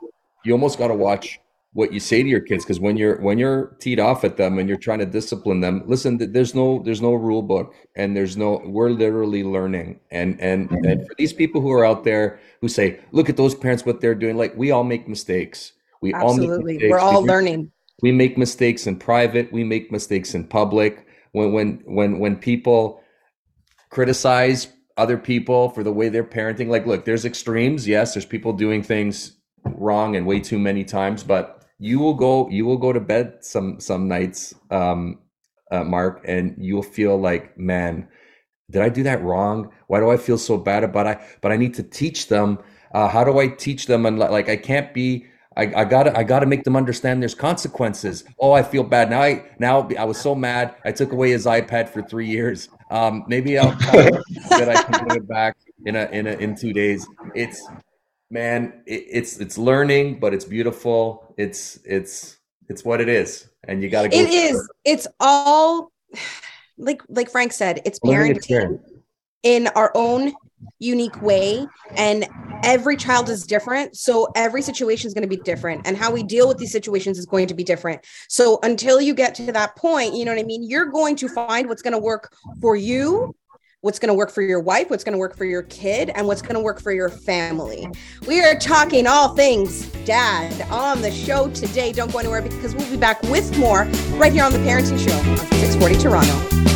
you 0.45 0.53
almost 0.53 0.79
got 0.79 0.89
to 0.89 0.95
watch 0.95 1.41
what 1.73 1.93
you 1.93 2.01
say 2.01 2.23
to 2.23 2.29
your 2.29 2.41
kids 2.41 2.65
because 2.65 2.79
when 2.81 2.97
you're 2.97 3.21
when 3.21 3.37
you're 3.37 3.77
teed 3.81 3.99
off 4.01 4.25
at 4.25 4.37
them 4.37 4.59
and 4.59 4.69
you're 4.69 4.79
trying 4.79 4.99
to 5.01 5.05
discipline 5.07 5.61
them 5.61 5.83
listen 5.87 6.17
there's 6.33 6.55
no 6.55 6.81
there's 6.85 7.03
no 7.03 7.13
rule 7.15 7.43
book 7.43 7.75
and 7.97 8.17
there's 8.17 8.37
no 8.37 8.63
we're 8.65 8.89
literally 8.91 9.43
learning 9.45 10.01
and 10.11 10.41
and 10.41 10.71
and 10.71 11.07
for 11.07 11.15
these 11.19 11.33
people 11.35 11.61
who 11.61 11.71
are 11.71 11.85
out 11.85 12.03
there 12.05 12.41
who 12.63 12.69
say 12.69 12.99
look 13.13 13.29
at 13.29 13.37
those 13.37 13.55
parents 13.55 13.85
what 13.85 14.01
they're 14.01 14.15
doing 14.15 14.37
like 14.37 14.57
we 14.57 14.71
all 14.71 14.85
make 14.85 15.07
mistakes 15.07 15.73
we 16.01 16.15
all 16.15 16.35
make 16.37 16.49
mistakes. 16.49 16.85
We're 16.91 16.99
all 16.99 17.23
We- 17.23 17.29
learning. 17.29 17.71
we 18.03 18.13
make 18.13 18.39
mistakes 18.39 18.87
in 18.87 18.97
private 18.97 19.53
we 19.53 19.63
make 19.65 19.93
mistakes 19.93 20.35
in 20.35 20.45
public 20.45 21.06
when 21.37 21.53
when 21.53 21.83
when 21.85 22.19
when 22.19 22.37
people 22.37 23.03
criticize 23.91 24.69
other 24.97 25.19
people 25.19 25.69
for 25.69 25.83
the 25.83 25.93
way 25.93 26.09
they're 26.09 26.25
parenting 26.25 26.69
like 26.69 26.87
look 26.87 27.05
there's 27.05 27.27
extremes 27.27 27.87
yes 27.87 28.15
there's 28.15 28.25
people 28.25 28.53
doing 28.53 28.83
things 28.83 29.37
wrong 29.65 30.17
and 30.17 30.27
way 30.27 30.41
too 30.41 30.59
many 30.59 30.83
times 30.83 31.23
but 31.23 31.65
you 31.79 31.99
will 31.99 32.15
go 32.15 32.49
you 32.49 32.65
will 32.65 32.79
go 32.79 32.93
to 32.93 33.01
bed 33.01 33.35
some 33.43 33.79
some 33.79 34.09
nights 34.09 34.55
um 34.71 35.19
uh, 35.71 35.85
mark 35.85 36.23
and 36.27 36.55
you'll 36.59 36.83
feel 36.83 37.19
like 37.19 37.57
man 37.59 38.09
did 38.71 38.83
i 38.83 38.89
do 38.89 39.05
that 39.05 39.23
wrong? 39.23 39.71
Why 39.87 40.01
do 40.01 40.11
i 40.11 40.17
feel 40.17 40.39
so 40.39 40.57
bad 40.57 40.83
about 40.85 41.07
i 41.07 41.25
but 41.43 41.53
i 41.53 41.57
need 41.57 41.75
to 41.75 41.83
teach 41.83 42.29
them 42.29 42.59
uh, 42.95 43.09
how 43.09 43.25
do 43.25 43.39
i 43.39 43.47
teach 43.49 43.87
them? 43.87 44.07
And 44.07 44.19
like 44.19 44.49
i 44.49 44.57
can't 44.57 44.95
be 44.95 45.27
I, 45.57 45.73
I 45.75 45.85
gotta 45.85 46.17
I 46.17 46.23
gotta 46.23 46.47
make 46.47 46.65
them 46.65 46.77
understand 46.77 47.23
there's 47.23 47.35
consequences. 47.35 48.25
Oh, 48.39 48.53
I 48.53 48.63
feel 48.63 48.83
bad 48.83 49.09
now. 49.09 49.23
I 49.23 49.45
now 49.59 49.89
I 49.99 50.05
was 50.05 50.19
so 50.19 50.35
mad. 50.35 50.75
I 50.85 50.93
took 50.93 51.13
away 51.13 51.31
his 51.31 51.47
iPad 51.47 51.89
for 51.89 52.03
three 52.03 52.27
years. 52.27 52.69
Um, 52.91 53.25
maybe 53.27 53.59
I'll 53.59 53.75
tell 53.81 54.03
him 54.03 54.23
that 54.51 54.69
I 54.69 54.83
can 54.83 55.09
give 55.09 55.17
it 55.17 55.29
back 55.29 55.57
in 55.87 55.97
a 55.97 56.05
in 56.13 56.27
a 56.27 56.33
in 56.33 56.55
two 56.55 56.73
days. 56.75 57.07
It's 57.35 57.67
man, 58.31 58.83
it, 58.87 59.05
it's 59.09 59.39
it's 59.39 59.57
learning, 59.57 60.21
but 60.21 60.35
it's 60.35 60.45
beautiful. 60.45 61.35
It's 61.39 61.79
it's 61.85 62.37
it's 62.69 62.85
what 62.85 63.01
it 63.01 63.09
is, 63.09 63.49
and 63.65 63.83
you 63.83 63.89
gotta 63.89 64.11
go. 64.11 64.17
It 64.17 64.29
is. 64.29 64.69
It's 64.85 65.07
all 65.21 65.91
like 66.77 67.01
like 67.09 67.31
Frank 67.31 67.53
said, 67.53 67.81
it's 67.87 67.99
parenting 68.01 68.79
in 69.43 69.69
our 69.69 69.91
own 69.95 70.35
unique 70.79 71.21
way 71.23 71.67
and 71.97 72.27
every 72.65 72.97
child 72.97 73.29
is 73.29 73.47
different 73.47 73.97
so 73.97 74.29
every 74.35 74.63
situation 74.63 75.07
is 75.07 75.15
going 75.15 75.23
to 75.23 75.29
be 75.29 75.43
different 75.43 75.83
and 75.87 75.97
how 75.97 76.11
we 76.11 76.23
deal 76.23 76.49
with 76.49 76.59
these 76.59 76.73
situations 76.73 77.19
is 77.19 77.27
going 77.27 77.47
to 77.47 77.55
be 77.55 77.65
different. 77.65 78.05
So 78.29 78.59
until 78.63 79.01
you 79.01 79.15
get 79.15 79.35
to 79.37 79.53
that 79.53 79.77
point 79.77 80.15
you 80.15 80.25
know 80.25 80.33
what 80.33 80.41
i 80.41 80.45
mean? 80.45 80.63
You're 80.63 80.87
going 80.87 81.17
to 81.17 81.29
find 81.29 81.69
what's 81.69 81.83
going 81.83 81.93
to 81.93 81.99
work 81.99 82.33
for 82.61 82.77
you 82.77 83.35
what's 83.83 83.99
going 83.99 84.09
to 84.09 84.15
work 84.15 84.31
for 84.31 84.43
your 84.43 84.61
wife 84.61 84.91
what's 84.91 85.05
going 85.05 85.13
to 85.13 85.19
work 85.19 85.37
for 85.37 85.45
your 85.45 85.63
kid 85.63 86.11
and 86.15 86.27
what's 86.27 86.43
going 86.43 86.55
to 86.55 86.61
work 86.61 86.81
for 86.81 86.93
your 86.93 87.09
family. 87.09 87.89
We 88.27 88.43
are 88.43 88.59
talking 88.59 89.07
all 89.07 89.35
things 89.35 89.87
dad 90.05 90.61
on 90.71 91.03
the 91.03 91.11
show 91.11 91.51
today. 91.51 91.93
Don't 91.93 92.11
go 92.11 92.19
anywhere 92.19 92.43
because 92.43 92.75
we'll 92.75 92.91
be 92.91 92.97
back 92.97 93.23
with 93.25 93.57
more 93.59 93.85
right 94.15 94.33
here 94.33 94.45
on 94.45 94.53
the 94.53 94.59
parenting 94.59 94.99
show 94.99 95.17
on 95.31 95.37
640 95.37 95.99
toronto 95.99 96.76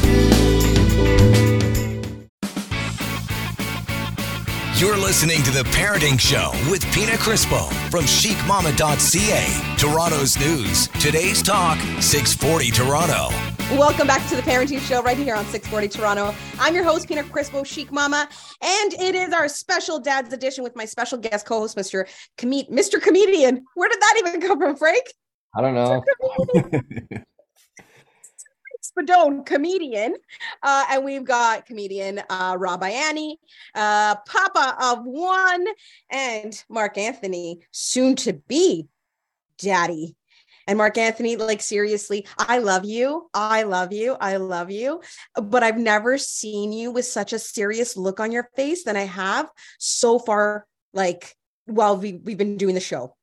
You're 4.80 4.96
listening 4.96 5.42
to 5.42 5.50
The 5.50 5.64
Parenting 5.64 6.18
Show 6.18 6.52
with 6.70 6.82
Pina 6.94 7.12
Crispo 7.12 7.70
from 7.90 8.04
chicmama.ca. 8.04 9.76
Toronto's 9.76 10.38
news. 10.38 10.88
Today's 10.98 11.42
talk, 11.42 11.78
640 12.00 12.70
Toronto. 12.70 13.28
Welcome 13.76 14.06
back 14.06 14.26
to 14.30 14.36
the 14.36 14.40
Parenting 14.40 14.80
Show 14.80 15.02
right 15.02 15.18
here 15.18 15.34
on 15.34 15.44
640 15.44 15.86
Toronto. 15.88 16.34
I'm 16.58 16.74
your 16.74 16.84
host, 16.84 17.08
Pina 17.08 17.24
Crispo, 17.24 17.66
Chic 17.66 17.92
Mama, 17.92 18.26
and 18.62 18.94
it 18.94 19.14
is 19.14 19.34
our 19.34 19.48
special 19.48 19.98
Dad's 19.98 20.32
Edition 20.32 20.64
with 20.64 20.74
my 20.74 20.86
special 20.86 21.18
guest 21.18 21.44
co-host, 21.44 21.76
Mr. 21.76 22.06
Com- 22.38 22.50
Mr. 22.74 23.02
Comedian. 23.02 23.62
Where 23.74 23.90
did 23.90 24.00
that 24.00 24.22
even 24.26 24.40
come 24.40 24.58
from, 24.58 24.76
Frank? 24.76 25.04
I 25.54 25.60
don't 25.60 25.74
know. 25.74 26.02
Spadone, 28.90 29.44
comedian. 29.46 30.14
Uh, 30.62 30.84
and 30.90 31.04
we've 31.04 31.24
got 31.24 31.66
comedian 31.66 32.20
uh, 32.28 32.56
Rob 32.58 32.82
Ianni, 32.82 33.36
uh, 33.74 34.16
Papa 34.26 34.76
of 34.80 35.04
One, 35.04 35.66
and 36.10 36.62
Marc 36.68 36.98
Anthony, 36.98 37.60
soon 37.70 38.16
to 38.16 38.32
be 38.32 38.88
daddy. 39.58 40.16
And 40.66 40.78
Marc 40.78 40.98
Anthony, 40.98 41.36
like 41.36 41.62
seriously, 41.62 42.26
I 42.38 42.58
love 42.58 42.84
you. 42.84 43.28
I 43.34 43.62
love 43.62 43.92
you. 43.92 44.16
I 44.20 44.36
love 44.36 44.70
you. 44.70 45.00
But 45.34 45.62
I've 45.62 45.78
never 45.78 46.16
seen 46.18 46.72
you 46.72 46.92
with 46.92 47.06
such 47.06 47.32
a 47.32 47.38
serious 47.38 47.96
look 47.96 48.20
on 48.20 48.30
your 48.30 48.48
face 48.54 48.84
than 48.84 48.96
I 48.96 49.04
have 49.04 49.48
so 49.78 50.18
far, 50.18 50.66
like 50.92 51.34
while 51.66 51.96
we, 51.96 52.20
we've 52.22 52.38
been 52.38 52.56
doing 52.56 52.74
the 52.74 52.80
show. 52.80 53.16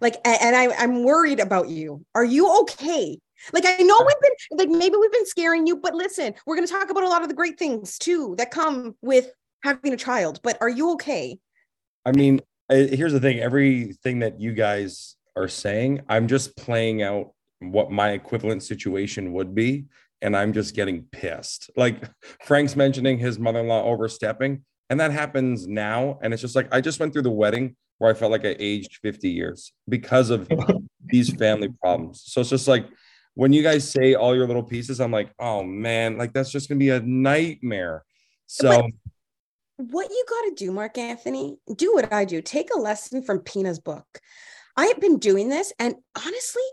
Like, 0.00 0.16
and 0.24 0.54
I, 0.54 0.74
I'm 0.76 1.02
worried 1.02 1.40
about 1.40 1.68
you. 1.68 2.04
Are 2.14 2.24
you 2.24 2.60
okay? 2.60 3.18
Like, 3.52 3.64
I 3.66 3.76
know 3.78 3.98
we've 4.06 4.20
been, 4.20 4.58
like, 4.58 4.68
maybe 4.68 4.96
we've 4.96 5.12
been 5.12 5.26
scaring 5.26 5.66
you, 5.66 5.76
but 5.76 5.94
listen, 5.94 6.34
we're 6.46 6.56
going 6.56 6.66
to 6.66 6.72
talk 6.72 6.90
about 6.90 7.04
a 7.04 7.08
lot 7.08 7.22
of 7.22 7.28
the 7.28 7.34
great 7.34 7.58
things 7.58 7.98
too 7.98 8.34
that 8.38 8.50
come 8.50 8.94
with 9.02 9.30
having 9.62 9.92
a 9.92 9.96
child, 9.96 10.40
but 10.42 10.58
are 10.60 10.68
you 10.68 10.92
okay? 10.92 11.38
I 12.04 12.12
mean, 12.12 12.40
here's 12.68 13.12
the 13.12 13.20
thing 13.20 13.40
everything 13.40 14.20
that 14.20 14.40
you 14.40 14.52
guys 14.52 15.16
are 15.36 15.48
saying, 15.48 16.02
I'm 16.08 16.28
just 16.28 16.56
playing 16.56 17.02
out 17.02 17.32
what 17.60 17.90
my 17.90 18.10
equivalent 18.10 18.62
situation 18.62 19.32
would 19.32 19.54
be. 19.54 19.86
And 20.20 20.36
I'm 20.36 20.52
just 20.52 20.74
getting 20.74 21.04
pissed. 21.12 21.70
Like 21.76 22.02
Frank's 22.42 22.74
mentioning 22.74 23.18
his 23.18 23.38
mother 23.38 23.60
in 23.60 23.68
law 23.68 23.84
overstepping, 23.84 24.64
and 24.90 24.98
that 24.98 25.12
happens 25.12 25.68
now. 25.68 26.18
And 26.22 26.32
it's 26.32 26.42
just 26.42 26.56
like, 26.56 26.68
I 26.74 26.80
just 26.80 26.98
went 26.98 27.12
through 27.12 27.22
the 27.22 27.30
wedding 27.30 27.76
where 27.98 28.10
I 28.10 28.14
felt 28.14 28.32
like 28.32 28.44
I 28.44 28.56
aged 28.58 28.98
50 29.02 29.28
years 29.28 29.72
because 29.88 30.30
of 30.30 30.50
these 31.06 31.32
family 31.34 31.68
problems. 31.80 32.22
So 32.26 32.40
it's 32.40 32.50
just 32.50 32.66
like, 32.66 32.86
when 33.38 33.52
you 33.52 33.62
guys 33.62 33.88
say 33.88 34.14
all 34.14 34.34
your 34.34 34.48
little 34.48 34.64
pieces, 34.64 35.00
I'm 35.00 35.12
like, 35.12 35.30
oh 35.38 35.62
man, 35.62 36.18
like 36.18 36.32
that's 36.32 36.50
just 36.50 36.68
gonna 36.68 36.80
be 36.80 36.90
a 36.90 36.98
nightmare. 36.98 38.04
So 38.46 38.68
but 39.76 39.86
what 39.92 40.10
you 40.10 40.24
got 40.28 40.48
to 40.48 40.64
do, 40.64 40.72
Marc 40.72 40.98
Anthony, 40.98 41.56
do 41.72 41.94
what 41.94 42.12
I 42.12 42.24
do. 42.24 42.42
Take 42.42 42.74
a 42.74 42.80
lesson 42.80 43.22
from 43.22 43.38
Pina's 43.38 43.78
book. 43.78 44.04
I 44.76 44.86
have 44.86 44.98
been 44.98 45.20
doing 45.20 45.50
this, 45.50 45.72
and 45.78 45.94
honestly, 46.16 46.64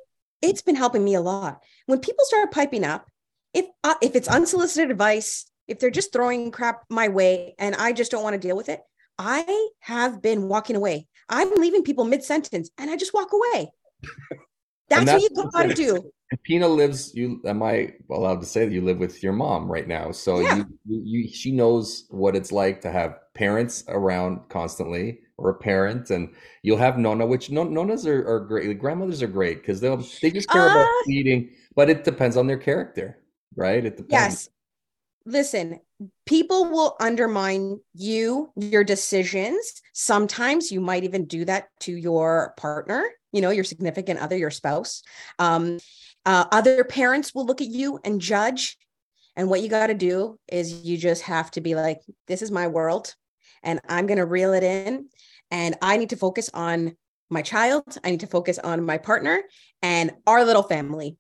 it's 0.42 0.64
been 0.64 0.76
helping 0.76 1.06
me 1.06 1.14
a 1.14 1.22
lot. 1.22 1.62
When 1.86 2.00
people 2.00 2.26
start 2.26 2.52
piping 2.52 2.84
up, 2.84 3.12
if 3.54 3.68
uh, 3.84 3.94
if 4.02 4.16
it's 4.16 4.28
unsolicited 4.28 4.90
advice, 4.90 5.46
if 5.68 5.78
they're 5.78 5.92
just 5.92 6.12
throwing 6.12 6.50
crap 6.50 6.82
my 6.90 7.10
way, 7.10 7.54
and 7.60 7.76
I 7.76 7.94
just 7.94 8.10
don't 8.10 8.24
want 8.24 8.34
to 8.34 8.48
deal 8.48 8.58
with 8.58 8.70
it, 8.70 8.82
I 9.20 9.70
have 9.82 10.20
been 10.20 10.48
walking 10.48 10.76
away. 10.76 11.06
I'm 11.30 11.54
leaving 11.54 11.84
people 11.84 12.06
mid 12.06 12.24
sentence, 12.24 12.72
and 12.80 12.90
I 12.90 12.98
just 12.98 13.14
walk 13.14 13.34
away. 13.34 13.70
That's, 14.88 15.06
that's 15.06 15.24
what 15.24 15.32
you 15.32 15.52
got 15.52 15.64
to 15.64 15.74
do. 15.74 16.12
Pina 16.44 16.68
lives. 16.68 17.14
You 17.14 17.42
am 17.46 17.62
I 17.62 17.94
allowed 18.10 18.42
to 18.42 18.48
say 18.48 18.66
that 18.66 18.74
you 18.74 18.82
live 18.82 18.98
with 18.98 19.22
your 19.22 19.34
mom 19.34 19.72
right 19.72 19.88
now? 19.88 20.12
So 20.12 20.40
yeah. 20.40 20.58
you, 20.58 20.66
you, 20.86 21.02
you, 21.06 21.28
she 21.28 21.52
knows 21.52 22.06
what 22.10 22.36
it's 22.36 22.52
like 22.52 22.82
to 22.82 22.92
have 22.92 23.20
parents 23.34 23.84
around 23.88 24.40
constantly, 24.50 25.20
or 25.38 25.52
a 25.52 25.56
parent, 25.56 26.10
and 26.10 26.34
you'll 26.64 26.78
have 26.78 26.98
Nonna, 26.98 27.26
which 27.26 27.50
Nonnas 27.50 28.08
are, 28.08 28.28
are 28.28 28.40
great. 28.40 28.68
The 28.68 28.74
grandmothers 28.74 29.22
are 29.22 29.28
great 29.28 29.62
because 29.62 29.80
they'll 29.80 30.04
they 30.22 30.32
just 30.32 30.50
care 30.50 30.68
uh, 30.68 30.72
about 30.72 30.88
feeding, 31.06 31.52
but 31.76 31.90
it 31.90 32.04
depends 32.04 32.38
on 32.38 32.48
their 32.48 32.58
character, 32.58 33.20
right? 33.56 33.86
It 33.86 33.98
depends. 33.98 34.12
Yes. 34.12 34.50
Listen, 35.28 35.80
people 36.26 36.70
will 36.70 36.96
undermine 37.00 37.80
you, 37.94 38.52
your 38.56 38.84
decisions. 38.84 39.82
Sometimes 39.94 40.72
you 40.72 40.80
might 40.80 41.04
even 41.04 41.26
do 41.26 41.46
that 41.46 41.70
to 41.82 41.96
your 41.96 42.54
partner 42.58 43.06
you 43.36 43.42
know 43.42 43.50
your 43.50 43.66
significant 43.66 44.18
other 44.20 44.38
your 44.38 44.50
spouse 44.50 45.04
um, 45.40 45.78
uh, 46.26 46.46
other 46.52 46.84
parents 46.84 47.34
will 47.34 47.46
look 47.46 47.62
at 47.62 47.68
you 47.68 48.00
and 48.04 48.20
judge. 48.20 48.78
And 49.36 49.50
what 49.50 49.62
you 49.62 49.70
got 49.70 49.88
to 49.88 49.94
do 49.94 50.40
is 50.48 50.86
you 50.86 50.98
just 50.98 51.24
have 51.24 51.52
to 51.52 51.62
be 51.62 51.76
like, 51.76 52.02
this 52.28 52.42
is 52.42 52.52
my 52.52 52.68
world 52.68 53.14
and 53.64 53.82
I'm 53.90 54.06
going 54.06 54.18
to 54.18 54.26
reel 54.26 54.54
it 54.54 54.64
in. 54.64 55.10
And 55.52 55.76
I 55.82 55.98
need 55.98 56.10
to 56.12 56.16
focus 56.16 56.50
on 56.54 56.96
my 57.30 57.42
child. 57.42 57.84
I 58.04 58.12
need 58.12 58.22
to 58.22 58.28
focus 58.28 58.60
on 58.60 58.86
my 58.86 58.98
partner 58.98 59.44
and 59.82 60.12
our 60.26 60.46
little 60.46 60.64
family. 60.64 61.18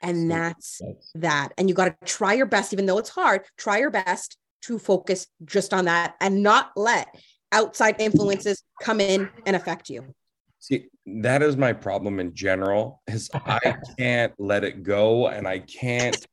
And 0.00 0.30
that's 0.30 0.80
that. 1.14 1.50
And 1.56 1.68
you 1.68 1.74
got 1.74 1.86
to 1.86 2.06
try 2.06 2.34
your 2.34 2.46
best, 2.46 2.72
even 2.72 2.86
though 2.86 2.98
it's 2.98 3.10
hard, 3.10 3.42
try 3.56 3.78
your 3.78 3.90
best 3.90 4.36
to 4.62 4.78
focus 4.78 5.26
just 5.44 5.74
on 5.74 5.86
that 5.86 6.14
and 6.20 6.42
not 6.42 6.72
let 6.76 7.14
outside 7.52 7.96
influences 8.00 8.62
come 8.82 9.00
in 9.00 9.30
and 9.46 9.56
affect 9.56 9.88
you. 9.88 10.14
See, 10.60 10.88
that 11.06 11.42
is 11.42 11.56
my 11.56 11.72
problem 11.72 12.18
in 12.18 12.34
general 12.34 13.02
is 13.06 13.30
I 13.34 13.76
can't 13.98 14.32
let 14.38 14.64
it 14.64 14.82
go 14.82 15.28
and 15.28 15.46
I 15.46 15.58
can't 15.58 16.26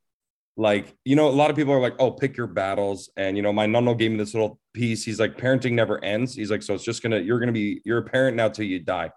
like 0.56 0.94
you 1.04 1.16
know 1.16 1.28
a 1.28 1.30
lot 1.30 1.50
of 1.50 1.56
people 1.56 1.72
are 1.72 1.80
like 1.80 1.94
oh 1.98 2.10
pick 2.10 2.36
your 2.36 2.46
battles 2.46 3.10
and 3.16 3.36
you 3.36 3.42
know 3.42 3.52
my 3.52 3.66
nonno 3.66 3.96
gave 3.96 4.10
me 4.10 4.18
this 4.18 4.34
little 4.34 4.58
piece 4.74 5.02
he's 5.02 5.18
like 5.18 5.36
parenting 5.38 5.72
never 5.72 6.02
ends 6.04 6.34
he's 6.34 6.50
like 6.50 6.62
so 6.62 6.74
it's 6.74 6.84
just 6.84 7.02
gonna 7.02 7.18
you're 7.18 7.40
gonna 7.40 7.52
be 7.52 7.80
you're 7.84 7.98
a 7.98 8.04
parent 8.04 8.36
now 8.36 8.48
till 8.48 8.66
you 8.66 8.78
die 8.78 9.10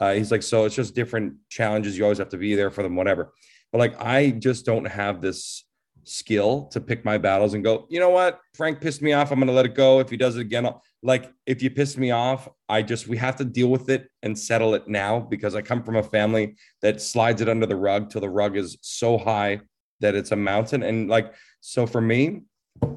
uh, 0.00 0.12
he's 0.12 0.30
like 0.30 0.42
so 0.42 0.64
it's 0.64 0.74
just 0.74 0.94
different 0.94 1.34
challenges 1.48 1.96
you 1.96 2.04
always 2.04 2.18
have 2.18 2.28
to 2.28 2.36
be 2.36 2.54
there 2.54 2.70
for 2.70 2.82
them 2.82 2.94
whatever 2.94 3.32
but 3.70 3.78
like 3.78 3.98
i 4.02 4.30
just 4.30 4.66
don't 4.66 4.84
have 4.84 5.22
this 5.22 5.64
skill 6.04 6.64
to 6.72 6.80
pick 6.80 7.04
my 7.04 7.16
battles 7.18 7.54
and 7.54 7.62
go 7.62 7.86
you 7.88 8.00
know 8.00 8.10
what? 8.10 8.40
Frank 8.54 8.80
pissed 8.80 9.02
me 9.02 9.12
off. 9.12 9.30
I'm 9.30 9.38
gonna 9.38 9.52
let 9.52 9.66
it 9.66 9.74
go. 9.74 10.00
If 10.00 10.10
he 10.10 10.16
does 10.16 10.36
it 10.36 10.40
again 10.40 10.66
I'll, 10.66 10.82
like 11.02 11.32
if 11.46 11.62
you 11.62 11.68
piss 11.70 11.96
me 11.96 12.12
off 12.12 12.48
i 12.68 12.80
just 12.80 13.08
we 13.08 13.16
have 13.16 13.34
to 13.34 13.44
deal 13.44 13.66
with 13.66 13.88
it 13.88 14.08
and 14.22 14.38
settle 14.38 14.72
it 14.74 14.86
now 14.86 15.18
because 15.18 15.56
i 15.56 15.60
come 15.60 15.82
from 15.82 15.96
a 15.96 16.02
family 16.02 16.54
that 16.80 17.02
slides 17.02 17.40
it 17.40 17.48
under 17.48 17.66
the 17.66 17.74
rug 17.74 18.08
till 18.08 18.20
the 18.20 18.30
rug 18.30 18.56
is 18.56 18.78
so 18.82 19.18
high 19.18 19.60
that 20.02 20.14
it's 20.14 20.32
a 20.32 20.36
mountain. 20.36 20.82
And 20.82 21.08
like 21.08 21.32
so 21.60 21.86
for 21.86 22.02
me 22.02 22.42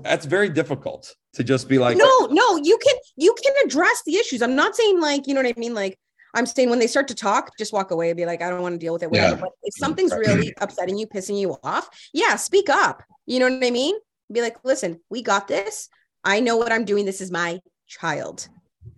that's 0.02 0.26
very 0.26 0.50
difficult 0.50 1.16
to 1.34 1.44
just 1.44 1.70
be 1.70 1.78
like 1.78 1.98
no 1.98 2.28
no 2.32 2.58
you 2.58 2.78
can 2.78 2.96
you 3.16 3.34
can 3.42 3.54
address 3.66 4.02
the 4.06 4.16
issues. 4.18 4.42
I'm 4.42 4.56
not 4.56 4.76
saying 4.76 5.00
like 5.00 5.28
you 5.28 5.34
know 5.34 5.42
what 5.42 5.56
i 5.56 5.60
mean? 5.60 5.74
Like 5.74 5.98
i'm 6.36 6.46
saying 6.46 6.70
when 6.70 6.80
they 6.80 6.88
start 6.88 7.08
to 7.08 7.16
talk 7.16 7.58
just 7.58 7.74
walk 7.74 7.92
away 7.92 8.10
and 8.10 8.18
be 8.18 8.26
like 8.26 8.42
i 8.42 8.50
don't 8.50 8.62
want 8.62 8.74
to 8.74 8.80
deal 8.80 8.94
with 8.94 9.04
it 9.04 9.10
whatever 9.10 9.36
yeah. 9.36 9.42
but 9.42 9.50
if 9.64 9.74
something's 9.78 10.14
really 10.14 10.54
upsetting 10.62 10.98
you 10.98 11.08
pissing 11.08 11.40
you 11.40 11.58
off 11.64 11.90
yeah 12.14 12.36
speak 12.36 12.70
up 12.70 13.02
you 13.26 13.40
know 13.40 13.50
what 13.50 13.66
i 13.66 13.72
mean 13.72 13.96
be 14.32 14.42
like 14.42 14.58
listen 14.64 15.00
we 15.10 15.22
got 15.22 15.48
this 15.48 15.90
i 16.24 16.40
know 16.40 16.58
what 16.58 16.72
i'm 16.72 16.86
doing 16.86 17.06
this 17.06 17.22
is 17.22 17.32
my 17.32 17.60
child. 17.88 18.48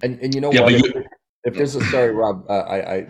And 0.02 0.20
and 0.22 0.34
you 0.34 0.42
know 0.42 0.52
yeah, 0.52 0.62
what? 0.62 0.74
You, 0.74 1.06
if 1.44 1.56
there's 1.56 1.76
a 1.76 1.84
sorry, 1.86 2.12
Rob, 2.12 2.46
uh, 2.50 2.54
I 2.54 2.78
I 2.78 2.98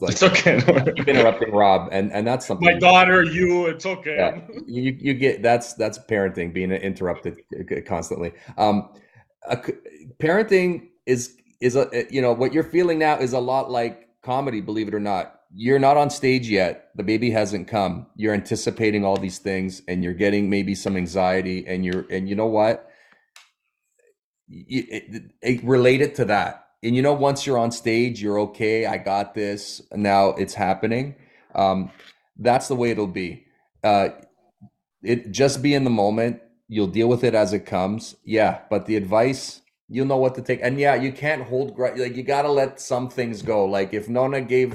like, 0.00 0.12
it's 0.12 0.22
okay. 0.22 0.60
keep 0.96 1.08
interrupting 1.08 1.52
Rob, 1.52 1.88
and 1.92 2.12
and 2.12 2.26
that's 2.26 2.46
something. 2.46 2.66
My 2.66 2.78
daughter, 2.78 3.22
you, 3.22 3.66
it's 3.66 3.86
okay. 3.86 4.16
Yeah, 4.16 4.40
you 4.66 4.96
you 4.98 5.14
get 5.14 5.42
that's 5.42 5.74
that's 5.74 5.98
parenting 5.98 6.52
being 6.52 6.72
interrupted 6.72 7.38
constantly. 7.86 8.32
Um, 8.58 8.90
parenting 10.18 10.88
is 11.06 11.36
is 11.62 11.76
a 11.76 11.88
you 12.10 12.20
know 12.20 12.32
what 12.32 12.52
you're 12.52 12.64
feeling 12.64 12.98
now 12.98 13.16
is 13.18 13.32
a 13.32 13.38
lot 13.38 13.70
like 13.70 14.08
comedy. 14.22 14.60
Believe 14.60 14.88
it 14.88 14.94
or 14.94 15.00
not, 15.00 15.40
you're 15.54 15.78
not 15.78 15.96
on 15.96 16.10
stage 16.10 16.50
yet. 16.50 16.90
The 16.96 17.04
baby 17.04 17.30
hasn't 17.30 17.68
come. 17.68 18.06
You're 18.16 18.34
anticipating 18.34 19.04
all 19.04 19.16
these 19.16 19.38
things, 19.38 19.80
and 19.86 20.02
you're 20.02 20.12
getting 20.12 20.50
maybe 20.50 20.74
some 20.74 20.96
anxiety, 20.96 21.64
and 21.66 21.84
you're 21.84 22.04
and 22.10 22.28
you 22.28 22.34
know 22.34 22.46
what 22.46 22.90
it, 24.48 25.22
it, 25.40 25.64
related 25.64 26.16
to 26.16 26.24
that. 26.26 26.66
And 26.82 26.96
you 26.96 27.02
know, 27.02 27.12
once 27.12 27.46
you're 27.46 27.58
on 27.58 27.70
stage, 27.70 28.20
you're 28.20 28.40
okay. 28.40 28.86
I 28.86 28.98
got 28.98 29.34
this. 29.34 29.80
Now 29.92 30.30
it's 30.30 30.54
happening. 30.54 31.14
Um, 31.54 31.92
that's 32.36 32.66
the 32.66 32.74
way 32.74 32.90
it'll 32.90 33.06
be. 33.06 33.46
Uh, 33.84 34.08
it 35.02 35.30
just 35.30 35.62
be 35.62 35.74
in 35.74 35.84
the 35.84 35.90
moment. 35.90 36.42
You'll 36.66 36.88
deal 36.88 37.08
with 37.08 37.22
it 37.22 37.34
as 37.36 37.52
it 37.52 37.66
comes. 37.66 38.16
Yeah, 38.24 38.62
but 38.68 38.86
the 38.86 38.96
advice 38.96 39.61
you'll 39.92 40.06
know 40.06 40.16
what 40.16 40.34
to 40.34 40.42
take. 40.42 40.60
And 40.62 40.80
yeah, 40.80 40.94
you 40.94 41.12
can't 41.12 41.42
hold 41.42 41.78
like 41.78 42.16
you 42.16 42.22
got 42.22 42.42
to 42.42 42.50
let 42.50 42.80
some 42.80 43.10
things 43.10 43.42
go. 43.42 43.66
Like 43.66 43.92
if 43.92 44.08
Nonna 44.08 44.40
gave 44.40 44.74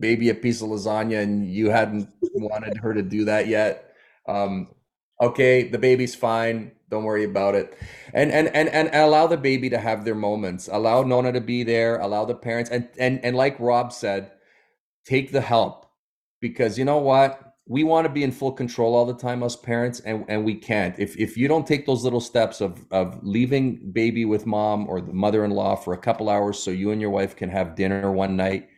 baby 0.00 0.30
a 0.30 0.34
piece 0.34 0.62
of 0.62 0.70
lasagna 0.70 1.22
and 1.22 1.46
you 1.46 1.68
hadn't 1.68 2.08
wanted 2.34 2.78
her 2.78 2.94
to 2.94 3.02
do 3.02 3.26
that 3.26 3.48
yet, 3.48 3.92
um, 4.26 4.68
okay, 5.20 5.68
the 5.68 5.78
baby's 5.78 6.14
fine. 6.14 6.72
Don't 6.88 7.04
worry 7.04 7.24
about 7.24 7.54
it. 7.54 7.76
And 8.14 8.32
and 8.32 8.48
and 8.48 8.70
and 8.70 8.88
allow 8.94 9.26
the 9.26 9.36
baby 9.36 9.68
to 9.68 9.78
have 9.78 10.06
their 10.06 10.14
moments. 10.14 10.70
Allow 10.72 11.02
Nonna 11.02 11.32
to 11.32 11.40
be 11.42 11.62
there. 11.62 11.98
Allow 11.98 12.24
the 12.24 12.34
parents 12.34 12.70
and 12.70 12.88
and 12.98 13.22
and 13.22 13.36
like 13.36 13.60
Rob 13.60 13.92
said, 13.92 14.32
take 15.04 15.32
the 15.32 15.42
help 15.42 15.86
because 16.40 16.78
you 16.78 16.86
know 16.86 16.98
what 16.98 17.43
we 17.66 17.82
want 17.82 18.04
to 18.06 18.12
be 18.12 18.22
in 18.22 18.30
full 18.30 18.52
control 18.52 18.94
all 18.94 19.06
the 19.06 19.14
time 19.14 19.42
us 19.42 19.56
parents 19.56 20.00
and, 20.00 20.24
and 20.28 20.44
we 20.44 20.54
can't 20.54 20.98
if, 20.98 21.16
if 21.16 21.36
you 21.36 21.48
don't 21.48 21.66
take 21.66 21.86
those 21.86 22.04
little 22.04 22.20
steps 22.20 22.60
of, 22.60 22.84
of 22.90 23.18
leaving 23.22 23.90
baby 23.92 24.26
with 24.26 24.44
mom 24.44 24.86
or 24.88 25.00
the 25.00 25.12
mother-in-law 25.12 25.74
for 25.74 25.94
a 25.94 25.98
couple 25.98 26.28
hours 26.28 26.58
so 26.58 26.70
you 26.70 26.90
and 26.90 27.00
your 27.00 27.10
wife 27.10 27.34
can 27.34 27.48
have 27.48 27.74
dinner 27.74 28.12
one 28.12 28.36
night 28.36 28.68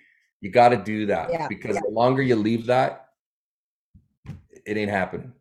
you 0.40 0.50
got 0.50 0.68
to 0.68 0.76
do 0.76 1.06
that 1.06 1.30
yeah, 1.32 1.48
because 1.48 1.74
yeah. 1.74 1.80
the 1.84 1.90
longer 1.90 2.22
you 2.22 2.36
leave 2.36 2.66
that 2.66 3.08
it 4.64 4.76
ain't 4.76 4.90
happening 4.90 5.32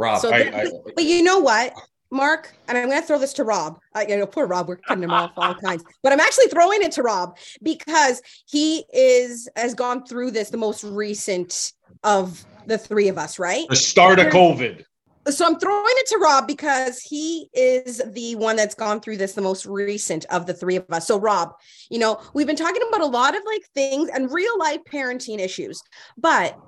Rob. 0.00 0.20
So, 0.20 0.32
I, 0.32 0.62
I, 0.62 0.70
but 0.94 1.04
you 1.04 1.22
know 1.22 1.38
what, 1.38 1.74
Marc, 2.10 2.56
and 2.66 2.76
I'm 2.76 2.88
going 2.88 3.00
to 3.00 3.06
throw 3.06 3.18
this 3.18 3.34
to 3.34 3.44
Rob. 3.44 3.78
I, 3.94 4.06
you 4.06 4.16
know, 4.16 4.26
poor 4.26 4.46
Rob, 4.46 4.66
we're 4.66 4.76
cutting 4.76 5.04
him 5.04 5.10
off 5.10 5.32
all 5.36 5.54
kinds, 5.54 5.84
but 6.02 6.12
I'm 6.12 6.20
actually 6.20 6.46
throwing 6.46 6.82
it 6.82 6.92
to 6.92 7.02
Rob 7.02 7.36
because 7.62 8.22
he 8.46 8.84
is 8.92 9.48
has 9.56 9.74
gone 9.74 10.06
through 10.06 10.30
this 10.30 10.48
the 10.48 10.56
most 10.56 10.82
recent 10.82 11.74
of 12.02 12.44
the 12.66 12.78
three 12.78 13.08
of 13.08 13.18
us, 13.18 13.38
right? 13.38 13.66
The 13.68 13.76
start 13.76 14.18
of 14.18 14.26
COVID. 14.26 14.84
So 15.28 15.46
I'm 15.46 15.58
throwing 15.58 15.84
it 15.86 16.06
to 16.08 16.18
Rob 16.18 16.46
because 16.46 17.00
he 17.00 17.48
is 17.52 18.00
the 18.14 18.36
one 18.36 18.56
that's 18.56 18.74
gone 18.74 19.00
through 19.00 19.18
this 19.18 19.34
the 19.34 19.42
most 19.42 19.66
recent 19.66 20.24
of 20.26 20.46
the 20.46 20.54
three 20.54 20.76
of 20.76 20.86
us. 20.90 21.06
So 21.06 21.20
Rob, 21.20 21.52
you 21.90 21.98
know, 21.98 22.20
we've 22.32 22.46
been 22.46 22.56
talking 22.56 22.82
about 22.88 23.02
a 23.02 23.06
lot 23.06 23.36
of 23.36 23.42
like 23.44 23.62
things 23.74 24.08
and 24.08 24.32
real 24.32 24.58
life 24.58 24.80
parenting 24.90 25.38
issues, 25.38 25.82
but 26.16 26.58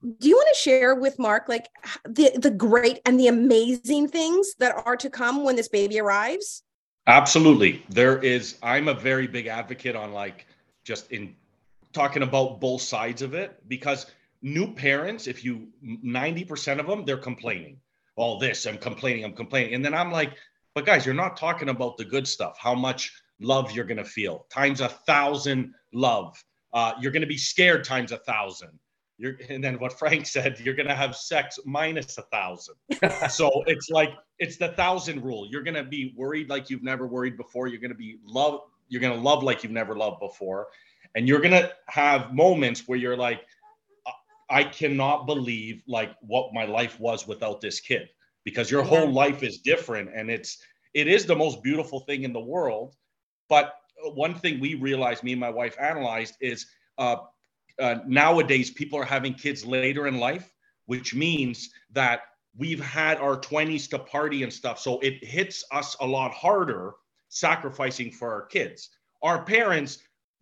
do 0.00 0.28
you 0.28 0.36
want 0.36 0.48
to 0.54 0.60
share 0.60 0.94
with 0.94 1.18
Marc 1.18 1.48
like 1.48 1.68
the 2.04 2.30
the 2.38 2.50
great 2.50 3.00
and 3.04 3.18
the 3.18 3.26
amazing 3.26 4.08
things 4.08 4.54
that 4.58 4.74
are 4.86 4.96
to 4.96 5.10
come 5.10 5.44
when 5.44 5.56
this 5.56 5.68
baby 5.68 5.98
arrives? 6.00 6.62
Absolutely. 7.06 7.82
There 7.88 8.18
is 8.18 8.58
I'm 8.62 8.88
a 8.88 8.94
very 8.94 9.26
big 9.26 9.48
advocate 9.48 9.96
on 9.96 10.12
like 10.12 10.46
just 10.84 11.10
in 11.10 11.34
talking 11.92 12.22
about 12.22 12.60
both 12.60 12.82
sides 12.82 13.22
of 13.22 13.34
it 13.34 13.56
because 13.68 14.06
new 14.42 14.72
parents 14.74 15.26
if 15.26 15.44
you 15.44 15.68
90% 16.04 16.78
of 16.78 16.86
them 16.86 17.04
they're 17.04 17.16
complaining 17.16 17.76
all 18.16 18.38
this 18.38 18.66
I'm 18.66 18.78
complaining 18.78 19.24
I'm 19.24 19.32
complaining 19.32 19.74
and 19.74 19.84
then 19.84 19.94
I'm 19.94 20.12
like 20.12 20.36
But 20.74 20.86
guys, 20.86 21.04
you're 21.04 21.14
not 21.14 21.36
talking 21.36 21.70
about 21.70 21.96
the 21.96 22.04
good 22.04 22.28
stuff. 22.28 22.56
How 22.56 22.72
much 22.74 23.12
love 23.40 23.72
you're 23.72 23.84
gonna 23.84 24.04
feel 24.04 24.46
times 24.50 24.80
a 24.80 24.88
thousand 24.88 25.74
love. 25.92 26.40
Uh, 26.72 26.92
you're 27.00 27.10
gonna 27.10 27.26
be 27.26 27.36
scared 27.36 27.82
times 27.82 28.12
a 28.12 28.18
thousand. 28.18 28.70
You're, 29.16 29.36
and 29.48 29.62
then 29.64 29.80
what 29.80 29.98
Frank 29.98 30.26
said, 30.34 30.60
you're 30.60 30.76
gonna 30.76 30.94
have 30.94 31.16
sex 31.16 31.58
minus 31.64 32.16
a 32.18 32.22
thousand. 32.22 32.76
so 33.28 33.50
it's 33.66 33.90
like 33.90 34.10
it's 34.38 34.56
the 34.56 34.68
thousand 34.68 35.24
rule. 35.24 35.48
You're 35.50 35.64
gonna 35.64 35.82
be 35.82 36.14
worried 36.16 36.48
like 36.48 36.70
you've 36.70 36.84
never 36.84 37.08
worried 37.08 37.36
before. 37.36 37.66
You're 37.66 37.80
gonna 37.80 37.94
be 37.94 38.18
love. 38.24 38.60
You're 38.88 39.00
gonna 39.00 39.20
love 39.20 39.42
like 39.42 39.64
you've 39.64 39.72
never 39.72 39.96
loved 39.96 40.20
before, 40.20 40.68
and 41.16 41.26
you're 41.26 41.40
gonna 41.40 41.70
have 41.88 42.32
moments 42.32 42.86
where 42.86 42.98
you're 42.98 43.16
like, 43.16 43.40
I 44.50 44.64
cannot 44.64 45.26
believe 45.26 45.82
like 45.86 46.14
what 46.20 46.54
my 46.54 46.64
life 46.64 46.98
was 46.98 47.26
without 47.26 47.60
this 47.60 47.80
kid 47.80 48.08
because 48.44 48.70
your 48.70 48.82
whole 48.82 49.10
life 49.12 49.42
is 49.42 49.58
different 49.58 50.10
and 50.14 50.30
it's 50.30 50.58
it 50.94 51.06
is 51.06 51.26
the 51.26 51.36
most 51.36 51.62
beautiful 51.62 52.00
thing 52.00 52.22
in 52.22 52.32
the 52.32 52.40
world. 52.40 52.94
But 53.48 53.74
one 54.14 54.34
thing 54.34 54.58
we 54.58 54.74
realized, 54.74 55.22
me 55.22 55.32
and 55.32 55.40
my 55.40 55.50
wife 55.50 55.76
analyzed, 55.78 56.36
is 56.40 56.66
uh, 56.96 57.16
uh, 57.78 57.96
nowadays 58.06 58.70
people 58.70 58.98
are 58.98 59.04
having 59.04 59.34
kids 59.34 59.64
later 59.64 60.06
in 60.06 60.18
life, 60.18 60.52
which 60.86 61.14
means 61.14 61.70
that 61.92 62.22
we've 62.56 62.82
had 62.82 63.18
our 63.18 63.38
20s 63.38 63.88
to 63.90 63.98
party 63.98 64.42
and 64.42 64.52
stuff. 64.52 64.78
So 64.78 64.98
it 65.00 65.24
hits 65.24 65.64
us 65.70 65.96
a 66.00 66.06
lot 66.06 66.32
harder 66.32 66.94
sacrificing 67.28 68.10
for 68.10 68.32
our 68.32 68.46
kids. 68.46 68.90
Our 69.22 69.44
parents, 69.44 69.98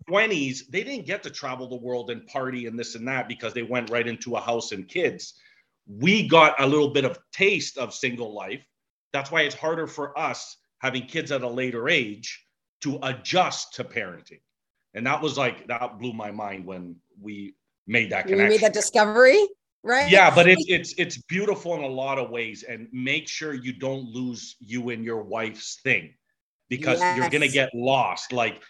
20s, 0.09 0.69
they 0.69 0.85
didn't 0.85 1.07
get 1.07 1.23
to 1.25 1.31
travel 1.31 1.69
the 1.69 1.77
world 1.77 2.11
and 2.11 2.27
party 2.27 2.67
and 2.67 2.79
this 2.79 2.95
and 2.95 3.07
that 3.09 3.29
because 3.29 3.53
they 3.53 3.63
went 3.63 3.91
right 3.91 4.07
into 4.07 4.37
a 4.37 4.41
house 4.41 4.73
and 4.73 4.89
kids. 4.89 5.35
We 5.87 6.27
got 6.27 6.61
a 6.61 6.67
little 6.67 6.91
bit 6.91 7.05
of 7.05 7.19
taste 7.33 7.79
of 7.79 7.95
single 7.95 8.35
life. 8.35 8.65
That's 9.13 9.31
why 9.31 9.43
it's 9.43 9.55
harder 9.55 9.87
for 9.87 10.17
us 10.19 10.57
having 10.79 11.07
kids 11.07 11.33
at 11.33 11.43
a 11.43 11.49
later 11.49 11.89
age 11.89 12.45
to 12.83 12.99
adjust 13.03 13.75
to 13.75 13.85
parenting. 13.85 14.41
And 14.95 15.07
that 15.07 15.21
was 15.21 15.37
like, 15.37 15.67
that 15.69 15.99
blew 15.99 16.13
my 16.13 16.31
mind 16.31 16.65
when 16.67 16.97
we 17.21 17.55
made 17.87 18.11
that 18.11 18.27
connection. 18.27 18.49
We 18.49 18.55
made 18.55 18.61
that 18.63 18.73
discovery, 18.73 19.47
right? 19.83 20.11
Yeah, 20.11 20.35
but 20.35 20.49
it's 20.49 20.65
it's 20.69 20.95
it's 20.99 21.19
beautiful 21.19 21.75
in 21.75 21.83
a 21.83 21.89
lot 21.89 22.19
of 22.19 22.31
ways. 22.31 22.63
And 22.63 22.89
make 22.93 23.29
sure 23.29 23.55
you 23.55 23.73
don't 23.73 24.11
lose 24.11 24.57
you 24.61 24.91
and 24.91 25.05
your 25.05 25.23
wife's 25.23 25.81
thing 25.83 26.15
because 26.69 27.01
yes. 27.01 27.17
you're 27.17 27.31
gonna 27.31 27.49
get 27.49 27.71
lost. 27.75 28.33
Like 28.33 28.63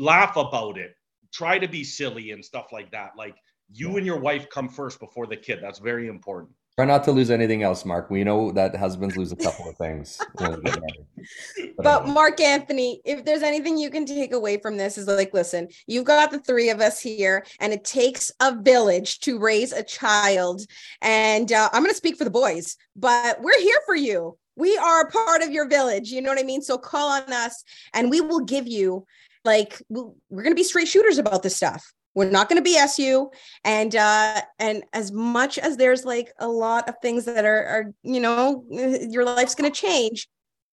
laugh 0.00 0.36
about 0.36 0.78
it, 0.78 0.94
try 1.32 1.58
to 1.58 1.68
be 1.68 1.84
silly 1.84 2.32
and 2.32 2.44
stuff 2.44 2.66
like 2.72 2.90
that. 2.90 3.12
Like 3.16 3.36
you 3.72 3.96
and 3.96 4.06
your 4.06 4.18
wife 4.18 4.48
come 4.50 4.68
first 4.68 4.98
before 4.98 5.26
the 5.26 5.36
kid. 5.36 5.60
That's 5.62 5.78
very 5.78 6.08
important. 6.08 6.50
Try 6.76 6.86
not 6.86 7.04
to 7.04 7.12
lose 7.12 7.30
anything 7.30 7.62
else, 7.62 7.84
Marc. 7.84 8.10
We 8.10 8.24
know 8.24 8.52
that 8.52 8.74
husbands 8.74 9.16
lose 9.16 9.32
a 9.32 9.36
couple 9.36 9.68
of 9.68 9.76
things. 9.76 10.18
but, 10.38 10.62
but 11.76 12.08
Marc 12.08 12.40
Anthony, 12.40 13.02
if 13.04 13.24
there's 13.24 13.42
anything 13.42 13.76
you 13.76 13.90
can 13.90 14.06
take 14.06 14.32
away 14.32 14.56
from 14.56 14.78
this, 14.78 14.96
is 14.96 15.06
like, 15.06 15.34
listen, 15.34 15.68
you've 15.86 16.06
got 16.06 16.30
the 16.30 16.38
three 16.38 16.70
of 16.70 16.80
us 16.80 16.98
here, 16.98 17.44
and 17.58 17.72
it 17.74 17.84
takes 17.84 18.32
a 18.40 18.56
village 18.62 19.20
to 19.20 19.38
raise 19.38 19.72
a 19.72 19.82
child. 19.82 20.62
And 21.02 21.52
uh, 21.52 21.68
I'm 21.72 21.82
going 21.82 21.92
to 21.92 21.96
speak 21.96 22.16
for 22.16 22.24
the 22.24 22.30
boys, 22.30 22.76
but 22.96 23.42
we're 23.42 23.60
here 23.60 23.80
for 23.84 23.96
you. 23.96 24.38
We 24.56 24.78
are 24.78 25.10
part 25.10 25.42
of 25.42 25.50
your 25.50 25.68
village. 25.68 26.10
You 26.10 26.22
know 26.22 26.30
what 26.30 26.40
I 26.40 26.44
mean? 26.44 26.62
So 26.62 26.78
call 26.78 27.10
on 27.10 27.30
us, 27.30 27.62
and 27.92 28.08
we 28.08 28.22
will 28.22 28.40
give 28.40 28.66
you 28.66 29.04
like 29.44 29.82
we're 29.88 30.42
going 30.42 30.50
to 30.50 30.54
be 30.54 30.64
straight 30.64 30.88
shooters 30.88 31.18
about 31.18 31.42
this 31.42 31.56
stuff 31.56 31.92
we're 32.14 32.30
not 32.30 32.48
going 32.48 32.62
to 32.62 32.70
BS 32.70 32.98
you. 32.98 33.30
And 33.64 33.94
uh, 33.94 34.40
and 34.58 34.82
as 34.92 35.12
much 35.12 35.58
as 35.58 35.76
there's 35.76 36.04
like 36.04 36.32
a 36.38 36.48
lot 36.48 36.88
of 36.88 36.96
things 37.02 37.24
that 37.24 37.44
are, 37.44 37.64
are 37.66 37.92
you 38.02 38.20
know, 38.20 38.64
your 38.68 39.24
life's 39.24 39.54
going 39.54 39.70
to 39.70 39.80
change, 39.80 40.28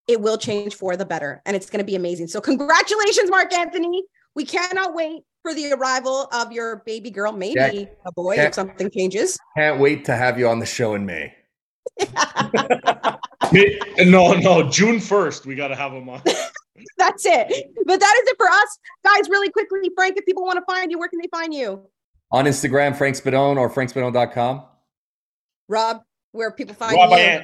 it 0.06 0.20
will 0.20 0.38
change 0.38 0.74
for 0.74 0.96
the 0.96 1.04
better, 1.04 1.42
and 1.46 1.56
it's 1.56 1.70
going 1.70 1.78
to 1.78 1.84
be 1.84 1.96
amazing. 1.96 2.28
So 2.28 2.40
congratulations, 2.40 3.30
Marc 3.30 3.52
Anthony. 3.52 4.04
We 4.34 4.44
cannot 4.44 4.94
wait 4.94 5.22
for 5.42 5.54
the 5.54 5.72
arrival 5.72 6.28
of 6.32 6.52
your 6.52 6.82
baby 6.86 7.10
girl, 7.10 7.32
maybe 7.32 7.88
a 8.04 8.12
boy 8.12 8.36
if 8.36 8.54
something 8.54 8.90
changes. 8.90 9.38
Can't 9.56 9.80
wait 9.80 10.04
to 10.04 10.14
have 10.14 10.38
you 10.38 10.48
on 10.48 10.58
the 10.58 10.66
show 10.66 10.94
in 10.94 11.06
May. 11.06 11.34
No, 14.04 14.34
no, 14.34 14.68
June 14.70 14.96
1st, 14.96 15.46
we 15.46 15.54
got 15.54 15.68
to 15.68 15.76
have 15.76 15.92
him 15.92 16.08
on. 16.08 16.22
That's 16.98 17.26
it. 17.26 17.72
But 17.86 18.00
that 18.00 18.20
is 18.22 18.28
it 18.28 18.36
for 18.36 18.46
us. 18.46 18.78
Guys, 19.04 19.28
really 19.28 19.50
quickly, 19.50 19.90
Frank, 19.94 20.16
if 20.16 20.24
people 20.26 20.44
want 20.44 20.58
to 20.58 20.64
find 20.72 20.90
you, 20.90 20.98
where 20.98 21.08
can 21.08 21.18
they 21.20 21.28
find 21.28 21.52
you? 21.52 21.82
On 22.30 22.44
Instagram, 22.44 22.96
Frank 22.96 23.16
Spadone 23.16 23.56
or 23.56 23.70
frankspadone.com. 23.70 24.64
Rob, 25.68 26.02
where 26.32 26.50
people 26.52 26.74
find 26.74 26.94
Rob 26.94 27.10
you? 27.10 27.40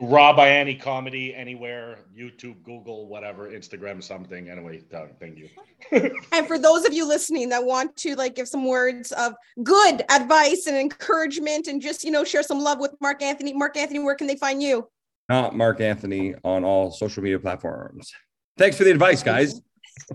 Ian, 0.00 0.10
Rob 0.10 0.36
Ianni 0.36 0.80
comedy 0.80 1.34
anywhere, 1.34 1.98
YouTube, 2.16 2.62
Google, 2.62 3.06
whatever, 3.06 3.50
Instagram, 3.50 4.02
something. 4.02 4.48
Anyway, 4.48 4.82
thank 5.18 5.38
you. 5.38 5.48
and 6.32 6.46
for 6.46 6.58
those 6.58 6.84
of 6.84 6.92
you 6.92 7.06
listening 7.06 7.48
that 7.50 7.64
want 7.64 7.96
to 7.98 8.14
like 8.16 8.34
give 8.34 8.48
some 8.48 8.66
words 8.66 9.12
of 9.12 9.34
good 9.62 10.04
advice 10.10 10.66
and 10.66 10.76
encouragement 10.76 11.66
and 11.66 11.80
just, 11.80 12.04
you 12.04 12.10
know, 12.10 12.24
share 12.24 12.42
some 12.42 12.60
love 12.60 12.78
with 12.78 12.94
Marc 13.00 13.22
Anthony. 13.22 13.52
Marc 13.52 13.76
Anthony, 13.76 13.98
where 14.00 14.14
can 14.14 14.26
they 14.26 14.36
find 14.36 14.62
you? 14.62 14.88
Not 15.28 15.56
Marc 15.56 15.80
Anthony 15.80 16.34
on 16.44 16.64
all 16.64 16.90
social 16.90 17.22
media 17.22 17.38
platforms. 17.38 18.10
Thanks 18.58 18.76
for 18.76 18.84
the 18.84 18.90
advice, 18.90 19.22
guys. 19.22 19.60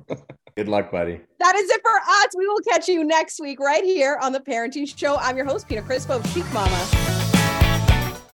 Good 0.58 0.70
luck, 0.70 0.90
buddy. 0.90 1.20
That 1.40 1.56
is 1.56 1.70
it 1.70 1.82
for 1.82 1.98
us. 1.98 2.28
We 2.38 2.48
will 2.48 2.62
catch 2.70 2.88
you 2.88 3.04
next 3.04 3.42
week 3.42 3.60
right 3.60 3.84
here 3.84 4.18
on 4.22 4.32
the 4.32 4.40
Parenting 4.40 4.98
Show. 4.98 5.18
I'm 5.18 5.36
your 5.36 5.46
host, 5.46 5.68
Pina 5.68 5.82
Crispo, 5.82 6.26
Chic 6.34 6.46
Mama. 6.54 7.25